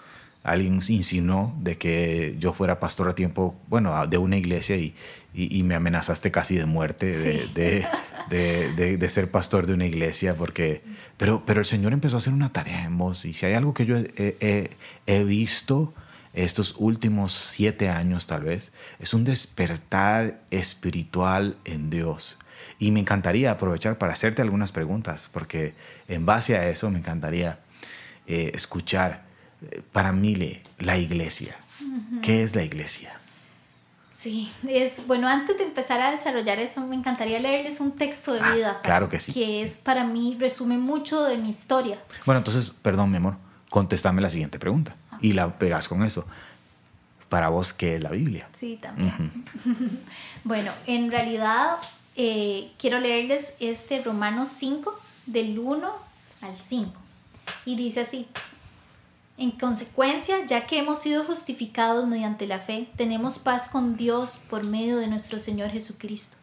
alguien 0.43 0.81
insinuó 0.89 1.55
de 1.59 1.77
que 1.77 2.37
yo 2.39 2.53
fuera 2.53 2.81
pastor 2.81 3.09
a 3.09 3.15
tiempo, 3.15 3.59
bueno, 3.69 4.07
de 4.07 4.19
una 4.19 4.37
iglesia 4.37 4.77
y, 4.77 4.95
y, 5.35 5.63
me 5.63 5.75
amenazaste 5.75 6.31
casi 6.31 6.57
de 6.57 6.67
muerte 6.67 7.07
de, 7.55 7.87
de, 8.31 8.97
de, 8.97 9.11
ser 9.11 9.31
pastor 9.31 9.67
de 9.67 9.75
una 9.75 9.87
iglesia, 9.87 10.35
porque, 10.35 10.83
pero, 11.17 11.45
pero 11.45 11.61
el 11.61 11.67
Señor 11.67 11.93
empezó 11.93 12.17
a 12.17 12.19
hacer 12.19 12.33
una 12.33 12.53
tarea 12.53 12.85
en 12.85 12.97
vos 12.97 13.25
y 13.25 13.35
si 13.35 13.47
hay 13.47 13.55
algo 13.55 13.75
que 13.75 13.87
yo 13.87 13.97
he, 13.99 14.77
he, 15.07 15.25
visto 15.25 15.95
estos 16.33 16.75
últimos 16.79 17.33
siete 17.33 17.89
años 17.89 18.27
tal 18.27 18.45
vez, 18.45 18.73
es 18.99 19.15
un 19.15 19.25
despertar 19.25 20.43
espiritual 20.51 21.57
en 21.65 21.91
Dios. 21.91 22.39
Y 22.81 22.91
me 22.91 22.99
encantaría 22.99 23.53
aprovechar 23.53 23.99
para 23.99 24.15
hacerte 24.15 24.43
algunas 24.43 24.73
preguntas, 24.73 25.31
porque 25.33 25.75
en 26.09 26.27
base 26.27 26.57
a 26.57 26.69
eso 26.69 26.91
me 26.91 26.99
encantaría 26.99 27.61
eh, 28.27 28.51
escuchar 28.55 29.23
para 29.93 30.13
mí 30.13 30.63
la 30.79 30.97
iglesia. 30.97 31.57
¿Qué 32.23 32.43
es 32.43 32.55
la 32.55 32.63
iglesia? 32.63 33.21
Sí, 34.19 34.53
es 34.69 35.07
bueno, 35.07 35.29
antes 35.29 35.57
de 35.57 35.65
empezar 35.65 36.01
a 36.03 36.11
desarrollar 36.11 36.59
eso, 36.59 36.83
me 36.83 36.95
encantaría 36.95 37.39
leerles 37.39 37.81
un 37.81 37.93
texto 37.93 38.35
de 38.35 38.41
ah, 38.43 38.55
vida. 38.55 38.81
claro 38.83 39.09
que 39.09 39.19
sí. 39.19 39.33
Que 39.33 39.63
es 39.63 39.79
para 39.79 40.05
mí, 40.05 40.37
resume 40.39 40.77
mucho 40.77 41.25
de 41.25 41.39
mi 41.39 41.49
historia. 41.49 41.99
Bueno, 42.27 42.39
entonces, 42.39 42.71
perdón, 42.83 43.11
mi 43.11 43.17
amor, 43.17 43.37
contéstame 43.71 44.21
la 44.21 44.29
siguiente 44.29 44.59
pregunta 44.59 44.95
y 45.23 45.33
la 45.33 45.59
pegas 45.59 45.89
con 45.89 46.03
eso. 46.03 46.27
Para 47.31 47.49
vos, 47.49 47.73
¿qué 47.73 47.95
es 47.95 48.03
la 48.03 48.11
Biblia? 48.11 48.47
Sí, 48.53 48.79
también. 48.83 49.45
bueno, 50.45 50.73
en 50.87 51.11
realidad, 51.11 51.77
eh, 52.17 52.73
quiero 52.79 52.99
leerles 52.99 53.53
este 53.61 54.03
Romanos 54.03 54.49
5, 54.51 54.99
del 55.27 55.59
1 55.59 55.91
al 56.41 56.57
5. 56.57 56.93
Y 57.65 57.77
dice 57.77 58.01
así, 58.01 58.27
en 59.39 59.53
consecuencia, 59.53 60.45
ya 60.45 60.67
que 60.67 60.79
hemos 60.79 60.99
sido 60.99 61.25
justificados 61.25 62.07
mediante 62.07 62.47
la 62.47 62.59
fe, 62.59 62.89
tenemos 62.97 63.39
paz 63.39 63.69
con 63.69 63.97
Dios 63.97 64.39
por 64.51 64.65
medio 64.65 64.99
de 64.99 65.07
nuestro 65.07 65.41
Señor 65.41 65.71
Jesucristo. 65.71 66.37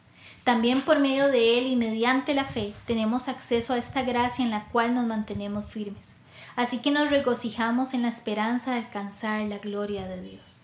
También 0.43 0.81
por 0.81 0.99
medio 0.99 1.27
de 1.27 1.59
Él 1.59 1.67
y 1.67 1.75
mediante 1.75 2.33
la 2.33 2.45
fe 2.45 2.73
tenemos 2.85 3.27
acceso 3.27 3.73
a 3.73 3.77
esta 3.77 4.01
gracia 4.01 4.43
en 4.43 4.49
la 4.49 4.65
cual 4.69 4.95
nos 4.95 5.05
mantenemos 5.05 5.65
firmes. 5.65 6.13
Así 6.55 6.79
que 6.79 6.89
nos 6.89 7.11
regocijamos 7.11 7.93
en 7.93 8.01
la 8.01 8.07
esperanza 8.07 8.71
de 8.71 8.77
alcanzar 8.77 9.41
la 9.41 9.59
gloria 9.59 10.07
de 10.07 10.21
Dios. 10.21 10.61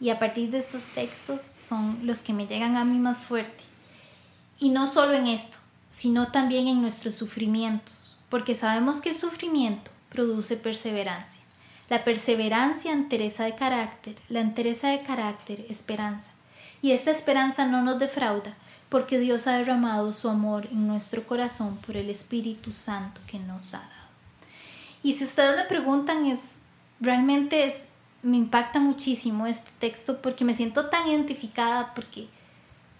Y 0.00 0.08
a 0.08 0.18
partir 0.18 0.50
de 0.50 0.58
estos 0.58 0.86
textos 0.86 1.42
son 1.58 1.98
los 2.04 2.22
que 2.22 2.32
me 2.32 2.46
llegan 2.46 2.76
a 2.76 2.84
mí 2.84 2.98
más 2.98 3.18
fuerte. 3.18 3.62
Y 4.64 4.70
no 4.70 4.86
solo 4.86 5.12
en 5.12 5.26
esto, 5.26 5.58
sino 5.88 6.32
también 6.32 6.66
en 6.66 6.80
nuestros 6.80 7.14
sufrimientos, 7.14 8.16
porque 8.28 8.54
sabemos 8.54 9.00
que 9.00 9.10
el 9.10 9.16
sufrimiento 9.16 9.90
produce 10.08 10.56
perseverancia 10.56 11.44
la 11.90 12.04
perseverancia, 12.04 12.92
entereza 12.92 13.44
de 13.44 13.54
carácter, 13.54 14.16
la 14.28 14.40
entereza 14.40 14.88
de 14.88 15.02
carácter, 15.02 15.66
esperanza. 15.68 16.30
Y 16.82 16.92
esta 16.92 17.10
esperanza 17.10 17.66
no 17.66 17.82
nos 17.82 17.98
defrauda, 17.98 18.54
porque 18.88 19.18
Dios 19.18 19.46
ha 19.46 19.58
derramado 19.58 20.12
su 20.12 20.28
amor 20.28 20.66
en 20.70 20.86
nuestro 20.86 21.26
corazón 21.26 21.76
por 21.78 21.96
el 21.96 22.10
Espíritu 22.10 22.72
Santo 22.72 23.20
que 23.26 23.38
nos 23.38 23.74
ha 23.74 23.78
dado. 23.78 23.90
Y 25.02 25.12
si 25.12 25.24
ustedes 25.24 25.56
me 25.56 25.64
preguntan, 25.64 26.26
es 26.26 26.40
realmente 27.00 27.64
es, 27.64 27.76
me 28.22 28.38
impacta 28.38 28.80
muchísimo 28.80 29.46
este 29.46 29.70
texto 29.78 30.22
porque 30.22 30.44
me 30.44 30.54
siento 30.54 30.86
tan 30.86 31.06
identificada, 31.06 31.92
porque 31.94 32.28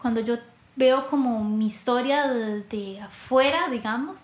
cuando 0.01 0.21
yo 0.21 0.37
veo 0.77 1.09
como 1.09 1.45
mi 1.45 1.67
historia 1.67 2.29
de, 2.29 3.01
afuera, 3.01 3.69
digamos, 3.71 4.23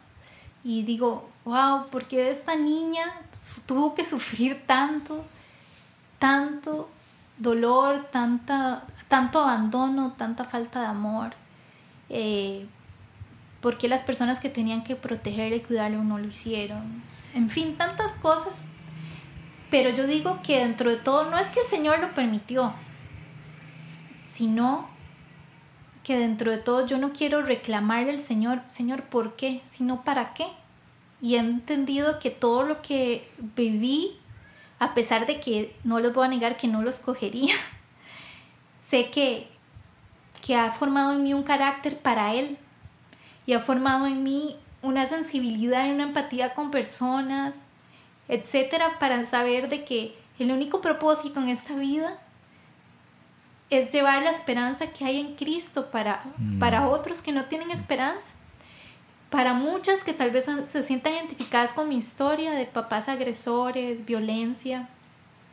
y 0.65 0.83
digo, 0.83 1.29
wow, 1.45 1.89
¿por 1.91 2.07
qué 2.07 2.31
esta 2.31 2.57
niña 2.57 3.05
tuvo 3.67 3.95
que 3.95 4.05
sufrir 4.05 4.63
tanto, 4.67 5.25
tanto 6.19 6.91
dolor, 7.41 8.09
tanta, 8.13 8.85
tanto 9.09 9.41
abandono, 9.41 10.13
tanta 10.13 10.45
falta 10.45 10.81
de 10.81 10.87
amor. 10.87 11.33
Eh, 12.09 12.67
porque 13.61 13.89
las 13.89 14.03
personas 14.03 14.41
que 14.41 14.49
tenían 14.49 14.85
que 14.85 14.97
protegerle 14.97 15.57
y 15.57 15.61
cuidarle 15.61 15.97
no 15.99 16.19
lo 16.19 16.27
hicieron. 16.27 17.03
En 17.35 17.51
fin, 17.51 17.77
tantas 17.77 18.17
cosas. 18.17 18.67
Pero 19.71 19.91
yo 19.91 20.07
digo 20.07 20.41
que 20.43 20.59
dentro 20.59 20.91
de 20.91 20.97
todo 20.97 21.31
no 21.31 21.39
es 21.39 21.49
que 21.51 21.61
el 21.61 21.67
Señor 21.67 22.01
lo 22.01 22.13
permitió, 22.15 22.73
sino 24.31 24.89
que 26.03 26.19
dentro 26.19 26.51
de 26.51 26.59
todo 26.59 26.87
yo 26.87 26.99
no 26.99 27.13
quiero 27.13 27.43
reclamarle 27.43 28.11
al 28.11 28.21
Señor, 28.21 28.63
Señor, 28.69 29.05
¿por 29.05 29.37
qué? 29.37 29.61
Sino 29.65 30.03
para 30.03 30.35
qué 30.35 30.47
y 31.23 31.35
he 31.35 31.39
entendido 31.39 32.19
que 32.19 32.31
todo 32.31 32.63
lo 32.63 32.83
que 32.83 33.29
viví, 33.57 34.17
a 34.79 34.95
pesar 34.95 35.27
de 35.27 35.41
que 35.41 35.77
no 35.85 36.01
les 36.01 36.15
voy 36.15 36.27
a 36.27 36.31
negar 36.31 36.57
que 36.57 36.69
no 36.69 36.83
lo 36.83 36.91
escogería, 36.91 37.55
sé 38.87 39.11
que, 39.11 39.49
que 40.45 40.57
ha 40.57 40.73
formado 40.73 41.13
en 41.13 41.23
mí 41.23 41.35
un 41.35 41.43
carácter 41.43 41.99
para 41.99 42.35
Él. 42.35 42.57
Y 43.47 43.53
ha 43.53 43.61
formado 43.61 44.07
en 44.07 44.23
mí 44.23 44.57
una 44.81 45.07
sensibilidad 45.07 45.87
y 45.87 45.91
una 45.91 46.05
empatía 46.05 46.55
con 46.55 46.71
personas, 46.71 47.63
etcétera, 48.29 48.99
para 48.99 49.27
saber 49.27 49.69
de 49.69 49.85
que 49.85 50.17
el 50.39 50.53
único 50.53 50.81
propósito 50.81 51.41
en 51.41 51.49
esta 51.49 51.75
vida 51.75 52.19
es 53.71 53.93
llevar 53.93 54.23
la 54.23 54.31
esperanza 54.31 54.89
que 54.89 55.05
hay 55.05 55.21
en 55.21 55.37
Cristo 55.37 55.91
para, 55.91 56.25
para 56.59 56.83
mm. 56.83 56.89
otros 56.89 57.23
que 57.23 57.33
no 57.33 57.45
tienen 57.45 57.71
esperanza 57.71 58.29
para 59.31 59.55
muchas 59.55 60.03
que 60.03 60.13
tal 60.13 60.33
vez 60.33 60.47
se 60.65 60.83
sientan 60.83 61.15
identificadas 61.15 61.73
con 61.73 61.89
mi 61.89 61.97
historia 61.97 62.51
de 62.51 62.67
papás 62.67 63.09
agresores, 63.09 64.05
violencia, 64.05 64.89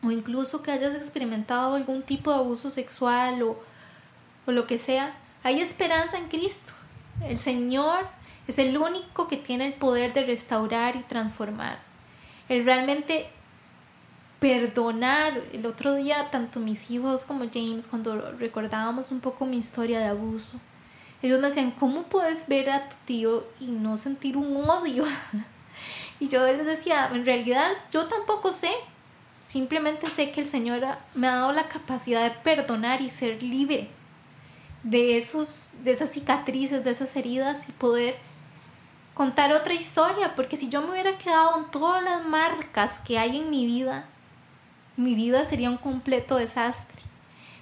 o 0.04 0.10
incluso 0.10 0.64
que 0.64 0.72
hayas 0.72 0.96
experimentado 0.96 1.76
algún 1.76 2.02
tipo 2.02 2.32
de 2.32 2.38
abuso 2.38 2.72
sexual 2.72 3.44
o, 3.44 3.60
o 4.48 4.52
lo 4.52 4.66
que 4.66 4.80
sea, 4.80 5.16
hay 5.44 5.62
esperanza 5.62 6.18
en 6.18 6.28
Cristo. 6.28 6.74
El 7.28 7.40
Señor 7.40 8.08
es 8.48 8.58
el 8.58 8.78
único 8.78 9.28
que 9.28 9.38
tiene 9.38 9.68
el 9.68 9.74
poder 9.74 10.14
de 10.14 10.26
restaurar 10.26 10.96
y 10.96 11.04
transformar. 11.04 11.80
El 12.50 12.66
realmente 12.66 13.30
perdonar. 14.40 15.42
El 15.54 15.66
otro 15.66 15.96
día, 15.96 16.30
tanto 16.32 16.60
mis 16.60 16.90
hijos 16.92 17.26
como 17.26 17.46
James, 17.52 17.88
cuando 17.88 18.32
recordábamos 18.34 19.12
un 19.12 19.20
poco 19.20 19.46
mi 19.46 19.58
historia 19.58 20.00
de 20.00 20.06
abuso, 20.08 20.60
ellos 21.22 21.40
me 21.40 21.48
decían, 21.48 21.72
¿cómo 21.72 22.04
puedes 22.04 22.48
ver 22.48 22.70
a 22.70 22.90
tu 22.90 22.96
tío 23.06 23.44
y 23.60 23.66
no 23.66 23.98
sentir 23.98 24.38
un 24.38 24.56
odio? 24.70 25.06
y 26.20 26.28
yo 26.28 26.46
les 26.46 26.66
decía, 26.66 27.10
en 27.14 27.26
realidad 27.26 27.72
yo 27.92 28.06
tampoco 28.08 28.54
sé. 28.54 28.72
Simplemente 29.40 30.08
sé 30.08 30.32
que 30.32 30.42
el 30.42 30.48
Señor 30.48 30.86
me 31.16 31.28
ha 31.28 31.36
dado 31.36 31.54
la 31.54 31.70
capacidad 31.70 32.22
de 32.24 32.32
perdonar 32.32 33.02
y 33.02 33.10
ser 33.10 33.42
libre 33.42 33.90
de, 34.84 35.18
esos, 35.18 35.70
de 35.84 35.92
esas 35.92 36.12
cicatrices, 36.12 36.84
de 36.84 36.92
esas 36.92 37.16
heridas 37.16 37.68
y 37.70 37.72
poder 37.72 38.18
contar 39.14 39.54
otra 39.54 39.74
historia, 39.74 40.36
porque 40.36 40.58
si 40.58 40.70
yo 40.70 40.82
me 40.82 40.92
hubiera 40.92 41.18
quedado 41.18 41.58
en 41.58 41.72
todas 41.72 42.04
las 42.04 42.26
marcas 42.26 43.00
que 43.00 43.18
hay 43.18 43.38
en 43.38 43.50
mi 43.50 43.66
vida, 43.66 44.06
mi 44.98 45.16
vida 45.16 45.46
sería 45.46 45.70
un 45.70 45.78
completo 45.78 46.36
desastre. 46.36 47.02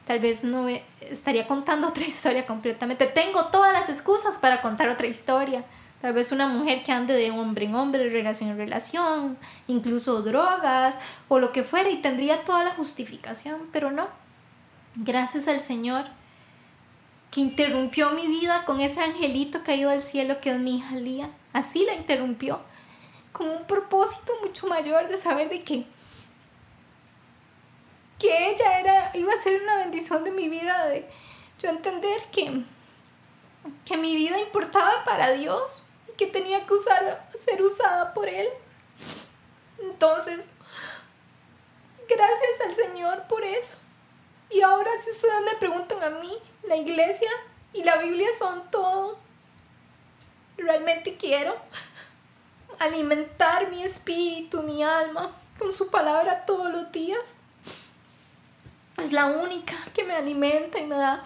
Tal 0.07 0.19
vez 0.19 0.43
no 0.43 0.67
estaría 1.01 1.47
contando 1.47 1.87
otra 1.87 2.05
historia 2.05 2.45
completamente. 2.45 3.05
Tengo 3.05 3.45
todas 3.45 3.73
las 3.73 3.89
excusas 3.89 4.39
para 4.39 4.61
contar 4.61 4.89
otra 4.89 5.07
historia. 5.07 5.63
Tal 6.01 6.13
vez 6.13 6.31
una 6.31 6.47
mujer 6.47 6.83
que 6.83 6.91
ande 6.91 7.13
de 7.13 7.31
hombre 7.31 7.65
en 7.65 7.75
hombre, 7.75 8.09
relación 8.09 8.51
en 8.51 8.57
relación, 8.57 9.37
incluso 9.67 10.21
drogas 10.21 10.97
o 11.27 11.39
lo 11.39 11.51
que 11.51 11.63
fuera 11.63 11.89
y 11.89 12.01
tendría 12.01 12.43
toda 12.43 12.63
la 12.63 12.71
justificación, 12.71 13.69
pero 13.71 13.91
no. 13.91 14.07
Gracias 14.95 15.47
al 15.47 15.61
Señor 15.61 16.05
que 17.31 17.41
interrumpió 17.41 18.11
mi 18.11 18.27
vida 18.27 18.63
con 18.65 18.79
ese 18.79 19.01
angelito 19.01 19.63
caído 19.63 19.89
al 19.89 20.03
cielo 20.03 20.39
que 20.39 20.51
es 20.51 20.59
mi 20.59 20.77
hija 20.77 20.95
Lía. 20.95 21.29
Así 21.51 21.85
la 21.85 21.95
interrumpió, 21.95 22.61
con 23.31 23.49
un 23.49 23.65
propósito 23.65 24.31
mucho 24.41 24.67
mayor 24.67 25.09
de 25.09 25.17
saber 25.17 25.49
de 25.49 25.63
que, 25.63 25.85
que 28.19 28.49
ella 28.49 28.79
era, 28.79 29.11
iba 29.13 29.33
a 29.33 29.37
ser 29.37 29.61
una 29.61 29.77
bendición 29.77 30.23
de 30.23 30.31
mi 30.31 30.49
vida, 30.49 30.87
de 30.87 31.09
yo 31.59 31.69
entender 31.69 32.21
que, 32.31 32.63
que 33.85 33.97
mi 33.97 34.15
vida 34.15 34.39
importaba 34.39 35.03
para 35.03 35.31
Dios 35.31 35.87
y 36.07 36.13
que 36.13 36.27
tenía 36.27 36.65
que 36.65 36.73
usar, 36.73 37.29
ser 37.35 37.61
usada 37.61 38.13
por 38.13 38.27
Él. 38.27 38.47
Entonces, 39.79 40.45
gracias 42.07 42.61
al 42.65 42.73
Señor 42.73 43.23
por 43.27 43.43
eso. 43.43 43.77
Y 44.49 44.61
ahora 44.61 44.91
si 44.99 45.09
ustedes 45.09 45.41
me 45.43 45.57
preguntan 45.57 46.03
a 46.03 46.09
mí, 46.09 46.37
la 46.63 46.75
iglesia 46.75 47.29
y 47.73 47.83
la 47.83 47.97
Biblia 47.97 48.29
son 48.37 48.69
todo. 48.71 49.17
Realmente 50.57 51.17
quiero 51.17 51.55
alimentar 52.79 53.69
mi 53.69 53.83
espíritu, 53.83 54.61
mi 54.63 54.83
alma 54.83 55.35
con 55.59 55.73
su 55.73 55.89
palabra 55.89 56.45
todos 56.45 56.71
los 56.71 56.91
días. 56.91 57.37
Es 58.97 59.11
la 59.11 59.25
única 59.25 59.75
que 59.93 60.03
me 60.03 60.13
alimenta 60.13 60.79
y 60.79 60.85
me 60.85 60.95
da 60.95 61.21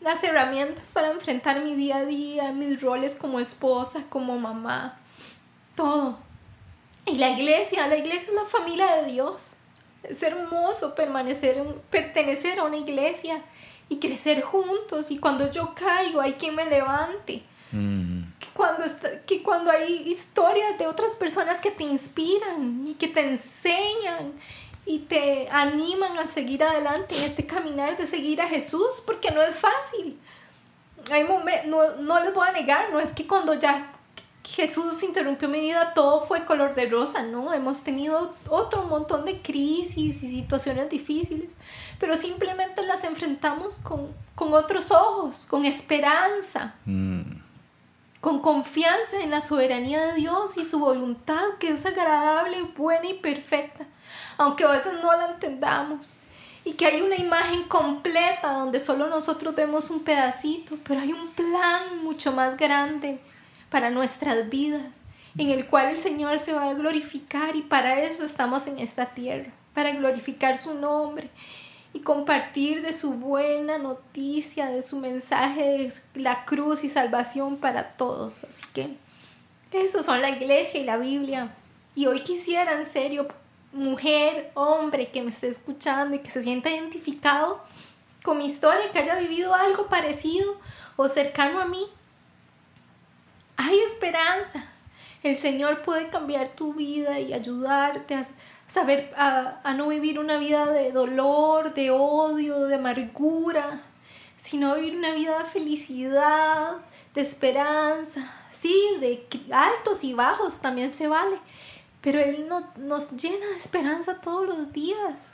las 0.00 0.22
herramientas 0.22 0.92
para 0.92 1.10
enfrentar 1.10 1.62
mi 1.62 1.74
día 1.74 1.98
a 1.98 2.04
día, 2.04 2.52
mis 2.52 2.80
roles 2.80 3.16
como 3.16 3.40
esposa, 3.40 4.04
como 4.08 4.38
mamá, 4.38 4.98
todo. 5.74 6.18
Y 7.06 7.16
la 7.16 7.30
iglesia, 7.30 7.86
la 7.86 7.96
iglesia 7.96 8.28
es 8.28 8.34
la 8.34 8.44
familia 8.44 8.96
de 8.96 9.12
Dios. 9.12 9.54
Es 10.02 10.22
hermoso 10.22 10.94
permanecer, 10.94 11.62
pertenecer 11.90 12.58
a 12.58 12.64
una 12.64 12.76
iglesia 12.76 13.42
y 13.88 13.98
crecer 13.98 14.42
juntos. 14.42 15.10
Y 15.10 15.18
cuando 15.18 15.50
yo 15.50 15.74
caigo, 15.74 16.20
hay 16.20 16.34
quien 16.34 16.54
me 16.54 16.64
levante. 16.66 17.42
Mm. 17.72 18.22
Que, 18.38 18.48
cuando 18.52 18.84
que 19.26 19.42
cuando 19.42 19.70
hay 19.70 20.08
historias 20.08 20.78
de 20.78 20.86
otras 20.86 21.16
personas 21.16 21.60
que 21.60 21.70
te 21.70 21.84
inspiran 21.84 22.86
y 22.86 22.94
que 22.94 23.08
te 23.08 23.20
enseñan 23.20 24.32
y 24.86 25.00
te 25.00 25.48
animan 25.50 26.18
a 26.18 26.26
seguir 26.26 26.62
adelante 26.62 27.18
en 27.18 27.24
este 27.24 27.44
caminar 27.44 27.98
de 27.98 28.06
seguir 28.06 28.40
a 28.40 28.48
Jesús, 28.48 29.02
porque 29.04 29.32
no 29.32 29.42
es 29.42 29.54
fácil. 29.56 30.18
Hay 31.10 31.26
no, 31.66 31.96
no 31.96 32.20
les 32.20 32.32
voy 32.32 32.48
a 32.48 32.52
negar, 32.52 32.90
no 32.92 33.00
es 33.00 33.12
que 33.12 33.26
cuando 33.26 33.54
ya 33.54 33.92
Jesús 34.46 35.02
interrumpió 35.02 35.48
mi 35.48 35.60
vida, 35.60 35.92
todo 35.92 36.20
fue 36.20 36.44
color 36.44 36.74
de 36.76 36.88
rosa, 36.88 37.22
¿no? 37.22 37.52
Hemos 37.52 37.82
tenido 37.82 38.34
otro 38.48 38.84
montón 38.84 39.24
de 39.24 39.42
crisis 39.42 40.22
y 40.22 40.28
situaciones 40.28 40.88
difíciles, 40.88 41.54
pero 41.98 42.16
simplemente 42.16 42.82
las 42.86 43.02
enfrentamos 43.02 43.78
con, 43.82 44.14
otros 44.54 44.92
ojos, 44.92 45.46
con 45.46 45.64
esperanza, 45.64 46.76
mm. 46.84 47.22
con 48.20 48.40
confianza 48.40 49.20
en 49.20 49.32
la 49.32 49.40
soberanía 49.40 50.06
de 50.06 50.14
Dios 50.14 50.56
y 50.56 50.64
su 50.64 50.78
voluntad 50.78 51.44
que 51.58 51.70
es 51.70 51.84
agradable, 51.84 52.62
buena 52.76 53.06
y 53.06 53.14
perfecta, 53.14 53.86
aunque 54.38 54.64
a 54.64 54.70
veces 54.70 54.94
no 55.02 55.12
la 55.16 55.30
entendamos. 55.30 56.14
Y 56.64 56.72
que 56.72 56.86
hay 56.86 57.00
una 57.00 57.16
imagen 57.16 57.62
completa 57.64 58.52
donde 58.52 58.80
solo 58.80 59.08
nosotros 59.08 59.54
vemos 59.54 59.90
un 59.90 60.00
pedacito, 60.00 60.76
pero 60.84 61.00
hay 61.00 61.12
un 61.12 61.28
plan 61.28 62.02
mucho 62.02 62.32
más 62.32 62.56
grande 62.56 63.20
para 63.70 63.90
nuestras 63.90 64.48
vidas, 64.48 65.02
en 65.38 65.50
el 65.50 65.66
cual 65.66 65.94
el 65.94 66.00
Señor 66.00 66.38
se 66.38 66.52
va 66.52 66.70
a 66.70 66.74
glorificar 66.74 67.54
y 67.54 67.62
para 67.62 68.00
eso 68.00 68.24
estamos 68.24 68.66
en 68.66 68.80
esta 68.80 69.06
tierra, 69.06 69.52
para 69.74 69.92
glorificar 69.92 70.58
su 70.58 70.74
nombre 70.74 71.30
y 71.92 72.00
compartir 72.00 72.82
de 72.82 72.92
su 72.92 73.12
buena 73.14 73.78
noticia, 73.78 74.66
de 74.66 74.82
su 74.82 74.98
mensaje 74.98 75.62
de 75.62 76.20
la 76.20 76.44
cruz 76.44 76.84
y 76.84 76.88
salvación 76.88 77.56
para 77.56 77.92
todos. 77.96 78.44
Así 78.44 78.64
que 78.74 78.96
eso 79.72 80.02
son 80.02 80.20
la 80.20 80.30
iglesia 80.30 80.80
y 80.80 80.84
la 80.84 80.96
Biblia. 80.96 81.54
Y 81.94 82.06
hoy 82.06 82.20
quisiera, 82.20 82.72
en 82.72 82.86
serio, 82.86 83.28
mujer, 83.76 84.50
hombre 84.54 85.10
que 85.10 85.22
me 85.22 85.30
esté 85.30 85.48
escuchando 85.48 86.16
y 86.16 86.20
que 86.20 86.30
se 86.30 86.42
sienta 86.42 86.70
identificado 86.70 87.62
con 88.22 88.38
mi 88.38 88.46
historia, 88.46 88.90
que 88.92 88.98
haya 88.98 89.16
vivido 89.16 89.54
algo 89.54 89.86
parecido 89.86 90.58
o 90.96 91.08
cercano 91.08 91.60
a 91.60 91.66
mí, 91.66 91.86
hay 93.56 93.78
esperanza. 93.80 94.64
El 95.22 95.36
Señor 95.36 95.82
puede 95.82 96.08
cambiar 96.08 96.48
tu 96.48 96.74
vida 96.74 97.18
y 97.20 97.32
ayudarte 97.32 98.14
a 98.14 98.26
saber, 98.68 99.12
a, 99.16 99.74
no 99.76 99.88
vivir 99.88 100.18
una 100.18 100.38
vida 100.38 100.66
de 100.66 100.92
dolor, 100.92 101.74
de 101.74 101.90
odio, 101.90 102.66
de 102.66 102.74
amargura, 102.76 103.82
sino 104.42 104.74
vivir 104.74 104.96
una 104.96 105.12
vida 105.12 105.38
de 105.38 105.44
felicidad, 105.44 106.72
de 107.14 107.20
esperanza. 107.20 108.32
Sí, 108.52 108.96
de 109.00 109.26
altos 109.52 110.02
y 110.02 110.14
bajos 110.14 110.60
también 110.60 110.92
se 110.92 111.08
vale, 111.08 111.38
pero 112.06 112.20
Él 112.20 112.46
no, 112.48 112.64
nos 112.76 113.16
llena 113.16 113.46
de 113.46 113.56
esperanza 113.56 114.20
todos 114.20 114.46
los 114.46 114.72
días 114.72 115.32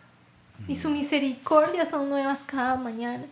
y 0.67 0.77
su 0.77 0.89
misericordia 0.89 1.85
son 1.85 2.09
nuevas 2.09 2.45
cada 2.47 2.77
mañana. 2.77 3.25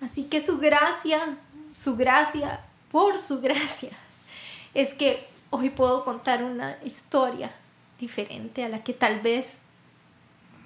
Así 0.00 0.24
que 0.24 0.40
su 0.40 0.56
gracia, 0.56 1.36
su 1.74 1.94
gracia, 1.94 2.60
por 2.90 3.18
su 3.18 3.42
gracia, 3.42 3.90
es 4.74 4.94
que 4.94 5.28
hoy 5.50 5.68
puedo 5.68 6.06
contar 6.06 6.42
una 6.42 6.78
historia 6.82 7.52
diferente 8.00 8.64
a 8.64 8.70
la 8.70 8.82
que 8.82 8.94
tal 8.94 9.20
vez 9.20 9.58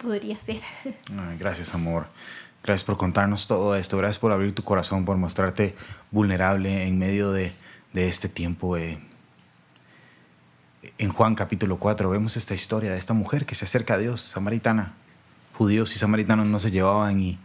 podría 0.00 0.38
ser. 0.38 0.60
gracias, 1.40 1.74
amor. 1.74 2.06
Gracias 2.62 2.84
por 2.84 2.96
contarnos 2.96 3.48
todo 3.48 3.74
esto. 3.74 3.98
Gracias 3.98 4.20
por 4.20 4.30
abrir 4.30 4.54
tu 4.54 4.62
corazón, 4.62 5.04
por 5.04 5.16
mostrarte 5.16 5.74
vulnerable 6.12 6.86
en 6.86 6.96
medio 6.96 7.32
de, 7.32 7.52
este 7.92 8.28
tiempo. 8.28 8.76
Eh. 8.76 9.00
En 11.00 11.10
Juan 11.10 11.36
capítulo 11.36 11.78
4 11.78 12.10
vemos 12.10 12.36
esta 12.36 12.54
historia 12.54 12.90
de 12.90 12.98
esta 12.98 13.14
mujer 13.14 13.46
que 13.46 13.54
se 13.54 13.64
acerca 13.64 13.94
a 13.94 13.98
Dios, 13.98 14.20
samaritana. 14.20 14.94
Judíos 15.54 15.94
y 15.94 15.98
samaritanos 15.98 16.48
no 16.48 16.58
se 16.58 16.72
llevaban 16.72 17.20
y, 17.20 17.38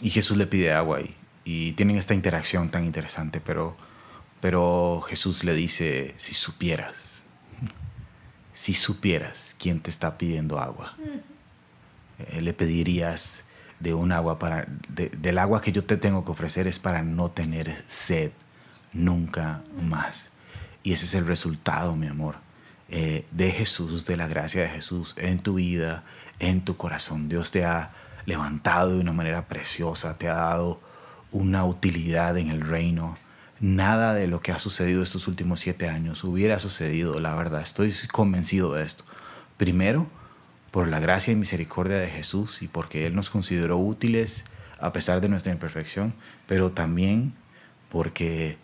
y 0.00 0.10
Jesús 0.10 0.36
le 0.36 0.48
pide 0.48 0.72
agua 0.72 1.00
y, 1.00 1.14
tienen 1.72 1.96
esta 1.96 2.14
interacción 2.14 2.70
tan 2.70 2.84
interesante, 2.84 3.40
pero 3.40 3.76
pero 4.40 5.00
Jesús 5.00 5.44
le 5.44 5.54
dice, 5.54 6.12
si 6.16 6.34
supieras, 6.34 7.24
si 8.52 8.74
supieras 8.74 9.56
quién 9.58 9.80
te 9.80 9.88
está 9.88 10.18
pidiendo 10.18 10.58
agua, 10.58 10.96
eh, 12.18 12.42
le 12.42 12.52
pedirías 12.52 13.44
de 13.80 13.94
un 13.94 14.12
agua 14.12 14.38
para, 14.38 14.66
del 14.88 15.38
agua 15.38 15.62
que 15.62 15.72
yo 15.72 15.84
te 15.84 15.96
tengo 15.96 16.24
que 16.24 16.32
ofrecer 16.32 16.66
es 16.66 16.78
para 16.78 17.02
no 17.02 17.30
tener 17.30 17.74
sed 17.86 18.32
nunca 18.92 19.62
más. 19.80 20.30
Y 20.82 20.92
ese 20.92 21.06
es 21.06 21.14
el 21.14 21.26
resultado, 21.26 21.96
mi 21.96 22.06
amor, 22.06 22.36
eh, 22.88 23.26
de 23.30 23.50
Jesús, 23.50 24.06
de 24.06 24.16
la 24.16 24.28
gracia 24.28 24.62
de 24.62 24.68
Jesús 24.68 25.14
en 25.18 25.40
tu 25.40 25.54
vida, 25.54 26.04
en 26.38 26.64
tu 26.64 26.76
corazón. 26.76 27.28
Dios 27.28 27.50
te 27.50 27.64
ha 27.64 27.92
levantado 28.26 28.90
de 28.90 29.00
una 29.00 29.12
manera 29.12 29.48
preciosa, 29.48 30.18
te 30.18 30.28
ha 30.28 30.34
dado 30.34 30.80
una 31.30 31.64
utilidad 31.64 32.36
en 32.38 32.48
el 32.48 32.62
reino 32.62 33.16
nada 33.60 34.14
de 34.14 34.26
lo 34.26 34.40
que 34.40 34.52
ha 34.52 34.58
sucedido 34.58 35.02
estos 35.02 35.26
últimos 35.28 35.60
siete 35.60 35.88
años 35.88 36.22
hubiera 36.24 36.60
sucedido, 36.60 37.18
la 37.20 37.34
verdad, 37.34 37.60
estoy 37.60 37.92
convencido 38.12 38.74
de 38.74 38.84
esto. 38.84 39.04
Primero, 39.56 40.08
por 40.70 40.88
la 40.88 41.00
gracia 41.00 41.32
y 41.32 41.36
misericordia 41.36 41.98
de 41.98 42.08
Jesús 42.08 42.62
y 42.62 42.68
porque 42.68 43.06
Él 43.06 43.14
nos 43.14 43.30
consideró 43.30 43.78
útiles 43.78 44.44
a 44.78 44.92
pesar 44.92 45.20
de 45.20 45.28
nuestra 45.28 45.52
imperfección, 45.52 46.14
pero 46.46 46.70
también 46.70 47.34
porque 47.88 48.58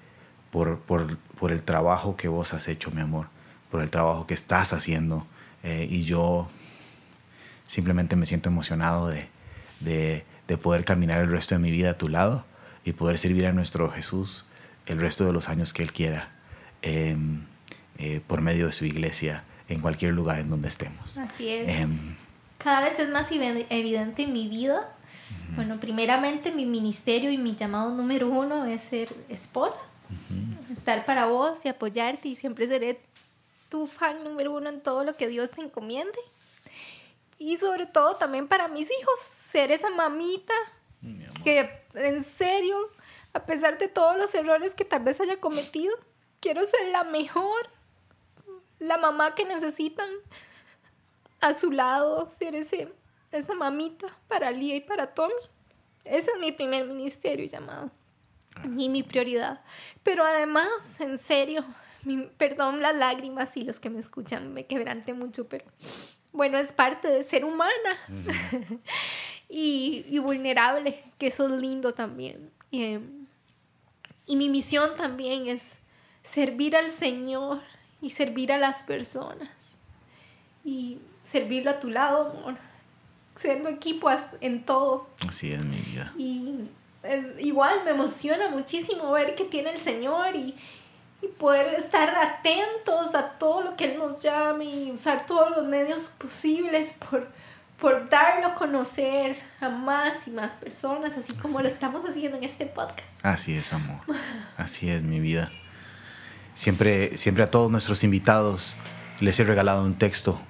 por, 0.55 0.79
por, 0.79 1.51
el 1.51 1.65
trabajo 1.65 2.17
que 2.17 2.29
vos 2.29 2.55
has 2.55 2.69
hecho, 2.69 2.93
mi 2.93 3.01
amor, 3.01 3.27
por 3.73 3.83
el 3.83 3.91
trabajo 3.91 4.25
que 4.29 4.35
estás 4.35 4.73
haciendo. 4.73 5.27
Eh, 5.65 5.89
y 5.91 6.05
yo 6.05 6.49
simplemente 7.67 8.15
me 8.15 8.25
siento 8.25 8.51
emocionado 8.51 9.09
de, 9.09 9.27
de, 9.81 10.25
de 10.47 10.57
poder 10.57 10.85
caminar 10.85 11.21
el 11.21 11.29
resto 11.29 11.57
de 11.57 11.59
mi 11.59 11.73
vida 11.73 11.91
a 11.91 11.99
tu 11.99 12.09
lado 12.09 12.45
y 12.85 12.93
poder 12.93 13.19
servir 13.19 13.47
a 13.47 13.53
nuestro 13.53 13.91
Jesús 13.91 14.45
el 14.87 15.01
resto 15.01 15.25
de 15.25 15.33
los 15.33 15.49
años 15.49 15.73
que 15.73 15.83
Él 15.83 15.93
quiera 15.93 16.31
em, 16.83 17.43
eh, 17.99 18.21
por 18.25 18.41
medio 18.41 18.67
de 18.67 18.73
su 18.73 18.85
iglesia 18.85 19.43
en 19.69 19.81
cualquier 19.81 20.13
lugar 20.13 20.39
en 20.39 20.51
donde 20.51 20.69
estemos. 20.69 21.19
Así 21.19 21.49
es. 21.49 21.69
Em, 21.69 22.15
Cada 22.59 22.81
vez 22.81 23.01
es 23.01 23.09
más 23.09 23.27
evidente 23.33 24.23
en 24.23 24.33
mi 24.33 24.49
vida. 24.49 24.89
Bueno, 25.57 25.81
primeramente 25.81 26.53
mi 26.53 26.65
ministerio 26.65 27.33
y 27.33 27.39
mi 27.39 27.57
llamado 27.57 27.93
número 27.93 28.29
uno 28.29 28.67
es 28.67 28.83
ser 28.83 29.13
esposa. 29.29 29.81
Estar 30.73 31.07
para 31.07 31.27
vos 31.27 31.65
y 31.65 31.69
apoyarte 31.69 32.29
y 32.29 32.37
siempre 32.37 32.67
seré 32.69 33.01
tu 33.69 33.87
fan 33.87 34.23
número 34.23 34.53
uno 34.53 34.69
en 34.69 34.81
todo 34.81 35.05
lo 35.05 35.17
que 35.17 35.29
Dios 35.29 35.51
te 35.51 35.63
encomiende. 35.63 36.19
Y 37.39 37.57
sobre 37.57 37.87
todo 37.87 38.17
también 38.17 38.49
para 38.49 38.69
mis 38.69 38.91
hijos, 38.91 39.21
ser 39.51 39.71
esa 39.71 39.91
mamita 39.91 40.55
que 41.43 41.69
en 41.95 42.25
serio, 42.25 42.77
a 43.35 43.45
pesar 43.45 43.79
de 43.79 43.89
todos 43.89 44.17
los 44.17 44.35
errores 44.35 44.75
que 44.75 44.85
tal 44.85 45.03
vez 45.03 45.21
haya 45.21 45.41
cometido, 45.41 45.95
quiero 46.41 46.65
ser 46.65 46.89
la 46.89 47.05
mejor, 47.05 47.69
la 48.79 48.97
mamá 48.97 49.35
que 49.35 49.45
necesitan 49.45 50.09
a 51.41 51.53
su 51.53 51.71
lado, 51.71 52.27
ser 52.39 52.55
ese, 52.55 52.93
esa 53.33 53.55
mamita 53.55 54.07
para 54.29 54.51
Lía 54.51 54.77
y 54.77 54.81
para 54.81 55.13
Tommy. 55.13 55.35
Ese 56.05 56.31
es 56.31 56.39
mi 56.41 56.53
primer 56.53 56.87
ministerio 56.87 57.47
llamado 57.47 57.91
y 58.77 58.89
mi 58.89 59.03
prioridad. 59.03 59.61
Pero 60.03 60.25
además, 60.25 60.69
en 60.99 61.19
serio, 61.19 61.65
perdón 62.37 62.83
las 62.83 62.97
lágrimas 62.97 63.57
y 63.57 63.65
los 63.65 63.81
que 63.81 63.91
me 63.91 64.01
escuchan 64.01 64.53
me 64.53 64.67
quebrante 64.67 65.15
mucho, 65.15 65.49
pero 65.49 65.65
bueno, 66.33 66.59
es 66.59 66.73
parte 66.73 67.09
de 67.09 67.23
ser 67.25 67.45
humana 67.45 67.99
y, 69.49 70.19
vulnerable, 70.19 71.03
que 71.19 71.29
eso 71.29 71.47
es 71.47 71.61
lindo 71.61 71.95
también. 71.95 72.51
Em, 72.73 73.27
y 74.27 74.37
mi 74.37 74.49
misión 74.49 74.97
también 74.97 75.47
es 75.47 75.79
servir 76.23 76.77
al 76.77 76.91
Señor 76.91 77.61
y 78.01 78.11
servir 78.11 78.53
a 78.53 78.59
las 78.59 78.83
personas 78.83 79.77
y 80.65 80.99
servirlo 81.25 81.71
a 81.71 81.81
tu 81.81 81.91
lado, 81.91 82.31
amor, 82.31 82.57
siendo 83.37 83.69
equipo 83.69 84.09
en 84.41 84.65
todo. 84.65 85.09
Así 85.27 85.53
es 85.53 85.65
mi 85.65 85.79
vida. 85.79 86.13
Y 86.19 86.69
igual 87.39 87.81
me 87.85 87.91
emociona 87.91 88.49
muchísimo 88.49 89.13
ver 89.13 89.35
que 89.35 89.45
tiene 89.45 89.71
el 89.71 89.79
Señor 89.79 90.35
y, 90.35 90.55
y 91.23 91.27
poder 91.39 91.75
estar 91.75 92.15
atentos 92.17 93.15
a 93.15 93.31
todo 93.39 93.63
lo 93.63 93.77
que 93.77 93.93
Él 93.93 93.99
nos 93.99 94.23
llame 94.23 94.65
y 94.65 94.91
usar 94.91 95.27
todos 95.27 95.57
los 95.57 95.67
medios 95.67 96.09
posibles 96.09 96.95
por, 97.11 97.29
por 97.79 98.09
darlo 98.09 98.49
a 98.49 98.55
conocer 98.55 99.37
a 99.61 99.69
más 99.69 100.27
y 100.27 100.31
más 100.31 100.53
personas, 100.55 101.17
así 101.17 101.35
como 101.35 101.61
lo 101.61 101.69
estamos 101.69 102.09
haciendo 102.09 102.39
en 102.39 102.45
este 102.45 102.67
podcast. 102.67 103.09
Así 103.23 103.55
es, 103.55 103.73
amor. 103.73 104.01
Así 104.57 104.91
es 104.91 105.03
mi 105.03 105.21
vida. 105.21 105.53
Siempre, 106.55 107.17
siempre 107.17 107.45
a 107.45 107.51
todos 107.51 107.71
nuestros 107.71 108.05
invitados 108.05 108.77
les 109.21 109.39
he 109.41 109.45
regalado 109.45 109.85
un 109.85 109.99
texto 109.99 110.41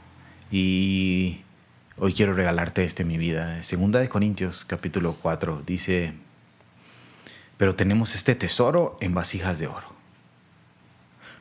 y 0.50 1.42
hoy 1.96 2.12
quiero 2.12 2.34
regalarte 2.34 2.84
este, 2.84 3.04
mi 3.04 3.18
vida. 3.18 3.62
Segunda 3.62 4.00
de 4.00 4.08
Corintios, 4.08 4.64
capítulo 4.64 5.16
4, 5.20 5.62
dice, 5.64 6.14
pero 7.56 7.74
tenemos 7.74 8.14
este 8.14 8.34
tesoro 8.34 8.96
en 9.00 9.14
vasijas 9.14 9.58
de 9.58 9.66
oro, 9.66 9.92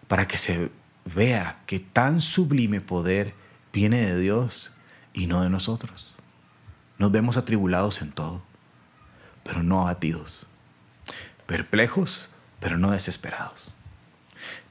para 0.08 0.28
que 0.28 0.38
se 0.38 0.70
vea 1.06 1.62
que 1.66 1.80
tan 1.80 2.22
sublime 2.22 2.82
poder 2.82 3.34
viene 3.72 4.06
de 4.06 4.20
Dios 4.20 4.72
y 5.14 5.28
no 5.28 5.42
de 5.42 5.50
nosotros. 5.50 6.16
Nos 6.98 7.12
vemos 7.12 7.38
atribulados 7.38 8.02
en 8.02 8.12
todo, 8.12 8.44
pero 9.44 9.64
no 9.64 9.82
abatidos, 9.82 10.48
perplejos, 11.46 12.30
pero 12.60 12.78
no 12.78 12.92
desesperados, 12.92 13.74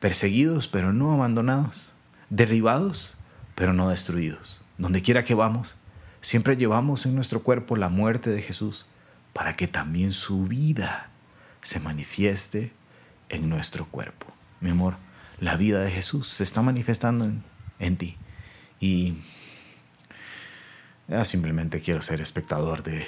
perseguidos, 0.00 0.68
pero 0.68 0.92
no 0.92 1.12
abandonados, 1.12 1.92
derribados, 2.30 3.14
pero 3.54 3.72
no 3.72 3.90
destruidos. 3.90 4.62
Donde 4.78 5.02
quiera 5.02 5.24
que 5.24 5.34
vamos, 5.34 5.76
siempre 6.20 6.56
llevamos 6.56 7.04
en 7.04 7.14
nuestro 7.14 7.42
cuerpo 7.42 7.76
la 7.76 7.88
muerte 7.88 8.30
de 8.30 8.42
Jesús, 8.42 8.86
para 9.32 9.56
que 9.56 9.66
también 9.66 10.12
su 10.12 10.44
vida 10.44 11.11
se 11.62 11.80
manifieste 11.80 12.72
en 13.28 13.48
nuestro 13.48 13.86
cuerpo. 13.86 14.26
Mi 14.60 14.70
amor, 14.70 14.96
la 15.38 15.56
vida 15.56 15.80
de 15.80 15.90
Jesús 15.90 16.28
se 16.28 16.42
está 16.42 16.62
manifestando 16.62 17.32
en, 17.78 17.96
ti. 17.96 18.16
Y 18.80 19.16
simplemente 21.24 21.80
quiero 21.80 22.02
ser 22.02 22.20
espectador 22.20 22.82
de 22.82 23.06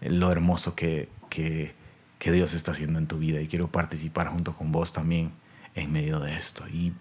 lo 0.00 0.30
hermoso 0.30 0.74
que, 0.74 1.08
que, 1.30 1.74
Dios 2.20 2.54
está 2.54 2.72
haciendo 2.72 2.98
en 2.98 3.06
tu 3.06 3.18
vida 3.18 3.40
y 3.40 3.46
quiero 3.46 3.70
participar 3.70 4.28
junto 4.28 4.54
con 4.54 4.72
vos 4.72 4.92
también 4.92 5.32
en 5.74 5.92
medio 5.92 6.18
de 6.18 6.36
esto. 6.36 6.66
Y, 6.68 6.92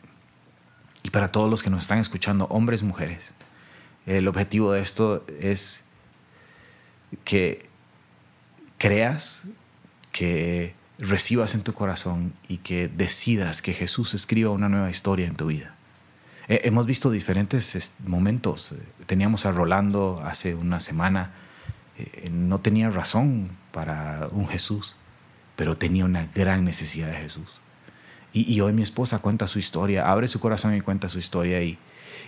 y 1.02 1.10
para 1.10 1.32
todos 1.32 1.50
los 1.50 1.64
que 1.64 1.72
nos 1.72 1.82
están 1.82 2.00
escuchando, 2.00 2.46
hombres, 2.46 2.84
mujeres, 2.84 3.34
el 4.06 4.28
objetivo 4.28 4.72
de 4.72 4.82
esto 4.82 5.26
es 5.40 5.84
que 7.24 7.68
creas 8.78 9.48
que 10.16 10.74
recibas 10.97 11.55
en 11.55 11.61
tu 11.61 11.74
corazón 11.74 12.34
y 12.47 12.59
que 12.59 12.88
decidas 12.88 13.61
que 13.61 13.74
Jesús 13.74 14.13
escriba 14.13 14.49
una 14.49 14.70
nueva 14.70 14.89
historia 14.89 15.28
en 15.28 15.36
tu 15.36 15.47
vida. 15.47 15.76
hemos 16.47 16.86
visto 16.86 17.11
diferentes 17.11 17.91
momentos. 18.05 18.74
Teníamos 19.07 19.45
a 19.45 19.51
Rolando 19.51 20.22
hace 20.24 20.55
una 20.55 20.80
semana. 20.80 21.34
Eh, 21.97 22.30
no 22.32 22.61
tenía 22.61 22.89
razón 22.91 23.49
para 23.74 24.30
un 24.32 24.47
Jesús, 24.47 24.95
pero 25.57 25.76
tenía 25.76 26.05
una 26.05 26.28
gran 26.34 26.63
necesidad 26.63 27.07
de 27.09 27.18
Jesús. 27.18 27.59
Y, 28.32 28.61
hoy 28.61 28.72
mi 28.72 28.84
esposa 28.84 29.20
cuenta 29.20 29.47
su 29.47 29.59
historia, 29.59 30.09
abre 30.09 30.30
su 30.30 30.39
corazón 30.39 30.76
y 30.76 30.82
cuenta 30.82 31.09
su 31.09 31.20
historia 31.20 31.61
y, 31.61 31.78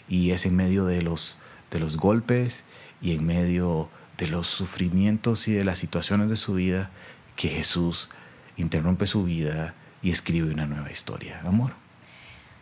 y 0.10 0.32
es 0.32 0.46
en 0.46 0.58
medio 0.58 0.84
de 0.86 1.02
los, 1.02 1.38
de 1.72 1.80
los 1.80 1.96
golpes 1.96 2.66
y 3.02 3.14
en 3.14 3.26
medio 3.26 3.90
de 4.18 4.28
los 4.28 4.48
sufrimientos 4.48 5.48
y 5.48 5.54
de 5.54 5.64
las 5.64 5.80
situaciones 5.80 6.30
de 6.30 6.36
su 6.36 6.54
vida 6.54 6.92
que 7.38 7.48
Jesús 7.48 8.10
interrumpe 8.58 9.08
su 9.08 9.24
vida 9.24 9.74
y 10.02 10.12
escribe 10.12 10.52
una 10.52 10.66
nueva 10.66 10.92
historia. 10.92 11.40
Amor. 11.46 11.72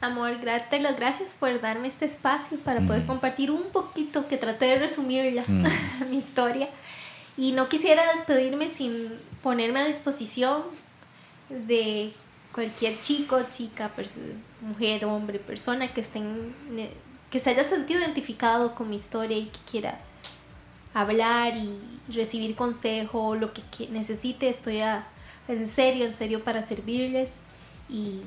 Amor, 0.01 0.43
darte 0.43 0.79
las 0.79 0.97
gracias 0.97 1.35
por 1.39 1.59
darme 1.59 1.87
este 1.87 2.05
espacio 2.05 2.59
para 2.59 2.81
poder 2.81 3.03
mm. 3.03 3.07
compartir 3.07 3.49
un 3.49 3.63
poquito, 3.71 4.27
que 4.27 4.37
traté 4.37 4.65
de 4.65 4.79
resumirla, 4.79 5.43
mm. 5.47 5.65
mi 6.11 6.17
historia. 6.17 6.69
Y 7.37 7.53
no 7.53 7.67
quisiera 7.67 8.03
despedirme 8.13 8.69
sin 8.69 9.09
ponerme 9.41 9.79
a 9.79 9.87
disposición 9.87 10.63
de 11.49 12.13
cualquier 12.53 12.99
chico, 13.01 13.41
chica, 13.49 13.89
mujer, 14.61 15.05
hombre, 15.05 15.39
persona 15.39 15.93
que 15.93 16.01
estén, 16.01 16.53
que 17.29 17.39
se 17.39 17.49
haya 17.49 17.63
sentido 17.63 18.01
identificado 18.01 18.75
con 18.75 18.89
mi 18.89 18.97
historia 18.97 19.37
y 19.37 19.45
que 19.45 19.59
quiera 19.69 19.99
hablar 20.95 21.55
y 21.57 21.77
recibir 22.11 22.55
consejo, 22.55 23.35
lo 23.35 23.51
que, 23.53 23.61
necesite, 23.89 24.49
estoy 24.49 24.79
en 25.47 25.67
serio, 25.67 26.05
en 26.05 26.13
serio 26.13 26.43
para 26.43 26.65
servirles 26.65 27.33
y, 27.89 28.21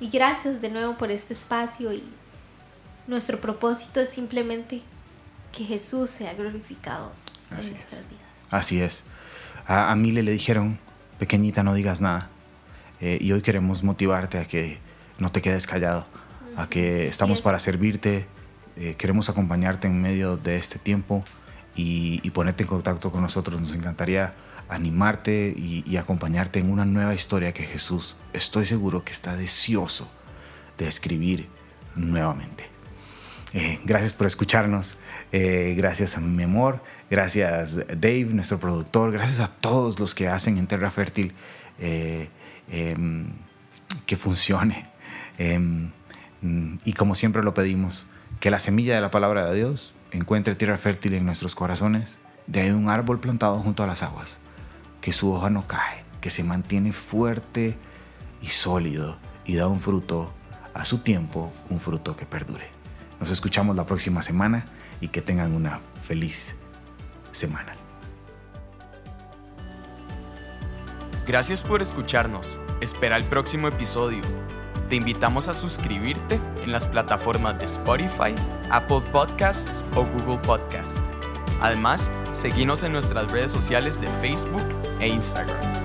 gracias 0.00 0.60
de 0.60 0.68
nuevo 0.68 0.96
por 0.96 1.12
este 1.12 1.32
espacio 1.32 1.92
y 1.92 2.02
nuestro 3.06 3.40
propósito 3.40 4.00
es 4.00 4.08
simplemente 4.08 4.82
que 5.56 5.64
Jesús 5.64 6.10
sea 6.10 6.34
glorificado 6.34 7.12
en 7.50 7.56
nuestras 7.56 8.08
vidas. 8.08 8.26
Así 8.50 8.80
es. 8.80 9.04
A, 9.64 9.92
a 9.92 9.94
Mile 9.94 10.24
le 10.24 10.32
dijeron, 10.32 10.80
pequeñita, 11.20 11.62
no 11.62 11.72
digas 11.74 12.00
nada. 12.00 12.30
Eh, 13.00 13.18
y 13.20 13.30
hoy 13.30 13.42
queremos 13.42 13.84
motivarte 13.84 14.38
a 14.38 14.44
que 14.44 14.80
no 15.18 15.30
te 15.30 15.40
quedes 15.40 15.68
callado, 15.68 16.04
a 16.56 16.68
que 16.68 17.06
estamos 17.06 17.42
para 17.42 17.60
servirte, 17.60 18.26
eh, 18.76 18.94
queremos 18.96 19.28
acompañarte 19.28 19.86
en 19.86 20.00
medio 20.00 20.36
de 20.36 20.56
este 20.56 20.80
tiempo 20.80 21.22
y, 21.74 22.30
ponerte 22.30 22.64
en 22.64 22.68
contacto 22.68 23.10
con 23.10 23.22
nosotros. 23.22 23.60
Nos 23.60 23.74
encantaría 23.74 24.34
animarte 24.68 25.54
y, 25.56 25.96
acompañarte 25.96 26.58
en 26.58 26.70
una 26.70 26.84
nueva 26.84 27.14
historia 27.14 27.52
que 27.52 27.64
Jesús, 27.64 28.16
estoy 28.32 28.66
seguro 28.66 29.04
que 29.04 29.12
está 29.12 29.36
deseoso 29.36 30.10
de 30.78 30.88
escribir 30.88 31.48
nuevamente. 31.94 32.70
Eh, 33.54 33.80
gracias 33.84 34.14
por 34.14 34.26
escucharnos, 34.26 34.96
eh, 35.30 35.74
gracias 35.76 36.16
a 36.16 36.20
mi 36.20 36.42
amor, 36.42 36.82
gracias 37.10 37.76
Dave, 37.86 38.24
nuestro 38.24 38.58
productor, 38.58 39.12
gracias 39.12 39.40
a 39.40 39.48
todos 39.48 40.00
los 40.00 40.14
que 40.14 40.26
hacen 40.26 40.56
en 40.56 40.66
Terra 40.66 40.90
Fértil 40.90 41.34
eh, 41.78 42.30
em, 42.70 43.26
que 44.06 44.16
funcione. 44.16 44.88
Em, 45.36 45.90
y 46.84 46.94
como 46.94 47.14
siempre 47.14 47.42
lo 47.42 47.52
pedimos, 47.52 48.06
que 48.40 48.50
la 48.50 48.58
semilla 48.58 48.94
de 48.94 49.02
la 49.02 49.10
palabra 49.10 49.50
de 49.50 49.56
Dios 49.56 49.94
encuentre 50.12 50.54
tierra 50.54 50.78
fértil 50.78 51.14
en 51.14 51.26
nuestros 51.26 51.54
corazones, 51.54 52.18
de 52.46 52.60
ahí 52.60 52.70
un 52.70 52.88
árbol 52.88 53.20
plantado 53.20 53.58
junto 53.58 53.82
a 53.82 53.86
las 53.86 54.02
aguas, 54.02 54.38
que 55.00 55.12
su 55.12 55.32
hoja 55.32 55.50
no 55.50 55.66
cae, 55.66 56.04
que 56.20 56.30
se 56.30 56.44
mantiene 56.44 56.92
fuerte 56.92 57.78
y 58.40 58.48
sólido 58.48 59.18
y 59.44 59.56
da 59.56 59.66
un 59.68 59.80
fruto 59.80 60.32
a 60.74 60.84
su 60.84 60.98
tiempo, 60.98 61.52
un 61.68 61.80
fruto 61.80 62.16
que 62.16 62.26
perdure. 62.26 62.68
Nos 63.20 63.30
escuchamos 63.30 63.76
la 63.76 63.86
próxima 63.86 64.22
semana 64.22 64.66
y 65.00 65.08
que 65.08 65.22
tengan 65.22 65.54
una 65.54 65.80
feliz 66.02 66.56
semana. 67.32 67.72
Gracias 71.26 71.62
por 71.62 71.82
escucharnos. 71.82 72.58
Espera 72.80 73.16
el 73.16 73.24
próximo 73.24 73.68
episodio. 73.68 74.22
Te 74.88 74.96
invitamos 74.96 75.48
a 75.48 75.54
suscribirte 75.54 76.38
en 76.62 76.72
las 76.72 76.86
plataformas 76.86 77.58
de 77.58 77.64
Spotify, 77.64 78.34
Apple 78.70 79.00
Podcasts 79.12 79.84
o 79.94 80.04
Google 80.04 80.38
Podcasts. 80.38 81.00
Además, 81.60 82.10
seguimos 82.32 82.82
en 82.82 82.92
nuestras 82.92 83.30
redes 83.30 83.50
sociales 83.50 84.00
de 84.00 84.08
Facebook 84.08 84.64
e 85.00 85.08
Instagram. 85.08 85.81